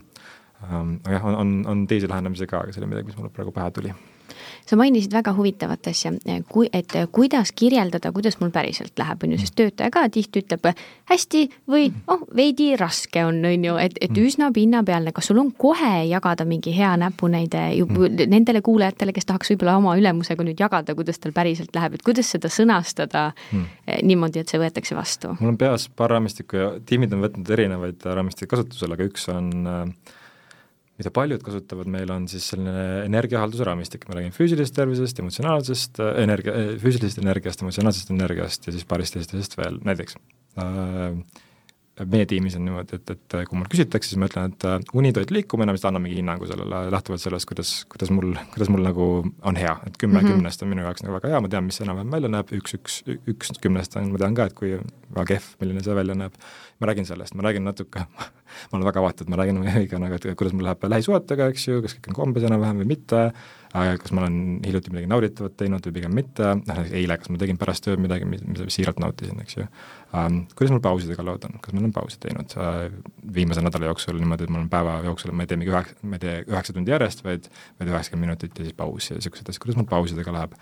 aga 0.63 1.17
jah, 1.17 1.29
on, 1.29 1.37
on, 1.43 1.53
on 1.73 1.85
teisi 1.87 2.09
lähenemisi 2.09 2.49
ka, 2.49 2.63
aga 2.63 2.73
see 2.73 2.83
oli 2.83 2.93
midagi, 2.95 3.11
mis 3.11 3.19
mulle 3.19 3.33
praegu 3.33 3.55
pähe 3.55 3.71
tuli 3.75 3.93
sa 4.65 4.77
mainisid 4.79 5.13
väga 5.13 5.33
huvitavat 5.35 5.87
asja, 5.91 6.11
kui, 6.49 6.69
et 6.73 6.93
kuidas 7.11 7.51
kirjeldada, 7.55 8.11
kuidas 8.15 8.39
mul 8.39 8.51
päriselt 8.53 8.99
läheb, 8.99 9.23
on 9.23 9.33
ju, 9.35 9.39
sest 9.41 9.55
töötaja 9.59 9.91
ka 9.93 10.05
tihti 10.13 10.43
ütleb 10.43 10.69
hästi 11.11 11.43
või 11.69 11.89
oh, 12.11 12.23
veidi 12.35 12.71
raske 12.79 13.25
on, 13.27 13.41
on 13.47 13.67
ju, 13.67 13.75
et, 13.81 13.97
et 14.01 14.19
üsna 14.19 14.49
pinnapealne, 14.55 15.13
kas 15.15 15.29
sul 15.31 15.41
on 15.41 15.51
kohe 15.51 16.05
jagada 16.07 16.47
mingi 16.47 16.73
hea 16.75 16.93
näpunäide 16.99 17.65
mm. 17.83 18.23
nendele 18.31 18.63
kuulajatele, 18.65 19.15
kes 19.15 19.27
tahaks 19.29 19.53
võib-olla 19.53 19.77
oma 19.81 19.97
ülemusega 19.99 20.47
nüüd 20.47 20.63
jagada, 20.63 20.95
kuidas 20.95 21.19
tal 21.23 21.35
päriselt 21.35 21.75
läheb, 21.75 21.99
et 21.99 22.07
kuidas 22.07 22.31
seda 22.35 22.51
sõnastada 22.53 23.29
mm. 23.51 23.69
niimoodi, 24.07 24.43
et 24.43 24.51
see 24.51 24.61
võetakse 24.61 24.97
vastu? 24.97 25.35
mul 25.41 25.53
on 25.53 25.59
peas 25.59 25.89
paar 25.91 26.15
raamistikku 26.15 26.59
ja 26.59 26.73
tiimid 26.87 27.13
on 27.15 27.27
võtnud 27.27 27.55
erinevaid 27.57 28.07
raamistikke 28.07 28.55
kasutusele, 28.55 28.95
aga 28.95 29.11
üks 29.11 29.27
on 29.33 29.51
äh, 29.67 30.13
mida 31.03 31.11
paljud 31.13 31.43
kasutavad 31.43 31.89
meil, 31.91 32.11
on 32.13 32.27
siis 32.31 32.45
selline 32.53 33.03
energiahalduse 33.03 33.67
raamistik, 33.67 34.07
ma 34.07 34.17
räägin 34.17 34.35
füüsilisest 34.35 34.77
tervisest, 34.77 35.19
emotsionaalsest 35.19 35.99
äh, 35.99 36.13
energia, 36.23 36.55
äh, 36.55 36.69
füüsilisest 36.79 37.19
energiast, 37.19 37.63
emotsionaalsest 37.65 38.13
energiast 38.15 38.69
ja 38.69 38.75
siis 38.75 38.87
paarist 38.87 39.17
teisest 39.17 39.35
asjast 39.35 39.57
veel, 39.59 39.81
näiteks 39.83 40.15
äh, 40.63 41.19
meie 42.09 42.25
tiimis 42.25 42.55
on 42.57 42.63
niimoodi, 42.65 42.97
et, 42.97 43.11
et 43.13 43.35
kui 43.49 43.57
mul 43.57 43.67
küsitakse, 43.69 44.09
siis 44.09 44.19
ma 44.21 44.25
ütlen, 44.29 44.53
et 44.53 44.65
äh, 44.65 44.79
uni, 44.97 45.11
toit, 45.13 45.29
liikumine, 45.33 45.75
siis 45.77 45.93
mingi 45.99 46.17
hinnangu 46.17 46.47
sellele 46.49 46.79
lähtuvalt 46.93 47.21
sellest, 47.21 47.47
kuidas, 47.49 47.73
kuidas 47.91 48.09
mul, 48.13 48.33
kuidas 48.55 48.71
mul 48.73 48.85
nagu 48.87 49.07
on 49.21 49.59
hea, 49.59 49.75
et 49.85 49.97
kümme 50.01 50.17
mm 50.19 50.25
-hmm. 50.25 50.39
kümnest 50.39 50.63
on 50.65 50.71
minu 50.73 50.81
jaoks 50.87 51.03
nagu 51.05 51.13
väga 51.19 51.29
hea, 51.29 51.41
ma 51.41 51.51
tean, 51.53 51.67
mis 51.69 51.77
see 51.77 51.85
enam-vähem 51.85 52.11
välja 52.11 52.29
näeb, 52.33 52.53
üks, 52.57 52.73
üks, 52.79 53.03
üks 53.29 53.53
kümnest 53.61 53.97
on, 53.97 54.11
ma 54.11 54.17
tean 54.17 54.33
ka, 54.33 54.49
et 54.49 54.53
kui 54.57 54.79
väga 55.13 55.25
kehv, 55.33 55.49
milline 55.61 55.83
see 55.83 55.95
välja 55.95 56.15
näeb. 56.15 56.33
ma 56.79 56.87
räägin 56.87 57.05
sellest, 57.05 57.35
ma 57.35 57.43
räägin 57.43 57.63
natuke 57.63 57.99
ma 58.69 58.77
olen 58.77 58.85
väga 58.85 58.99
avatud, 58.99 59.29
ma 59.29 59.35
räägin 59.35 59.61
õigega 59.63 59.99
nagu, 59.99 60.15
et 60.15 60.37
kuidas 60.37 60.53
mul 60.53 60.65
läheb 60.65 60.83
lähisuhetega, 60.83 61.47
eks 61.53 61.67
ju, 61.67 61.81
kas 61.81 61.93
kõik 61.95 62.09
on 62.09 62.15
kombes 62.15 62.43
enam-vähem 62.43 62.81
või 62.81 62.89
mitte 62.95 63.31
kas 63.73 64.13
ma 64.13 64.21
olen 64.21 64.59
hiljuti 64.65 64.91
midagi 64.93 65.09
nauditavat 65.09 65.55
teinud 65.57 65.87
või 65.87 65.95
pigem 65.95 66.13
mitte, 66.13 66.51
noh 66.67 66.81
eile, 66.85 67.17
kas 67.17 67.31
ma 67.33 67.39
tegin 67.41 67.57
pärast 67.61 67.85
tööd 67.87 68.01
midagi, 68.03 68.27
mida 68.29 68.67
siiralt 68.73 69.01
nautisin, 69.01 69.39
eks 69.41 69.57
ju? 69.57 69.65
Um,. 70.13 70.43
kuidas 70.53 70.75
mul 70.75 70.83
pausidega 70.83 71.25
lood 71.25 71.47
on, 71.47 71.57
kas 71.63 71.73
ma 71.73 71.81
olen 71.81 71.95
pause 71.95 72.19
teinud? 72.21 72.53
Uh, 72.53 72.85
viimase 73.33 73.65
nädala 73.65 73.89
jooksul 73.89 74.19
niimoodi, 74.21 74.45
et 74.45 74.53
ma 74.53 74.61
olen 74.61 74.69
päeva 74.69 74.99
jooksul, 75.07 75.33
ma 75.33 75.47
ei 75.47 75.49
tee 75.49 75.57
mingi 75.57 75.73
üheksa, 75.73 75.97
ma 76.05 76.19
ei 76.19 76.25
tee 76.25 76.35
üheksa 76.45 76.77
tundi 76.77 76.93
järjest, 76.93 77.25
vaid, 77.25 77.49
vaid 77.79 77.93
üheksakümmend 77.95 78.29
minutit 78.29 78.61
ja 78.61 78.67
siis 78.67 78.77
paus 78.77 79.09
ja 79.09 79.17
niisugused 79.17 79.49
asjad, 79.49 79.63
kuidas 79.65 79.81
mul 79.81 79.89
pausidega 79.89 80.35
läheb? 80.37 80.53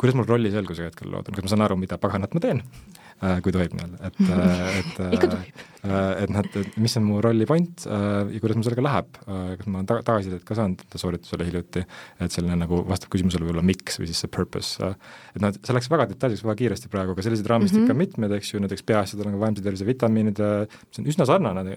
Kuidas 0.00 0.16
mul 0.16 0.28
rolli 0.28 0.52
selgusega 0.52 0.88
hetkel 0.90 1.12
lood 1.12 1.28
on, 1.28 1.36
kas 1.36 1.44
ma 1.44 1.52
saan 1.52 1.66
aru, 1.68 1.76
mida 1.80 2.00
paganat 2.00 2.32
ma 2.36 2.40
teen? 2.40 2.64
äh,, 2.64 3.05
kui 3.42 3.54
tohib 3.54 3.74
nii-öelda, 3.76 4.10
et, 4.10 4.20
äh, 4.28 4.76
et 4.80 5.00
ikka 5.16 5.30
tohib 5.32 5.64
äh,. 5.86 6.24
et 6.24 6.32
noh, 6.34 6.44
et 6.44 6.78
mis 6.82 6.96
on 6.98 7.04
mu 7.06 7.20
rolli 7.24 7.46
point 7.48 7.86
äh, 7.88 8.32
ja 8.34 8.42
kuidas 8.42 8.58
mul 8.58 8.66
sellega 8.66 8.84
läheb 8.84 9.20
äh,, 9.22 9.52
kas 9.56 9.70
ma 9.70 9.80
olen 9.80 9.88
ta 9.88 9.98
tagasisidet 10.10 10.44
ka 10.46 10.58
saanud 10.58 10.82
enda 10.84 11.00
sooritusele 11.00 11.46
hiljuti, 11.48 11.84
et 12.20 12.34
selline 12.34 12.58
nagu 12.60 12.82
vastab 12.88 13.12
küsimusele 13.14 13.46
võib-olla 13.46 13.64
miks 13.66 14.00
või 14.00 14.10
siis 14.10 14.20
see 14.24 14.32
purpose 14.32 14.82
äh,. 14.84 14.98
et 15.34 15.44
noh, 15.44 15.54
see 15.56 15.76
läks 15.78 15.88
väga 15.92 16.08
detailseks 16.12 16.44
väga 16.44 16.58
kiiresti 16.60 16.92
praegu, 16.92 17.16
aga 17.16 17.24
selliseid 17.24 17.48
raamistikke 17.52 17.84
mm 17.84 17.88
-hmm. 17.88 17.96
on 17.96 18.02
mitmeid, 18.04 18.36
eks 18.40 18.52
ju, 18.52 18.62
näiteks 18.64 18.86
peaasjadel 18.92 19.30
on 19.30 19.38
ka 19.38 19.44
vaimse 19.46 19.64
tervise 19.64 19.88
vitamiinid, 19.88 20.42
mis 20.90 21.00
on 21.00 21.10
üsna 21.14 21.28
sarnane, 21.28 21.76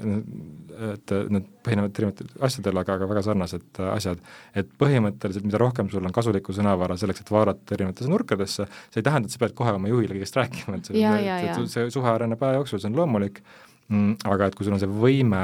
et 0.93 1.15
need 1.29 1.47
põhinevad 1.65 1.95
erinevatel 1.99 2.29
asjadel, 2.45 2.79
aga, 2.81 2.95
aga 2.99 3.07
väga 3.09 3.23
sarnased 3.25 3.79
äh, 3.79 3.91
asjad. 3.93 4.21
et 4.57 4.69
põhimõtteliselt, 4.81 5.45
mida 5.47 5.59
rohkem 5.61 5.89
sul 5.91 6.05
on 6.05 6.15
kasulikku 6.15 6.55
sõnavara 6.55 6.97
selleks, 6.99 7.23
et 7.23 7.31
vaadata 7.33 7.75
erinevates 7.75 8.09
nurkadesse, 8.11 8.67
see 8.89 9.01
ei 9.01 9.05
tähenda, 9.05 9.29
et 9.29 9.35
sa 9.35 9.41
pead 9.43 9.55
kohe 9.57 9.73
oma 9.75 9.91
juhile 9.91 10.17
kõigest 10.17 10.39
rääkima, 10.39 10.79
et 10.79 10.89
see, 10.89 10.99
et, 11.29 11.49
et 11.53 11.73
see 11.73 11.89
suhe 11.93 12.09
areneb 12.11 12.43
aja 12.43 12.59
jooksul, 12.59 12.81
see 12.81 12.91
on 12.91 12.99
loomulik. 12.99 13.41
Mm,, 13.89 14.19
aga 14.29 14.49
et 14.49 14.57
kui 14.57 14.67
sul 14.67 14.75
on 14.75 14.81
see 14.81 14.89
võime 14.89 15.43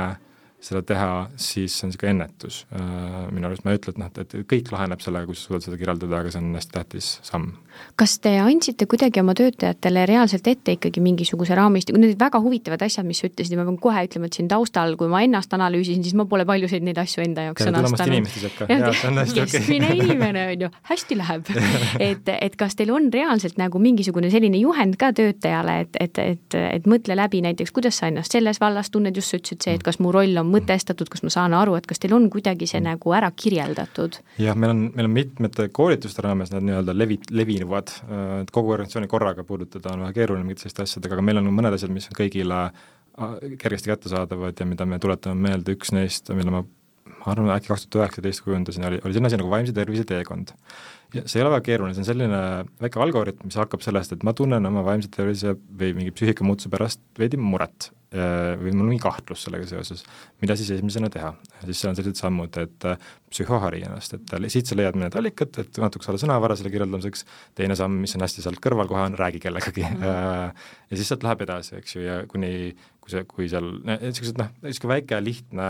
seda 0.65 0.81
teha, 0.85 1.09
siis 1.37 1.75
see 1.75 1.85
on 1.85 1.93
niisugune 1.93 2.13
ennetus. 2.15 2.63
Äh, 2.73 3.19
minu 3.33 3.49
arust, 3.49 3.65
ma 3.65 3.73
ei 3.73 3.81
ütle, 3.81 3.93
et 3.93 4.01
noh, 4.01 4.09
et 4.23 4.35
kõik 4.49 4.71
laheneb 4.73 5.03
sellega, 5.03 5.29
kui 5.29 5.37
sa 5.37 5.49
suudad 5.49 5.67
seda 5.67 5.79
kirjeldada, 5.81 6.21
aga 6.23 6.33
see 6.33 6.41
on 6.41 6.57
hästi 6.57 6.75
tähtis 6.75 7.11
samm. 7.25 7.53
Kas 7.99 8.17
te 8.23 8.31
andsite 8.39 8.87
kuidagi 8.91 9.19
oma 9.19 9.33
töötajatele 9.35 10.05
reaalselt 10.07 10.47
ette 10.47 10.75
ikkagi 10.77 11.01
mingisuguse 11.03 11.55
raamistiku, 11.55 11.99
need 11.99 12.15
väga 12.19 12.39
huvitavad 12.43 12.83
asjad, 12.85 13.07
mis 13.07 13.19
sa 13.21 13.29
ütlesid 13.29 13.55
ja 13.55 13.59
ma 13.59 13.65
pean 13.67 13.79
kohe 13.83 14.03
ütlema, 14.07 14.29
et 14.29 14.37
siin 14.37 14.47
taustal, 14.51 14.95
kui 14.99 15.09
ma 15.11 15.21
ennast 15.25 15.53
analüüsisin, 15.55 16.03
siis 16.03 16.15
ma 16.17 16.25
pole 16.29 16.45
paljusid 16.47 16.85
neid 16.87 16.99
asju 17.01 17.23
enda 17.25 17.49
jaoks 17.49 17.65
sõnastanud. 17.67 18.29
keskmine 19.35 19.91
inimene 19.95 20.45
on 20.53 20.65
ju, 20.65 20.71
hästi 20.91 21.19
läheb. 21.19 21.51
Et, 22.05 22.27
et 22.27 22.55
kas 22.59 22.75
teil 22.77 22.91
on 22.93 23.07
reaalselt 23.11 23.57
nagu 23.59 23.79
mingisugune 23.81 24.29
selline 24.31 24.57
juhend 24.59 24.97
ka 24.99 25.11
töötajale, 25.15 25.77
et, 25.85 25.97
et, 26.01 26.19
et, 26.21 26.57
et 26.59 26.87
mõtle 26.89 27.15
läbi 27.17 27.39
näiteks, 27.43 27.71
kuidas 27.75 27.99
sa 28.01 28.09
ennast 28.11 28.35
selles 28.35 28.59
vallas 28.61 28.91
tunned, 28.93 29.15
just 29.15 29.31
sa 29.31 29.39
ütlesid 29.39 29.63
see, 29.65 29.75
et 29.77 29.85
kas 29.85 29.99
mu 30.03 30.11
roll 30.13 30.37
on 30.41 30.49
mõtestatud, 30.55 31.11
kas 31.11 31.23
ma 31.25 31.33
saan 31.33 31.55
aru, 31.57 31.75
et 31.79 31.87
kas 31.89 32.01
teil 32.01 32.15
on 32.17 32.29
kuidagi 32.33 32.67
see 32.69 32.81
nagu 32.83 33.15
ära 33.17 33.31
kirjeldatud? 33.35 34.19
jah, 34.41 34.57
meil 34.57 34.73
on, 34.73 34.83
meil 34.95 35.09
on 35.09 35.15
mitmete 35.15 35.69
koolituste 35.75 36.25
raames 36.25 36.53
need 36.53 36.69
nii-öelda 36.69 36.95
levi, 36.95 37.19
erinevad, 37.65 37.93
äh, 38.05 38.25
et 38.43 38.51
kogu 38.55 38.75
organisatsiooni 38.75 39.11
korraga 39.11 39.43
puudutada 39.47 39.93
on 39.93 40.05
väga 40.05 40.19
keeruline 40.19 40.45
mingite 40.45 40.65
selliste 40.65 40.85
asjadega, 40.85 41.17
aga 41.17 41.25
meil 41.25 41.41
on 41.41 41.51
mõned 41.53 41.75
asjad, 41.75 41.93
mis 41.93 42.09
on 42.11 42.17
kõigile 42.17 42.63
äh, 42.65 43.37
kergesti 43.61 43.91
kättesaadavad 43.91 44.59
ja 44.59 44.69
mida 44.69 44.85
me 44.89 44.99
tuletame 44.99 45.49
meelde, 45.49 45.75
üks 45.77 45.93
neist, 45.95 46.31
mille 46.35 46.53
ma 46.53 46.65
arvan, 47.25 47.49
äkki 47.55 47.71
kaks 47.71 47.87
tuhat 47.87 48.05
üheksateist 48.05 48.43
kujundasin, 48.45 48.85
oli, 48.85 48.99
oli 49.03 49.15
selline 49.15 49.31
asi 49.31 49.39
nagu 49.41 49.49
vaimse 49.49 49.73
tervise 49.73 50.05
teekond. 50.07 50.53
ja 51.13 51.23
see 51.25 51.39
ei 51.39 51.45
ole 51.45 51.53
väga 51.55 51.65
keeruline, 51.65 51.95
see 51.95 52.03
on 52.03 52.09
selline 52.09 52.39
väike 52.81 53.01
algoritm, 53.01 53.47
mis 53.49 53.57
hakkab 53.59 53.83
sellest, 53.85 54.13
et 54.13 54.25
ma 54.27 54.33
tunnen 54.37 54.69
oma 54.69 54.83
vaimse 54.85 55.09
tervise 55.13 55.55
või 55.55 55.93
mingi 55.97 56.13
psüühikamuutuse 56.15 56.69
pärast 56.73 57.01
veidi 57.19 57.39
muret 57.41 57.89
või 58.15 58.71
mul 58.73 58.85
on 58.85 58.91
mingi 58.93 59.03
kahtlus 59.03 59.45
sellega 59.45 59.67
seoses, 59.69 60.03
mida 60.41 60.55
siis 60.57 60.69
esimesena 60.75 61.09
teha. 61.11 61.33
siis 61.65 61.81
seal 61.81 61.91
on 61.91 61.97
sellised 61.97 62.19
sammud, 62.19 62.57
et 62.61 62.87
äh, 62.89 63.07
psühhohari 63.31 63.81
ennast, 63.87 64.15
et 64.17 64.35
äh, 64.37 64.45
siit 64.51 64.69
sa 64.69 64.77
leiad 64.77 64.97
mõned 64.97 65.17
allikad, 65.19 65.57
et 65.61 65.79
natuke 65.81 66.07
saada 66.07 66.21
sõnavara 66.21 66.57
selle 66.59 66.71
kirjeldamiseks, 66.73 67.25
teine 67.57 67.77
samm, 67.79 67.97
mis 68.03 68.15
on 68.17 68.25
hästi 68.25 68.45
sealt 68.45 68.61
kõrval 68.63 68.89
kohe, 68.91 69.07
on 69.09 69.17
räägi 69.19 69.41
kellegagi 69.43 69.83
mm. 69.83 70.03
-hmm. 70.03 70.63
ja 70.91 70.99
siis 70.99 71.11
sealt 71.11 71.25
läheb 71.25 71.43
edasi, 71.47 71.75
eks 71.81 71.95
ju, 71.95 72.05
ja 72.05 72.21
kuni, 72.31 72.75
kui 73.01 73.15
see, 73.15 73.25
kui 73.27 73.49
seal 73.51 73.73
niisugused 73.83 74.39
noh, 74.41 74.53
niisugune 74.63 74.95
väike 74.95 75.21
lihtne 75.23 75.69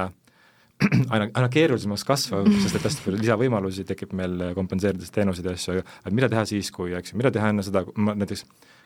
aina, 1.13 1.29
aina 1.31 1.49
keerulisemaks 1.49 2.03
kasvav, 2.03 2.47
sest 2.61 2.75
et 2.75 2.87
hästi 2.89 3.05
palju 3.05 3.21
lisavõimalusi 3.21 3.85
tekib 3.87 4.13
meil 4.17 4.51
kompenseerides 4.57 5.13
teenuseid 5.15 5.47
ja 5.47 5.55
asju, 5.55 5.83
et 6.05 6.15
mida 6.15 6.29
teha 6.31 6.43
siis, 6.49 6.71
kui, 6.75 6.91
eks 6.97 7.13
ju, 7.13 7.19
mida 7.21 7.31
teha 7.31 7.53
enne 7.53 7.63
seda, 7.63 7.85
ma 7.95 8.15
näiteks 8.17 8.43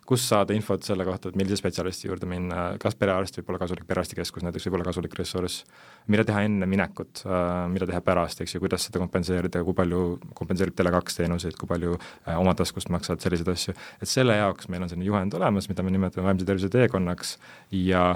kus 0.09 0.23
saada 0.25 0.55
infot 0.57 0.81
selle 0.85 1.05
kohta, 1.05 1.29
et 1.29 1.37
millise 1.37 1.59
spetsialisti 1.59 2.07
juurde 2.07 2.25
minna, 2.29 2.63
kas 2.81 2.95
perearst 2.97 3.35
võib 3.37 3.51
olla 3.51 3.59
kasulik, 3.61 3.85
perearstikeskus 3.89 4.45
näiteks 4.45 4.65
võib 4.65 4.79
olla 4.79 4.87
kasulik 4.87 5.13
ressurss, 5.19 5.65
mida 6.09 6.23
teha 6.25 6.41
enne 6.47 6.65
minekut, 6.69 7.21
äh, 7.27 7.67
mida 7.69 7.85
teha 7.89 8.01
pärast, 8.05 8.41
eks 8.41 8.55
ju, 8.55 8.61
kuidas 8.63 8.87
seda 8.87 9.01
kompenseerida, 9.03 9.61
kui 9.67 9.75
palju 9.77 10.01
kompenseerib 10.37 10.77
Tele2 10.79 11.19
teenuseid, 11.19 11.57
kui 11.59 11.69
palju 11.69 11.93
äh, 11.99 12.39
oma 12.39 12.55
taskust 12.57 12.89
maksavad, 12.93 13.21
selliseid 13.21 13.51
asju, 13.53 13.75
et 14.01 14.09
selle 14.09 14.37
jaoks 14.39 14.71
meil 14.73 14.85
on 14.85 14.89
selline 14.89 15.05
juhend 15.05 15.37
olemas, 15.37 15.69
mida 15.69 15.85
me 15.85 15.93
nimetame 15.93 16.25
vaimse 16.25 16.47
tervise 16.47 16.71
teekonnaks. 16.73 17.35
Ja 17.77 18.07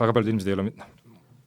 väga 0.00 0.12
paljud 0.12 0.28
inimesed 0.28 0.50
ei 0.50 0.58
ole, 0.58 0.66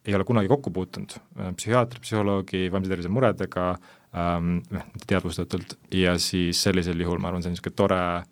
ei 0.08 0.16
ole 0.18 0.26
kunagi 0.26 0.50
kokku 0.50 0.72
puutunud 0.74 1.14
äh, 1.14 1.52
psühhiaatri, 1.54 2.02
psühholoogi, 2.02 2.64
vaimse 2.74 2.90
tervise 2.90 3.12
muredega 3.14 3.68
ähm,, 4.10 4.58
noh, 4.74 4.90
teadvustatult, 5.06 5.78
ja 5.94 6.16
siis 6.18 6.64
sellisel 6.66 6.98
juhul 7.06 7.22
ma 7.22 7.30
arvan, 7.30 7.46
see 7.46 7.52
on 7.52 7.56
niisugune 7.58 7.78
tore 7.78 8.02
äh, 8.16 8.26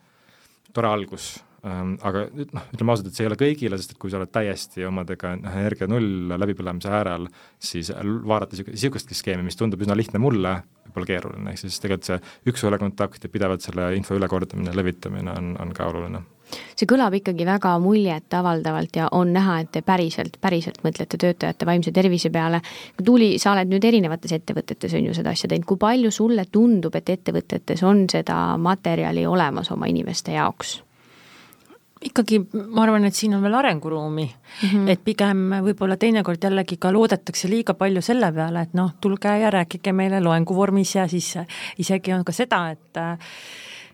tore 0.77 0.89
algus. 0.89 1.41
ähm,, 1.41 1.46
aga 1.67 2.27
noh, 2.31 2.69
ütleme 2.75 2.93
ausalt, 2.93 3.11
et 3.11 3.19
see 3.19 3.25
ei 3.27 3.31
ole 3.31 3.39
kõigile, 3.41 3.79
sest 3.81 3.95
et 3.95 4.01
kui 4.03 4.13
sa 4.13 4.21
oled 4.21 4.31
täiesti 4.33 4.87
omadega 4.87 5.35
noh, 5.41 5.59
energia 5.63 5.89
null 5.91 6.37
läbipõlemise 6.37 6.93
äärel, 6.93 7.27
siis 7.59 7.91
vaadata 7.93 8.59
niisugustki 8.61 9.19
skeemi, 9.19 9.47
mis 9.47 9.59
tundub 9.59 9.83
üsna 9.83 9.97
lihtne 9.99 10.23
mulle, 10.23 10.59
võib-olla 10.87 11.11
keeruline, 11.11 11.51
ehk 11.51 11.65
siis 11.65 11.83
tegelikult 11.83 12.13
see 12.13 12.53
üks-ühele 12.53 12.81
kontakt 12.83 13.27
ja 13.27 13.33
pidevalt 13.33 13.67
selle 13.67 13.91
info 13.99 14.17
ülekordamine, 14.19 14.75
levitamine 14.77 15.35
on, 15.35 15.53
on 15.63 15.77
ka 15.77 15.91
oluline 15.91 16.23
see 16.79 16.87
kõlab 16.87 17.15
ikkagi 17.19 17.43
väga 17.43 17.73
muljetavaldavalt 17.83 18.99
ja 19.01 19.09
on 19.19 19.33
näha, 19.35 19.59
et 19.65 19.73
te 19.75 19.83
päriselt, 19.83 20.37
päriselt 20.41 20.79
mõtlete 20.87 21.19
töötajate 21.19 21.67
vaimse 21.67 21.91
tervise 21.91 22.31
peale. 22.31 22.61
Tuuli, 23.03 23.33
sa 23.43 23.51
oled 23.57 23.73
nüüd 23.73 23.85
erinevates 23.89 24.37
ettevõtetes 24.37 24.95
on 24.95 25.09
ju 25.09 25.17
seda 25.17 25.35
asja 25.35 25.51
teinud, 25.51 25.67
kui 25.67 25.81
palju 25.83 26.13
sulle 26.15 26.47
tundub, 26.53 26.95
et 26.95 27.11
ettevõtetes 27.17 27.83
on 27.83 28.07
seda 28.13 28.39
materjali 28.63 29.27
olemas 29.27 29.73
oma 29.75 29.91
inimeste 29.91 30.39
jaoks? 30.39 30.79
Ikkagi 32.05 32.41
ma 32.53 32.83
arvan, 32.85 33.07
et 33.09 33.17
siin 33.17 33.35
on 33.37 33.45
veel 33.45 33.55
arenguruumi. 33.57 34.27
Mm, 34.27 34.69
-hmm. 34.69 34.91
et 34.93 35.05
pigem 35.05 35.47
võib-olla 35.65 35.97
teinekord 35.97 36.43
jällegi 36.45 36.77
ka 36.77 36.93
loodetakse 36.93 37.49
liiga 37.49 37.75
palju 37.75 38.03
selle 38.03 38.33
peale, 38.33 38.63
et 38.63 38.75
noh, 38.75 38.93
tulge 39.01 39.39
ja 39.41 39.51
rääkige 39.51 39.93
meile 39.93 40.21
loengu 40.21 40.55
vormis 40.55 40.95
ja 40.95 41.09
siis 41.09 41.35
isegi 41.79 42.13
on 42.13 42.25
ka 42.25 42.33
seda, 42.33 42.71
et 42.71 43.01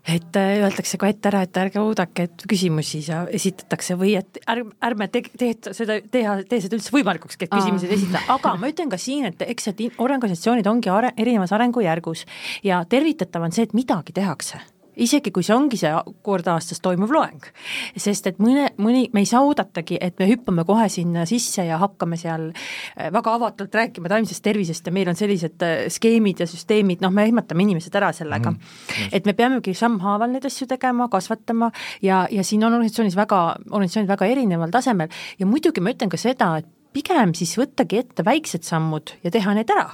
et 0.02 0.36
öeldakse 0.36 0.98
ka 0.98 1.06
ette 1.12 1.28
ära, 1.30 1.44
et 1.46 1.56
ärge 1.56 1.78
oodake, 1.78 2.24
et 2.26 2.44
küsimusi 2.50 3.04
esitatakse 3.30 3.94
või 3.94 4.16
et 4.18 4.40
ärme, 4.50 4.74
ärme 4.82 5.08
te, 5.08 5.22
tee 5.38 5.54
seda, 5.70 6.00
teha, 6.10 6.40
tee 6.48 6.60
seda 6.64 6.74
üldse 6.74 6.90
võimalikuks, 6.90 7.38
et 7.38 7.52
küsimusi 7.52 7.86
ei 7.86 7.94
esita, 8.00 8.24
aga 8.34 8.56
ma 8.58 8.70
ütlen 8.72 8.90
ka 8.90 8.98
siin, 8.98 9.30
et 9.30 9.46
eks 9.46 9.70
need 9.70 10.02
organisatsioonid 10.02 10.66
ongi 10.66 10.90
are, 10.90 11.12
erinevas 11.16 11.54
arengujärgus 11.54 12.26
ja 12.66 12.82
tervitatav 12.84 13.46
on 13.46 13.54
see, 13.54 13.62
et 13.62 13.78
midagi 13.78 14.12
tehakse 14.12 14.58
isegi 14.96 15.33
kui 15.33 15.44
see 15.46 15.55
ongi 15.55 15.78
see 15.81 15.92
kord 16.24 16.48
aastas 16.52 16.83
toimuv 16.85 17.12
loeng. 17.14 17.46
sest 17.96 18.26
et 18.28 18.40
mõne, 18.42 18.68
mõni, 18.83 19.07
me 19.12 19.22
ei 19.24 19.28
saa 19.28 19.42
oodatagi, 19.46 19.98
et 20.00 20.18
me 20.20 20.28
hüppame 20.28 20.64
kohe 20.68 20.88
sinna 20.92 21.24
sisse 21.28 21.64
ja 21.66 21.78
hakkame 21.81 22.18
seal 22.20 22.50
äh, 22.52 23.09
väga 23.14 23.37
avatult 23.38 23.75
rääkima 23.75 24.10
taimsest 24.12 24.44
tervisest 24.44 24.87
ja 24.87 24.92
meil 24.92 25.08
on 25.12 25.19
sellised 25.19 25.64
äh, 25.64 25.87
skeemid 25.92 26.42
ja 26.44 26.48
süsteemid, 26.50 27.00
noh, 27.04 27.14
me 27.14 27.27
ehmatame 27.29 27.66
inimesed 27.66 27.96
ära 27.98 28.12
sellega 28.16 28.52
mm. 28.52 29.08
et 29.12 29.29
me 29.29 29.37
peamegi 29.38 29.75
sammhaaval 29.79 30.35
neid 30.35 30.46
asju 30.48 30.69
tegema, 30.71 31.08
kasvatama 31.12 31.73
ja, 32.02 32.27
ja 32.31 32.44
siin 32.44 32.64
on 32.64 32.77
organisatsioonis 32.77 33.16
väga, 33.16 33.42
organisatsioonid 33.71 34.12
väga 34.12 34.31
erineval 34.35 34.73
tasemel 34.75 35.12
ja 35.38 35.48
muidugi 35.48 35.85
ma 35.85 35.94
ütlen 35.94 36.12
ka 36.12 36.21
seda, 36.21 36.54
et 36.60 36.71
pigem 36.92 37.33
siis 37.37 37.54
võttagi 37.56 38.02
ette 38.02 38.25
väiksed 38.27 38.66
sammud 38.66 39.14
ja 39.25 39.33
teha 39.33 39.54
need 39.56 39.71
ära, 39.73 39.88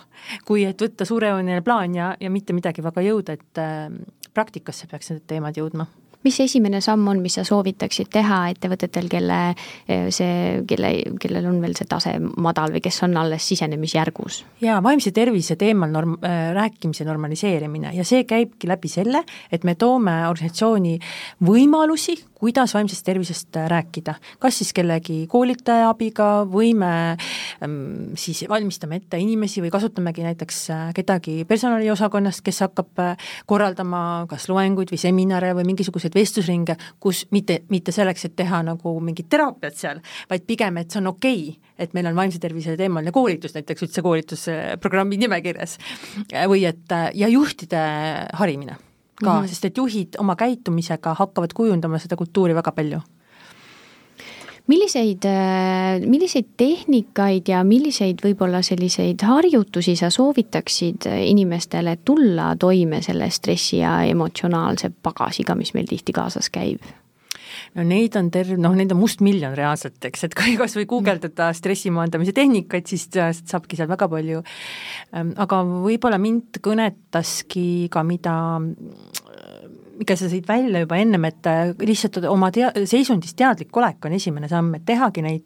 kui 0.49 0.65
et 0.67 0.81
võtta 0.83 1.07
suurejooneline 1.09 1.63
plaan 1.67 1.95
ja, 1.95 2.13
ja 2.21 2.31
mitte 2.33 2.57
midagi 2.57 2.83
väga 2.85 3.05
jõuda, 3.07 3.39
et 3.39 3.63
äh, 3.63 3.87
praktikasse 4.39 4.87
peaks 4.87 5.11
need 5.11 5.25
teemad 5.27 5.59
jõudma 5.59 5.89
mis 6.27 6.41
esimene 6.41 6.81
samm 6.85 7.07
on, 7.09 7.21
mis 7.23 7.39
sa 7.39 7.45
soovitaksid 7.47 8.11
teha 8.13 8.41
ettevõtetel, 8.53 9.09
kelle 9.11 9.39
eh, 9.89 10.09
see, 10.15 10.63
kelle, 10.69 10.93
kellel 11.21 11.47
on 11.51 11.61
veel 11.63 11.77
see 11.79 11.89
tase 11.89 12.15
madal 12.41 12.75
või 12.75 12.83
kes 12.85 13.03
on 13.07 13.17
alles 13.21 13.47
sisenemisjärgus? 13.49 14.43
jaa, 14.65 14.81
vaimse 14.85 15.13
tervise 15.17 15.57
teemal 15.61 15.93
norm- 15.95 16.19
äh,, 16.25 16.51
rääkimise 16.57 17.07
normaliseerimine 17.09 17.95
ja 17.97 18.07
see 18.09 18.25
käibki 18.29 18.71
läbi 18.71 18.91
selle, 18.93 19.25
et 19.53 19.65
me 19.65 19.75
toome 19.79 20.21
organisatsiooni 20.29 20.99
võimalusi, 21.45 22.17
kuidas 22.39 22.75
vaimsest 22.75 23.05
tervisest 23.05 23.57
äh, 23.57 23.69
rääkida. 23.69 24.15
kas 24.39 24.59
siis 24.59 24.73
kellegi 24.73 25.27
koolitaja 25.27 25.89
abiga 25.91 26.45
või 26.47 26.75
me 26.75 27.17
ähm, 27.63 28.15
siis 28.15 28.45
valmistame 28.49 29.01
ette 29.03 29.19
inimesi 29.19 29.63
või 29.63 29.71
kasutamegi 29.75 30.23
näiteks 30.23 30.61
äh, 30.71 30.85
kedagi 30.95 31.45
personaliosakonnast, 31.49 32.43
kes 32.47 32.61
hakkab 32.67 33.03
äh, 33.03 33.31
korraldama 33.47 34.27
kas 34.31 34.49
loenguid 34.49 34.93
või 34.95 35.01
seminare 35.03 35.55
või 35.59 35.67
mingisuguseid 35.73 36.08
vestlusringe, 36.15 36.77
kus 37.01 37.27
mitte, 37.31 37.63
mitte 37.69 37.93
selleks, 37.93 38.25
et 38.29 38.37
teha 38.37 38.63
nagu 38.67 38.95
mingit 39.05 39.29
teraapiat 39.31 39.77
seal, 39.77 40.03
vaid 40.31 40.47
pigem, 40.49 40.81
et 40.81 40.91
see 40.91 41.03
on 41.03 41.13
okei 41.13 41.41
okay,, 41.49 41.73
et 41.79 41.95
meil 41.95 42.11
on 42.11 42.17
vaimse 42.19 42.41
tervise 42.43 42.77
teemaline 42.77 43.13
koolitus 43.15 43.55
näiteks 43.55 43.87
üldse 43.87 44.03
koolitusprogrammi 44.03 45.19
nimekirjas 45.21 45.79
või 46.51 46.65
et 46.69 46.95
ja 47.15 47.29
juhtide 47.31 47.83
harimine 48.41 48.79
ka 49.19 49.33
mm, 49.33 49.39
-hmm. 49.43 49.49
sest 49.49 49.65
et 49.65 49.77
juhid 49.77 50.19
oma 50.19 50.37
käitumisega 50.37 51.15
hakkavad 51.19 51.53
kujundama 51.55 51.99
seda 51.99 52.17
kultuuri 52.17 52.55
väga 52.55 52.73
palju 52.73 53.01
milliseid, 54.69 55.25
äh, 55.29 56.05
milliseid 56.07 56.53
tehnikaid 56.61 57.49
ja 57.49 57.65
milliseid 57.65 58.23
võib-olla 58.25 58.63
selliseid 58.63 59.25
harjutusi 59.25 59.97
sa 59.99 60.13
soovitaksid 60.13 61.09
inimestele 61.09 61.99
tulla 62.05 62.55
toime 62.61 63.03
selle 63.05 63.31
stressi 63.35 63.83
ja 63.83 63.99
emotsionaalse 64.09 64.93
pagasiga, 65.03 65.57
mis 65.59 65.75
meil 65.77 65.89
tihti 65.91 66.17
kaasas 66.17 66.51
käib? 66.53 66.85
no 67.77 67.85
neid 67.87 68.17
on 68.19 68.31
terve, 68.33 68.57
noh, 68.61 68.75
neid 68.77 68.93
on 68.95 69.01
mustmiljon 69.01 69.55
reaalselt, 69.59 69.99
eks, 70.09 70.27
et 70.29 70.37
kui 70.37 70.57
kas 70.61 70.77
või 70.79 70.87
guugeldada 70.91 71.51
stressi 71.57 71.93
maandamise 71.95 72.35
tehnikaid, 72.37 72.89
siis 72.89 73.09
saabki 73.13 73.79
seal 73.79 73.91
väga 73.91 74.09
palju, 74.11 74.43
ähm, 75.17 75.35
aga 75.41 75.63
võib-olla 75.67 76.21
mind 76.23 76.61
kõnetaski 76.65 77.89
ka, 77.93 78.05
mida 78.07 78.37
mikä 79.99 80.17
sa 80.17 80.31
tõid 80.31 80.47
välja 80.49 80.85
juba 80.85 80.99
ennem, 81.01 81.27
et 81.29 81.51
äh, 81.51 81.73
lihtsalt 81.83 82.21
oma 82.31 82.53
tea-, 82.55 82.73
seisundist 82.89 83.37
teadlik 83.39 83.75
olek 83.77 84.09
on 84.09 84.17
esimene 84.19 84.51
samm, 84.51 84.75
et 84.79 84.87
tehagi 84.89 85.25
neid 85.25 85.45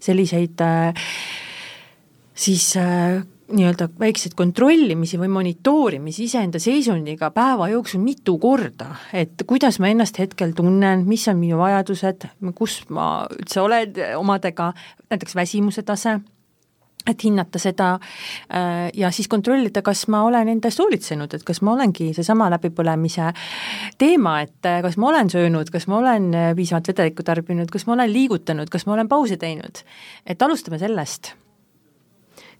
selliseid 0.00 0.62
äh, 0.64 1.10
siis 2.34 2.72
äh, 2.80 3.20
nii-öelda 3.50 3.88
väikseid 3.98 4.36
kontrollimisi 4.38 5.18
või 5.18 5.30
monitoorimisi 5.34 6.28
iseenda 6.28 6.60
seisundiga 6.62 7.32
päeva 7.34 7.66
jooksul 7.72 8.02
mitu 8.02 8.36
korda, 8.42 8.92
et 9.12 9.42
kuidas 9.46 9.80
ma 9.82 9.90
ennast 9.90 10.20
hetkel 10.22 10.54
tunnen, 10.56 11.02
mis 11.08 11.26
on 11.28 11.40
minu 11.40 11.58
vajadused, 11.60 12.28
kus 12.54 12.82
ma 12.94 13.26
üldse 13.34 13.62
olen 13.64 13.98
omadega, 14.20 14.70
näiteks 15.10 15.34
väsimuse 15.34 15.82
tase 15.86 16.20
et 17.08 17.24
hinnata 17.24 17.58
seda 17.58 17.94
äh, 17.96 18.90
ja 18.94 19.10
siis 19.14 19.28
kontrollida, 19.28 19.82
kas 19.82 20.06
ma 20.12 20.22
olen 20.26 20.48
enda 20.52 20.68
eest 20.68 20.82
hoolitsenud, 20.82 21.34
et 21.34 21.44
kas 21.46 21.62
ma 21.64 21.74
olengi 21.76 22.10
seesama 22.16 22.50
läbipõlemise 22.52 23.32
teema, 24.00 24.40
et 24.44 24.68
äh, 24.68 24.80
kas 24.84 24.98
ma 25.00 25.10
olen 25.12 25.30
söönud, 25.32 25.72
kas 25.72 25.88
ma 25.90 26.00
olen 26.00 26.30
äh, 26.34 26.50
piisavalt 26.56 26.92
vedelikku 26.92 27.26
tarbinud, 27.26 27.70
kas 27.72 27.86
ma 27.88 27.96
olen 27.96 28.12
liigutanud, 28.12 28.72
kas 28.72 28.86
ma 28.86 28.98
olen 28.98 29.08
pause 29.08 29.40
teinud. 29.40 29.84
et 30.26 30.42
alustame 30.42 30.78
sellest 30.78 31.34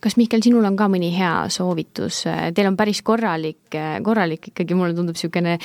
kas 0.01 0.17
Mihkel, 0.17 0.41
sinul 0.45 0.65
on 0.65 0.77
ka 0.79 0.89
mõni 0.91 1.11
hea 1.13 1.33
soovitus, 1.53 2.23
teil 2.57 2.69
on 2.71 2.77
päris 2.79 3.03
korralik, 3.05 3.77
korralik 4.05 4.51
ikkagi, 4.51 4.77
mulle 4.77 4.97
tundub 4.97 5.19
niisugune 5.19 5.59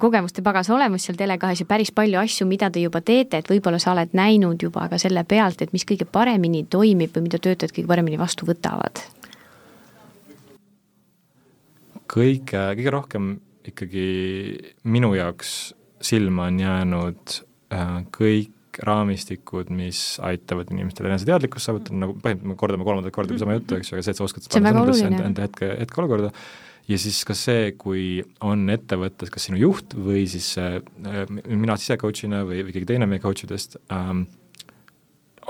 kogemuste 0.00 0.44
pagas 0.44 0.70
olemas 0.72 1.04
seal 1.06 1.18
Tele2-s 1.20 1.64
ja 1.64 1.68
päris 1.68 1.92
palju 1.94 2.20
asju, 2.22 2.46
mida 2.48 2.70
te 2.72 2.82
juba 2.84 3.02
teete, 3.04 3.42
et 3.42 3.50
võib-olla 3.52 3.80
sa 3.82 3.92
oled 3.92 4.16
näinud 4.16 4.62
juba 4.62 4.88
ka 4.88 5.00
selle 5.02 5.24
pealt, 5.28 5.62
et 5.62 5.74
mis 5.76 5.84
kõige 5.88 6.08
paremini 6.08 6.64
toimib 6.70 7.12
või 7.16 7.28
mida 7.28 7.42
töötajad 7.42 7.74
kõige 7.76 7.90
paremini 7.90 8.20
vastu 8.20 8.48
võtavad? 8.48 9.04
kõige, 12.12 12.60
kõige 12.76 12.92
rohkem 12.92 13.28
ikkagi 13.64 14.06
minu 14.84 15.14
jaoks 15.16 15.72
silma 16.02 16.50
on 16.50 16.60
jäänud 16.60 17.36
äh, 17.72 18.02
kõik 18.72 18.86
raamistikud, 18.88 19.70
mis 19.76 20.18
aitavad 20.24 20.70
inimestel 20.72 21.10
eneseteadlikkust 21.10 21.68
saavutada, 21.68 21.98
nagu 22.00 22.16
põhimõtteliselt 22.16 22.48
me 22.48 22.58
kordame 22.60 22.86
kolmandat 22.88 23.14
korda 23.14 23.38
sama 23.40 23.56
juttu, 23.58 23.76
eks 23.76 23.92
ju, 23.92 23.96
aga 23.98 24.04
see, 24.06 24.14
et 24.14 24.20
sa 24.20 24.24
oskad 24.24 24.48
panna 24.52 24.72
enda, 24.72 25.24
enda 25.28 25.44
hetke, 25.44 25.68
hetkeolukorda, 25.82 26.30
ja 26.88 26.98
siis 26.98 27.22
ka 27.28 27.36
see, 27.36 27.72
kui 27.78 28.22
on 28.40 28.64
ettevõttes 28.72 29.32
kas 29.32 29.48
sinu 29.48 29.60
juht 29.60 29.92
või 29.94 30.24
siis 30.30 30.54
äh, 30.60 30.80
mina 31.44 31.76
ise 31.78 31.98
coach'ina 32.00 32.42
või, 32.48 32.62
või 32.66 32.76
keegi 32.76 32.94
teine 32.94 33.08
meie 33.10 33.22
coach 33.22 33.44
idest 33.46 33.76
ähm, 33.92 34.24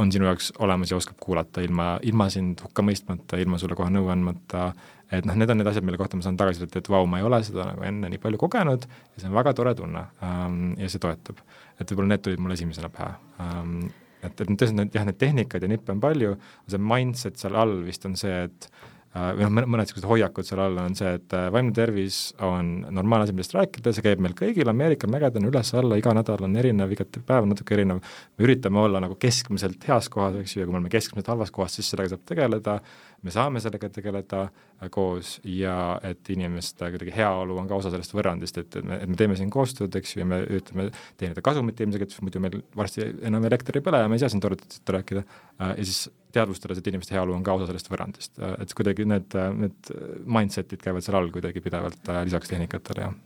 on 0.01 0.13
sinu 0.13 0.27
jaoks 0.27 0.53
olemas 0.59 0.91
ja 0.91 0.99
oskab 0.99 1.21
kuulata 1.21 1.63
ilma, 1.65 1.95
ilma 2.09 2.29
sind 2.33 2.63
hukka 2.65 2.85
mõistmata, 2.85 3.39
ilma 3.41 3.61
sulle 3.61 3.77
kohe 3.79 3.93
nõu 3.93 4.09
andmata, 4.13 4.71
et 5.13 5.27
noh, 5.29 5.37
need 5.37 5.53
on 5.53 5.61
need 5.61 5.69
asjad, 5.69 5.85
mille 5.85 6.01
kohta 6.01 6.17
ma 6.17 6.25
saan 6.25 6.39
tagasisidet, 6.41 6.79
et 6.81 6.89
vau, 6.91 7.05
ma 7.07 7.21
ei 7.21 7.27
ole 7.29 7.43
seda 7.45 7.67
nagu 7.69 7.85
enne 7.87 8.11
nii 8.13 8.23
palju 8.23 8.41
kogenud 8.41 8.87
ja 8.89 9.21
see 9.21 9.29
on 9.29 9.37
väga 9.37 9.53
tore 9.57 9.75
tunne 9.79 10.07
ähm, 10.25 10.73
ja 10.81 10.89
see 10.91 11.03
toetab. 11.03 11.43
Et 11.79 11.91
võib-olla 11.91 12.15
need 12.15 12.25
tulid 12.25 12.43
mulle 12.43 12.59
esimesena 12.59 12.93
pähe 12.93 13.13
ähm,. 13.45 13.77
et, 14.23 14.33
et 14.33 14.49
tõesti 14.49 14.79
need 14.79 14.95
jah, 14.95 15.07
need 15.09 15.21
tehnikad 15.21 15.63
ja 15.63 15.71
nippe 15.71 15.95
on 15.95 16.01
palju, 16.03 16.37
see 16.71 16.83
mindset 16.93 17.41
seal 17.41 17.59
all 17.59 17.81
vist 17.87 18.07
on 18.09 18.19
see, 18.19 18.45
et 18.47 18.71
Äh, 19.13 19.35
või 19.37 19.45
noh, 19.45 19.67
mõned 19.69 19.85
niisugused 19.85 20.09
hoiakud 20.09 20.47
seal 20.49 20.61
all 20.65 20.79
on 20.81 20.95
see, 20.97 21.11
et 21.19 21.35
äh, 21.37 21.51
vaimne 21.53 21.75
tervis 21.77 22.31
on 22.41 22.71
normaalne 22.97 23.27
asi, 23.27 23.35
millest 23.37 23.53
rääkida, 23.53 23.93
see 23.93 24.05
käib 24.07 24.23
meil 24.25 24.33
kõigil, 24.39 24.71
Ameerika 24.73 25.11
mägedel 25.11 25.51
üles-alla, 25.51 25.99
iga 26.01 26.15
nädal 26.17 26.47
on 26.47 26.57
erinev, 26.57 26.95
igat 26.97 27.19
päev 27.29 27.45
on 27.45 27.53
natuke 27.53 27.77
erinev, 27.77 28.01
me 28.01 28.47
üritame 28.47 28.81
olla 28.81 29.03
nagu 29.05 29.19
keskmiselt 29.21 29.85
heas 29.85 30.09
kohas, 30.13 30.39
eks 30.41 30.57
ju, 30.57 30.63
ja 30.63 30.69
kui 30.69 30.73
me 30.73 30.81
oleme 30.81 30.93
keskmiselt 30.95 31.29
halvas 31.29 31.53
kohas, 31.53 31.77
siis 31.77 31.93
sellega 31.93 32.15
saab 32.15 32.25
tegeleda, 32.33 32.79
me 33.23 33.35
saame 33.35 33.63
sellega 33.63 33.91
tegeleda 33.93 34.45
äh, 34.47 34.89
koos 34.93 35.37
ja 35.47 35.77
et 36.07 36.31
inimeste 36.35 36.91
kuidagi 36.95 37.15
heaolu 37.17 37.59
on 37.61 37.69
ka 37.71 37.79
osa 37.79 37.93
sellest 37.93 38.15
võrrandist, 38.17 38.59
et, 38.63 38.81
et 38.81 38.89
me, 38.89 38.99
et 39.05 39.13
me 39.13 39.19
teeme 39.19 39.37
siin 39.39 39.53
koostööd, 39.53 39.95
eks 39.99 40.17
ju, 40.17 40.23
ja 40.23 40.29
me 40.29 40.43
üritame 40.47 40.89
teenida 41.21 41.45
kasumit 41.45 41.81
ilmselgelt, 41.81 42.17
muidu 42.25 42.43
meil 42.43 42.59
varsti 42.79 43.07
enam 43.29 43.47
elekter 43.49 43.79
ei 43.79 43.87
põle 43.87 44.03
ja 44.03 44.11
me 44.11 44.19
ei 44.19 44.25
saa 44.25 44.33
siin 44.33 44.43
toredalt 44.43 44.95
rääkida, 44.97 45.25
ja 45.63 45.87
siis 45.87 46.07
teadvustades, 46.33 46.81
et 46.81 46.89
inimeste 46.91 47.15
heaolu 47.17 47.35
on 47.37 47.45
ka 47.47 47.57
osa 47.59 47.69
sellest 47.69 47.91
võrrandist, 47.93 48.39
et 48.59 48.75
kuidagi 48.77 49.07
need, 49.09 49.37
need 49.59 49.93
mindset'id 50.25 50.83
käivad 50.83 51.05
seal 51.05 51.19
all 51.21 51.31
kuidagi 51.35 51.63
pidevalt 51.65 52.11
äh, 52.11 52.25
lisaks 52.29 52.53
tehnikatele, 52.53 53.07
jah. 53.07 53.21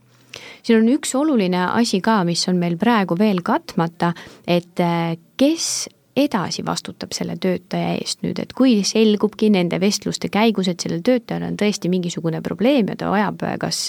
Siin 0.61 0.83
on 0.83 0.89
üks 0.91 1.15
oluline 1.17 1.63
asi 1.71 2.01
ka, 2.03 2.19
mis 2.27 2.43
on 2.51 2.59
meil 2.61 2.75
praegu 2.77 3.15
veel 3.17 3.39
katmata, 3.45 4.11
et 4.45 4.83
äh, 4.83 5.15
kes 5.39 5.87
edasi 6.17 6.65
vastutab 6.65 7.13
selle 7.15 7.37
töötaja 7.41 7.93
eest 7.99 8.23
nüüd, 8.25 8.39
et 8.41 8.53
kui 8.57 8.79
selgubki 8.87 9.49
nende 9.53 9.79
vestluste 9.81 10.31
käigus, 10.33 10.69
et 10.71 10.81
sellel 10.83 11.03
töötajal 11.05 11.45
on 11.47 11.57
tõesti 11.59 11.91
mingisugune 11.93 12.41
probleem 12.45 12.89
ja 12.91 12.97
ta 12.97 13.11
vajab 13.13 13.45
kas 13.61 13.81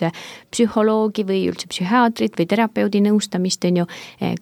psühholoogi 0.53 1.25
või 1.29 1.41
üldse 1.51 1.71
psühhiaatrit 1.73 2.37
või 2.39 2.49
terapeudi 2.51 3.03
nõustamist, 3.07 3.65
on 3.69 3.83
ju, 3.83 3.89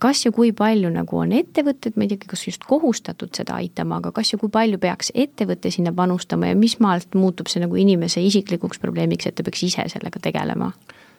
kas 0.02 0.24
ja 0.26 0.34
kui 0.34 0.52
palju 0.56 0.90
nagu 0.92 1.22
on 1.22 1.34
ettevõtted, 1.36 1.96
ma 1.96 2.06
ei 2.06 2.14
teagi, 2.14 2.30
kas 2.30 2.46
just 2.48 2.66
kohustatud 2.68 3.34
seda 3.36 3.60
aitama, 3.60 4.00
aga 4.02 4.12
kas 4.16 4.34
ja 4.34 4.40
kui 4.42 4.52
palju 4.52 4.82
peaks 4.82 5.12
ettevõte 5.14 5.70
sinna 5.74 5.94
panustama 5.96 6.50
ja 6.50 6.58
mis 6.58 6.78
maalt 6.82 7.14
muutub 7.14 7.50
see 7.52 7.62
nagu 7.62 7.78
inimese 7.78 8.22
isiklikuks 8.24 8.82
probleemiks, 8.82 9.30
et 9.30 9.38
ta 9.38 9.46
peaks 9.46 9.66
ise 9.68 9.86
sellega 9.94 10.22
tegelema? 10.22 10.72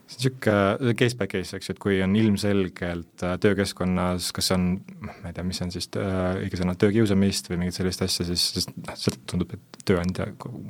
See 0.07 0.29
on 0.29 0.37
niisugune 0.39 0.93
case 0.95 1.17
by 1.19 1.27
case, 1.27 1.57
eks 1.57 1.69
ju, 1.69 1.75
et 1.75 1.81
kui 1.83 1.97
on 2.03 2.15
ilmselgelt 2.15 3.23
äh, 3.27 3.35
töökeskkonnas, 3.43 4.31
kas 4.35 4.53
on, 4.55 4.69
ma 5.03 5.17
ei 5.27 5.35
tea, 5.35 5.45
mis 5.47 5.59
on 5.65 5.73
siis 5.73 5.89
äh, 5.99 6.39
õige 6.45 6.59
sõna, 6.61 6.77
töökiusamist 6.79 7.51
või 7.51 7.61
mingit 7.63 7.75
sellist 7.75 8.05
asja, 8.05 8.27
siis, 8.29 8.45
siis 8.55 8.69
noh, 8.71 8.95
sealt 8.95 9.19
tundub, 9.27 9.51
et 9.57 9.83
tööandja 9.87 10.29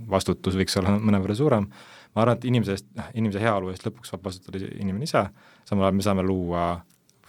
vastutus 0.10 0.58
võiks 0.58 0.78
olla 0.82 0.98
mõnevõrra 1.08 1.38
suurem, 1.38 1.70
ma 2.16 2.26
arvan, 2.26 2.40
et 2.40 2.50
inimese 2.50 2.78
eest, 2.78 2.90
noh, 2.98 3.10
inimese 3.14 3.44
heaolu 3.44 3.74
eest 3.74 3.86
lõpuks 3.86 4.14
saab 4.14 4.26
vastutada 4.26 4.62
inimene 4.66 5.06
ise, 5.06 5.28
samal 5.70 5.90
ajal 5.90 6.00
me 6.00 6.08
saame 6.10 6.26
luua 6.26 6.70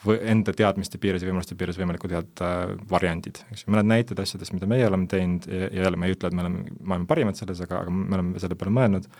või 0.06 0.20
enda 0.30 0.52
teadmiste 0.54 0.98
piires 1.02 1.24
ja 1.24 1.28
võimaluste 1.28 1.56
piires 1.58 1.78
võimalikud 1.78 2.12
head 2.14 2.42
äh, 2.46 2.70
variandid, 2.90 3.42
eks 3.50 3.66
ju, 3.66 3.72
mõned 3.74 3.90
näited 3.90 4.20
asjadest, 4.22 4.54
mida 4.54 4.68
meie 4.70 4.86
oleme 4.86 5.10
teinud 5.10 5.48
ja, 5.50 5.66
ja 5.66 5.84
jälle 5.84 6.00
ma 6.00 6.08
ei 6.08 6.14
ütle, 6.14 6.30
et 6.30 6.38
me 6.38 6.44
oleme 6.44 6.78
maailma 6.78 7.10
parimad 7.10 7.36
selles, 7.36 7.60
aga, 7.66 7.82
aga 7.82 7.92
me 7.92 8.16
oleme 8.16 8.40
selle 8.40 8.56
peale 8.56 8.74
mõelnud, 8.78 9.10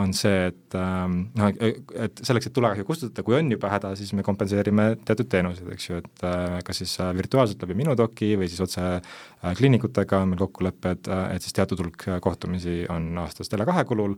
on 0.00 0.12
see, 0.16 0.46
et 0.48 0.76
ähm, 0.78 1.18
noh, 1.36 1.50
et 1.52 2.20
selleks, 2.24 2.48
et 2.48 2.54
tulekahju 2.56 2.86
kustutada, 2.88 3.24
kui 3.26 3.36
on 3.36 3.50
juba 3.52 3.68
häda, 3.74 3.90
siis 3.98 4.14
me 4.16 4.24
kompenseerime 4.24 4.86
teatud 5.04 5.28
teenuseid, 5.32 5.68
eks 5.74 5.88
ju, 5.88 5.98
et 6.00 6.24
äh, 6.24 6.56
kas 6.64 6.80
siis 6.80 6.94
äh, 7.04 7.10
virtuaalselt 7.16 7.60
läbi 7.66 7.76
Minudoki 7.76 8.30
või 8.40 8.48
siis 8.48 8.62
otse 8.64 8.86
kliinikutega 9.58 10.22
on 10.22 10.32
meil 10.32 10.40
kokkulepped, 10.40 11.08
et 11.34 11.44
siis 11.44 11.56
teatud 11.56 11.80
hulk 11.82 12.06
kohtumisi 12.22 12.82
on 12.94 13.10
aastas 13.18 13.50
Tele2 13.50 13.84
kulul, 13.88 14.14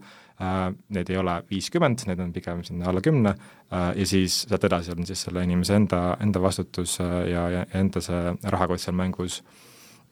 need 0.93 1.11
ei 1.11 1.16
ole 1.16 1.39
viiskümmend, 1.49 2.05
need 2.11 2.20
on 2.20 2.35
pigem 2.35 2.61
sinna 2.66 2.91
alla 2.93 3.01
kümne 3.01 3.33
ja 3.70 4.07
siis 4.07 4.43
sealt 4.45 4.66
edasi 4.68 4.93
on 4.93 5.09
siis 5.09 5.25
selle 5.25 5.47
inimese 5.49 5.79
enda, 5.81 6.03
enda 6.20 6.43
vastutus 6.45 6.99
ja, 7.01 7.47
ja 7.55 7.64
enda 7.81 8.05
see 8.05 8.37
rahakott 8.53 8.85
seal 8.85 8.99
mängus 9.01 9.41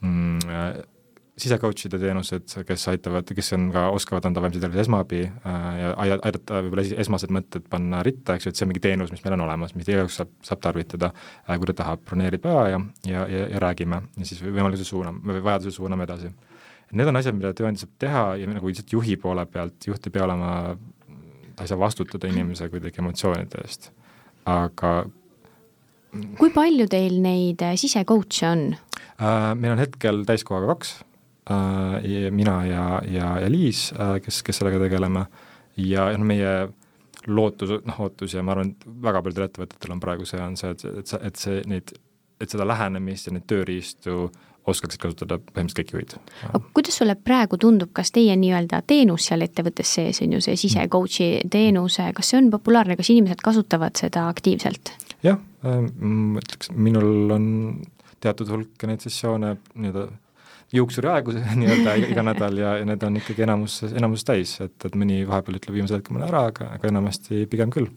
mm, 0.00 0.40
sisecoach'ide 1.42 1.98
teenused, 2.00 2.54
kes 2.66 2.84
aitavad, 2.92 3.28
kes 3.36 3.52
on 3.56 3.68
ka, 3.74 3.86
oskavad 3.96 4.26
anda 4.28 4.42
vaimse 4.44 4.60
tervise 4.62 4.84
esmaabi 4.86 5.22
äh, 5.26 5.66
ja 5.78 5.90
aidata 5.98 6.62
võib-olla 6.64 6.84
esmased 7.04 7.32
mõtted 7.34 7.66
panna 7.72 8.02
ritta, 8.06 8.36
eks 8.36 8.46
ju, 8.46 8.52
et 8.52 8.58
see 8.58 8.66
on 8.66 8.72
mingi 8.72 8.82
teenus, 8.84 9.12
mis 9.14 9.24
meil 9.24 9.36
on 9.36 9.44
olemas, 9.46 9.74
mida 9.78 9.94
igaüks 9.94 10.20
saab, 10.20 10.32
saab 10.46 10.62
tarvitada 10.64 11.12
äh,, 11.12 11.56
kui 11.56 11.70
ta 11.70 11.76
tahab, 11.82 12.04
broneerib 12.08 12.46
aja 12.50 12.64
ja, 12.74 12.80
ja, 13.10 13.26
ja, 13.30 13.44
ja 13.54 13.62
räägime 13.62 14.02
ja 14.18 14.28
siis 14.28 14.42
võimaluse 14.44 14.86
suuname, 14.88 15.38
vajaduse 15.42 15.74
suuname 15.76 16.06
edasi. 16.08 16.32
Need 16.92 17.08
on 17.08 17.16
asjad, 17.16 17.36
mida 17.38 17.54
tööandja 17.56 17.86
saab 17.86 17.94
teha 18.04 18.24
ja 18.42 18.50
nagu 18.50 18.68
lihtsalt 18.68 18.92
juhi 18.92 19.16
poole 19.20 19.46
pealt, 19.48 19.78
juht 19.88 20.06
ei 20.06 20.14
pea 20.14 20.26
olema, 20.26 20.52
ta 21.56 21.64
ei 21.64 21.70
saa 21.70 21.80
vastutada 21.80 22.30
inimese 22.30 22.68
kuidagi 22.72 23.00
emotsioonide 23.02 23.62
eest, 23.64 23.90
aga 24.48 24.98
kui 26.38 26.52
palju 26.52 26.88
teil 26.92 27.16
neid 27.24 27.64
sisecoach'e 27.80 28.50
on 28.50 28.66
äh,? 28.74 29.54
Meil 29.56 29.72
on 29.76 29.80
hetkel 29.80 30.26
täiskohaga 30.28 30.74
kaks 30.74 30.98
äh, 31.00 31.11
mina 31.50 32.52
ja, 32.66 32.84
ja, 33.10 33.32
ja 33.42 33.48
Liis 33.50 33.88
äh,, 33.96 34.20
kes, 34.22 34.42
kes 34.46 34.60
sellega 34.60 34.78
tegeleme 34.78 35.24
ja 35.76 36.06
noh, 36.14 36.26
meie 36.28 36.52
lootus, 37.26 37.76
noh 37.86 38.00
ootus 38.06 38.34
ja 38.34 38.44
ma 38.46 38.54
arvan, 38.54 38.72
et 38.72 38.86
väga 39.02 39.22
paljudel 39.22 39.48
ettevõtetel 39.48 39.94
on 39.94 40.00
praegu 40.02 40.26
see, 40.28 40.40
on 40.42 40.56
see, 40.58 40.72
et, 40.74 40.86
et 41.02 41.12
sa, 41.12 41.20
et 41.22 41.38
see, 41.38 41.60
neid, 41.70 41.92
et 42.42 42.50
seda 42.50 42.66
lähenemist 42.66 43.28
ja 43.28 43.34
neid 43.36 43.46
tööriistu 43.50 44.24
oskaksid 44.70 45.00
kasutada 45.02 45.40
põhimõtteliselt 45.42 45.80
kõik 45.80 45.94
juhid. 45.96 46.12
aga 46.48 46.60
kuidas 46.78 46.98
sulle 47.00 47.16
praegu 47.18 47.58
tundub, 47.58 47.90
kas 47.94 48.12
teie 48.14 48.34
nii-öelda 48.38 48.82
teenus 48.86 49.26
seal 49.26 49.42
ettevõttes 49.42 49.94
sees 49.98 50.22
on 50.22 50.36
ju 50.36 50.42
see 50.44 50.58
sisecoach'i 50.60 51.30
teenus, 51.50 51.98
kas 52.14 52.30
see 52.30 52.38
on 52.38 52.50
populaarne, 52.52 52.96
kas 52.98 53.10
inimesed 53.10 53.42
kasutavad 53.42 53.98
seda 53.98 54.28
aktiivselt? 54.30 54.94
jah 55.26 55.38
äh,, 55.66 55.82
ma 55.98 56.42
ütleks, 56.42 56.70
minul 56.74 57.34
on 57.34 57.46
teatud 58.22 58.50
hulk 58.54 58.86
neid 58.86 59.02
sessioone 59.02 59.56
nii-öelda 59.74 60.06
juuksuriaegu 60.72 61.34
nii-öelda 61.60 61.96
iga 62.08 62.24
nädal 62.26 62.56
ja, 62.60 62.76
ja 62.80 62.86
need 62.88 63.02
on 63.06 63.18
ikkagi 63.20 63.44
enamus, 63.46 63.80
enamus 63.90 64.24
täis, 64.28 64.54
et, 64.64 64.76
et 64.86 64.96
mõni 64.98 65.22
vahepeal 65.28 65.58
ütleb 65.60 65.76
viimasel 65.78 66.00
hetkel 66.00 66.16
mulle 66.16 66.30
ära, 66.30 66.46
aga, 66.52 66.72
aga 66.78 66.90
enamasti 66.90 67.44
pigem 67.52 67.72
küll. 67.74 67.90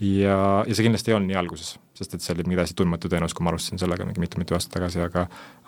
ja, 0.00 0.36
ja 0.66 0.74
see 0.74 0.86
kindlasti 0.86 1.12
ei 1.12 1.18
olnud 1.18 1.30
nii 1.30 1.40
alguses, 1.40 1.74
sest 1.98 2.16
et 2.16 2.24
see 2.24 2.34
oli 2.34 2.46
mingi 2.46 2.60
täiesti 2.60 2.78
tundmatu 2.80 3.10
teenus, 3.12 3.34
kui 3.36 3.46
ma 3.46 3.52
alustasin 3.52 3.82
sellega 3.82 4.06
mingi 4.08 4.22
mitu-mitu 4.22 4.56
aastat 4.56 4.78
tagasi, 4.78 5.02
aga 5.04 5.26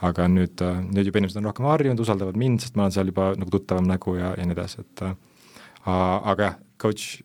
aga 0.09 0.29
nüüd, 0.33 0.63
nüüd 0.89 1.11
juba 1.11 1.23
inimesed 1.23 1.43
on 1.43 1.51
rohkem 1.51 1.69
harjunud, 1.69 2.01
usaldavad 2.03 2.39
mind, 2.41 2.65
sest 2.65 2.79
ma 2.79 2.87
olen 2.87 2.97
seal 2.97 3.13
juba 3.13 3.33
nagu 3.39 3.53
tuttavam 3.53 3.87
nägu 3.89 4.17
ja, 4.19 4.33
ja 4.39 4.49
nii 4.49 4.57
edasi, 4.57 4.87
et 4.87 5.05
aga 5.85 6.49
jah, 6.49 6.57
coach, 6.81 7.21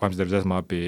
vaimse 0.00 0.20
tervise 0.20 0.40
esmaabi 0.42 0.84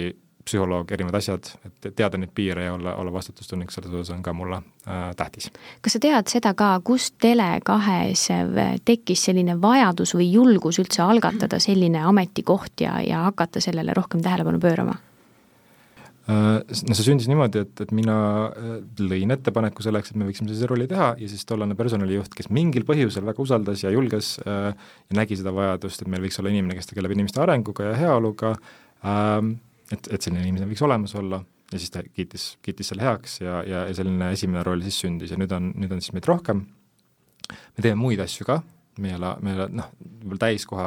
psühholoog, 0.47 0.93
erinevad 0.95 1.19
asjad, 1.19 1.49
et 1.67 1.89
teada 1.99 2.19
neid 2.21 2.31
piire 2.35 2.69
ja 2.69 2.75
olla, 2.77 2.95
olla 3.01 3.13
vastutustundlik 3.13 3.73
selles 3.75 3.93
osas 3.93 4.15
on 4.15 4.23
ka 4.23 4.33
mulle 4.37 4.61
äh, 4.87 5.11
tähtis. 5.19 5.51
kas 5.83 5.97
sa 5.97 6.03
tead 6.03 6.31
seda 6.31 6.55
ka, 6.55 6.71
kust 6.87 7.17
Tele2-s 7.25 8.31
tekkis 8.87 9.27
selline 9.31 9.59
vajadus 9.63 10.15
või 10.15 10.31
julgus 10.33 10.79
üldse 10.83 11.03
algatada 11.03 11.61
selline 11.63 12.05
ametikoht 12.07 12.87
ja, 12.87 13.01
ja 13.03 13.27
hakata 13.27 13.61
sellele 13.61 13.95
rohkem 13.97 14.23
tähelepanu 14.23 14.63
pöörama? 14.63 14.97
Äh, 16.27 16.59
no 16.89 16.95
see 16.99 17.05
sündis 17.07 17.29
niimoodi, 17.31 17.61
et, 17.63 17.81
et 17.85 17.93
mina 17.95 18.15
äh, 18.51 18.71
lõin 18.99 19.31
ettepaneku 19.31 19.85
selleks, 19.87 20.11
et 20.11 20.17
me 20.19 20.27
võiksime 20.27 20.49
sellise 20.51 20.67
rolli 20.67 20.89
teha 20.91 21.13
ja 21.21 21.29
siis 21.31 21.47
tollane 21.47 21.77
personalijuht, 21.79 22.33
kes 22.35 22.51
mingil 22.51 22.83
põhjusel 22.89 23.23
väga 23.29 23.45
usaldas 23.45 23.85
ja 23.85 23.93
julges 23.95 24.33
äh, 24.43 24.73
ja 24.75 25.19
nägi 25.21 25.39
seda 25.39 25.53
vajadust, 25.55 26.03
et 26.03 26.11
meil 26.11 26.25
võiks 26.27 26.41
olla 26.43 26.51
inimene, 26.51 26.75
kes 26.75 26.91
tegeleb 26.91 27.15
inimeste 27.15 27.45
arenguga 27.45 27.93
ja 27.93 27.95
heaoluga 28.01 28.57
ähm,, 29.07 29.53
et, 29.93 30.09
et 30.13 30.23
selline 30.23 30.45
inimene 30.45 30.69
võiks 30.71 30.85
olemas 30.87 31.15
olla. 31.19 31.43
Ja 31.73 31.81
siis 31.83 31.91
ta 31.91 32.05
kiitis, 32.05 32.45
kiitis 32.63 32.93
selle 32.93 33.03
heaks 33.03 33.41
ja, 33.41 33.59
ja, 33.67 33.83
ja 33.89 33.95
selline 33.97 34.31
esimene 34.37 34.63
roll 34.67 34.85
siis 34.87 35.01
sündis 35.03 35.33
ja 35.35 35.39
nüüd 35.41 35.51
on, 35.57 35.73
nüüd 35.75 35.97
on 35.97 36.03
siis 36.03 36.15
meid 36.15 36.29
rohkem, 36.31 36.63
me 37.51 37.83
teeme 37.83 37.99
muid 37.99 38.23
asju 38.23 38.47
ka, 38.47 38.61
me 39.03 39.11
ei 39.11 39.17
ole, 39.19 39.33
me 39.43 39.51
ei 39.51 39.59
ole 39.59 39.67
noh, 39.81 39.89
võib-olla 39.99 40.43
täiskoha, 40.45 40.87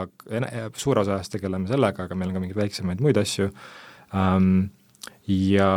suure 0.79 1.03
osa 1.03 1.17
ajast 1.17 1.35
tegeleme 1.35 1.67
sellega, 1.67 2.07
aga 2.07 2.15
meil 2.15 2.31
on 2.31 2.37
ka 2.37 2.43
mingeid 2.45 2.61
väiksemaid 2.61 3.03
muid 3.03 3.19
asju. 3.19 3.49
Um,, 4.15 4.69
ja 5.27 5.69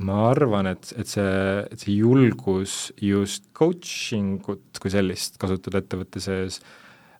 ma 0.00 0.18
arvan, 0.28 0.68
et, 0.70 0.92
et 1.00 1.08
see, 1.08 1.32
et 1.72 1.80
see 1.80 1.96
julgus 1.96 2.76
just 3.00 3.48
coaching 3.56 4.44
ut 4.50 4.80
kui 4.82 4.92
sellist 4.92 5.40
kasutada 5.40 5.80
ettevõtte 5.82 6.22
sees 6.22 6.60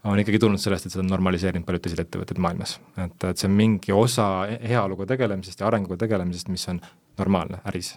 on 0.05 0.21
ikkagi 0.23 0.39
tulnud 0.41 0.61
sellest, 0.61 0.87
et 0.87 0.95
seda 0.95 1.05
on 1.05 1.13
normaliseerinud 1.13 1.67
paljud 1.67 1.85
teised 1.85 2.01
ettevõtted 2.01 2.41
maailmas. 2.41 2.79
et, 2.97 3.25
et 3.29 3.41
see 3.41 3.49
on 3.51 3.57
mingi 3.57 3.93
osa 3.93 4.27
heaoluga 4.49 5.07
tegelemisest 5.13 5.61
ja 5.61 5.69
arenguga 5.69 6.01
tegelemisest, 6.05 6.49
mis 6.53 6.67
on 6.73 6.81
normaalne 7.21 7.59
äris. 7.69 7.91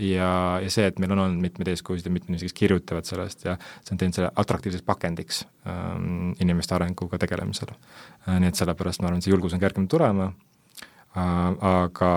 Ja, 0.00 0.30
ja 0.62 0.70
see, 0.72 0.86
et 0.88 1.00
meil 1.02 1.12
on 1.12 1.24
olnud 1.26 1.42
mitmeid 1.44 1.72
eeskujusid 1.74 2.08
ja 2.08 2.12
mitmed 2.14 2.32
inimesed, 2.32 2.48
kes 2.48 2.56
kirjutavad 2.56 3.08
sellest 3.08 3.44
ja 3.44 3.58
see 3.82 3.92
on 3.94 4.00
teinud 4.00 4.16
selle 4.16 4.30
atraktiivseks 4.42 4.86
pakendiks 4.86 5.42
ähm, 5.68 6.32
inimeste 6.40 6.76
arenguga 6.78 7.20
tegelemisel 7.20 7.74
äh,. 7.74 8.38
Nii 8.40 8.52
et 8.52 8.58
sellepärast 8.58 9.02
ma 9.02 9.10
arvan, 9.10 9.20
see 9.24 9.34
julgus 9.34 9.52
on 9.56 9.60
kergem 9.62 9.90
tulema 9.92 10.30
äh,, 10.30 11.26
aga 11.68 12.12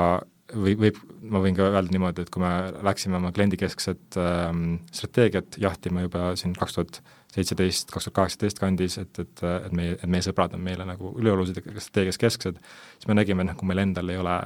või, 0.53 0.75
võib, 0.79 1.01
ma 1.25 1.41
võin 1.43 1.57
ka 1.57 1.67
öelda 1.67 1.91
niimoodi, 1.91 2.23
et 2.23 2.31
kui 2.33 2.43
me 2.43 2.53
läksime 2.85 3.19
oma 3.19 3.33
kliendikeskset 3.35 4.19
ähm, 4.21 4.79
strateegiat 4.95 5.59
jahtima 5.61 6.05
juba 6.05 6.31
siin 6.39 6.55
kaks 6.57 6.77
tuhat 6.77 7.01
seitseteist, 7.35 7.91
kaks 7.91 8.07
tuhat 8.07 8.19
kaheksateist 8.21 8.61
kandis, 8.61 8.99
et, 9.01 9.19
et, 9.19 9.43
et 9.43 9.73
meie, 9.75 9.95
et 9.97 10.11
meie 10.11 10.23
sõbrad 10.25 10.55
on 10.55 10.63
meile 10.63 10.87
nagu 10.87 11.11
üleolulised 11.19 11.59
ja 11.59 11.81
strateegias 11.83 12.21
kesksed, 12.21 12.61
siis 12.95 13.09
me 13.11 13.17
nägime, 13.17 13.43
et 13.43 13.51
noh, 13.51 13.57
kui 13.59 13.69
meil 13.69 13.83
endal 13.83 14.13
ei 14.13 14.21
ole 14.21 14.37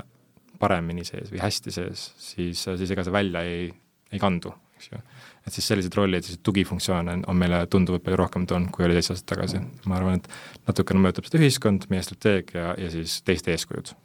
paremini 0.59 1.05
sees 1.07 1.29
või 1.31 1.43
hästi 1.43 1.75
sees, 1.75 2.09
siis, 2.19 2.65
siis 2.65 2.91
ega 2.95 3.05
see 3.05 3.15
välja 3.15 3.45
ei, 3.47 3.69
ei 4.11 4.21
kandu, 4.21 4.51
eks 4.75 4.91
ju. 4.91 4.99
et 5.45 5.55
siis 5.55 5.69
sellised 5.71 5.95
rollid, 5.95 6.25
selliseid 6.25 6.43
tugifunktsioone 6.49 7.19
on, 7.19 7.23
on 7.31 7.39
meile 7.39 7.61
tunduvalt 7.71 8.03
palju 8.05 8.19
rohkem 8.19 8.49
toonud, 8.49 8.73
kui 8.75 8.87
oli 8.87 8.97
seitse 8.97 9.15
aastat 9.15 9.31
tagasi. 9.35 9.63
ma 9.85 9.99
arvan, 10.01 10.19
et 10.19 10.67
natukene 10.67 11.05
mõjutab 11.05 11.29
seda 11.29 11.41
ühiskond, 11.43 11.87
meie 11.93 12.05
strateegia 12.05 12.73
ja 12.77 12.93
siis 12.93 13.21
teiste 13.27 13.55
eeskujud 13.55 13.95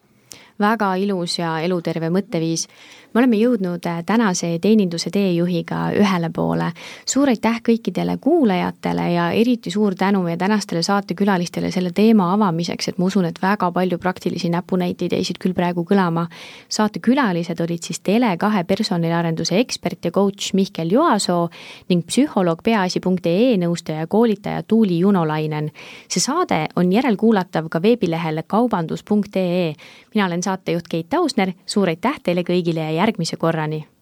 väga 0.61 0.95
ilus 1.03 1.39
ja 1.39 1.57
eluterve 1.64 2.11
mõtteviis. 2.14 2.68
Me 3.15 3.21
oleme 3.21 3.39
jõudnud 3.39 3.87
äh, 3.87 4.01
tänase 4.07 4.49
teeninduse 4.59 5.11
teejuhiga 5.15 5.93
ühele 5.95 6.31
poole. 6.35 6.73
suur 7.07 7.31
aitäh 7.31 7.61
kõikidele 7.69 8.17
kuulajatele 8.21 9.05
ja 9.12 9.29
eriti 9.31 9.71
suur 9.71 9.95
tänu 9.95 10.23
meie 10.23 10.37
tänastele 10.37 10.83
saatekülalistele 10.83 11.71
selle 11.71 11.93
teema 11.95 12.33
avamiseks, 12.35 12.89
et 12.89 12.99
ma 12.99 13.07
usun, 13.07 13.25
et 13.25 13.39
väga 13.43 13.71
palju 13.73 13.99
praktilisi 13.99 14.51
näpunäiteid 14.51 15.15
jäisid 15.15 15.39
küll 15.39 15.55
praegu 15.55 15.85
kõlama. 15.87 16.27
saatekülalised 16.69 17.61
olid 17.61 17.83
siis 17.83 18.03
Tele2 18.09 18.65
personaliarenduse 18.65 19.59
ekspert 19.59 20.05
ja 20.05 20.11
coach 20.11 20.55
Mihkel 20.55 20.91
Joasoo 20.91 21.49
ning 21.89 22.03
psühholoog 22.07 22.62
peaasi.ee 22.62 23.57
nõustaja 23.57 23.99
ja 23.99 24.07
koolitaja 24.07 24.62
Tuuli 24.62 24.99
Junolainen. 24.99 25.71
see 26.09 26.21
saade 26.21 26.67
on 26.77 26.93
järelkuulatav 26.93 27.69
ka 27.71 27.83
veebilehel 27.83 28.43
kaubandus.ee. 28.47 29.73
mina 30.15 30.27
olen 30.27 30.43
saatejuht 30.43 30.89
Keit 30.89 31.15
Ausner, 31.15 31.53
suur 31.67 31.89
aitäh 31.89 32.21
teile 32.23 32.43
kõigile 32.43 32.91
ja 32.91 33.04
järgmise 33.05 33.37
korrani! 33.37 33.85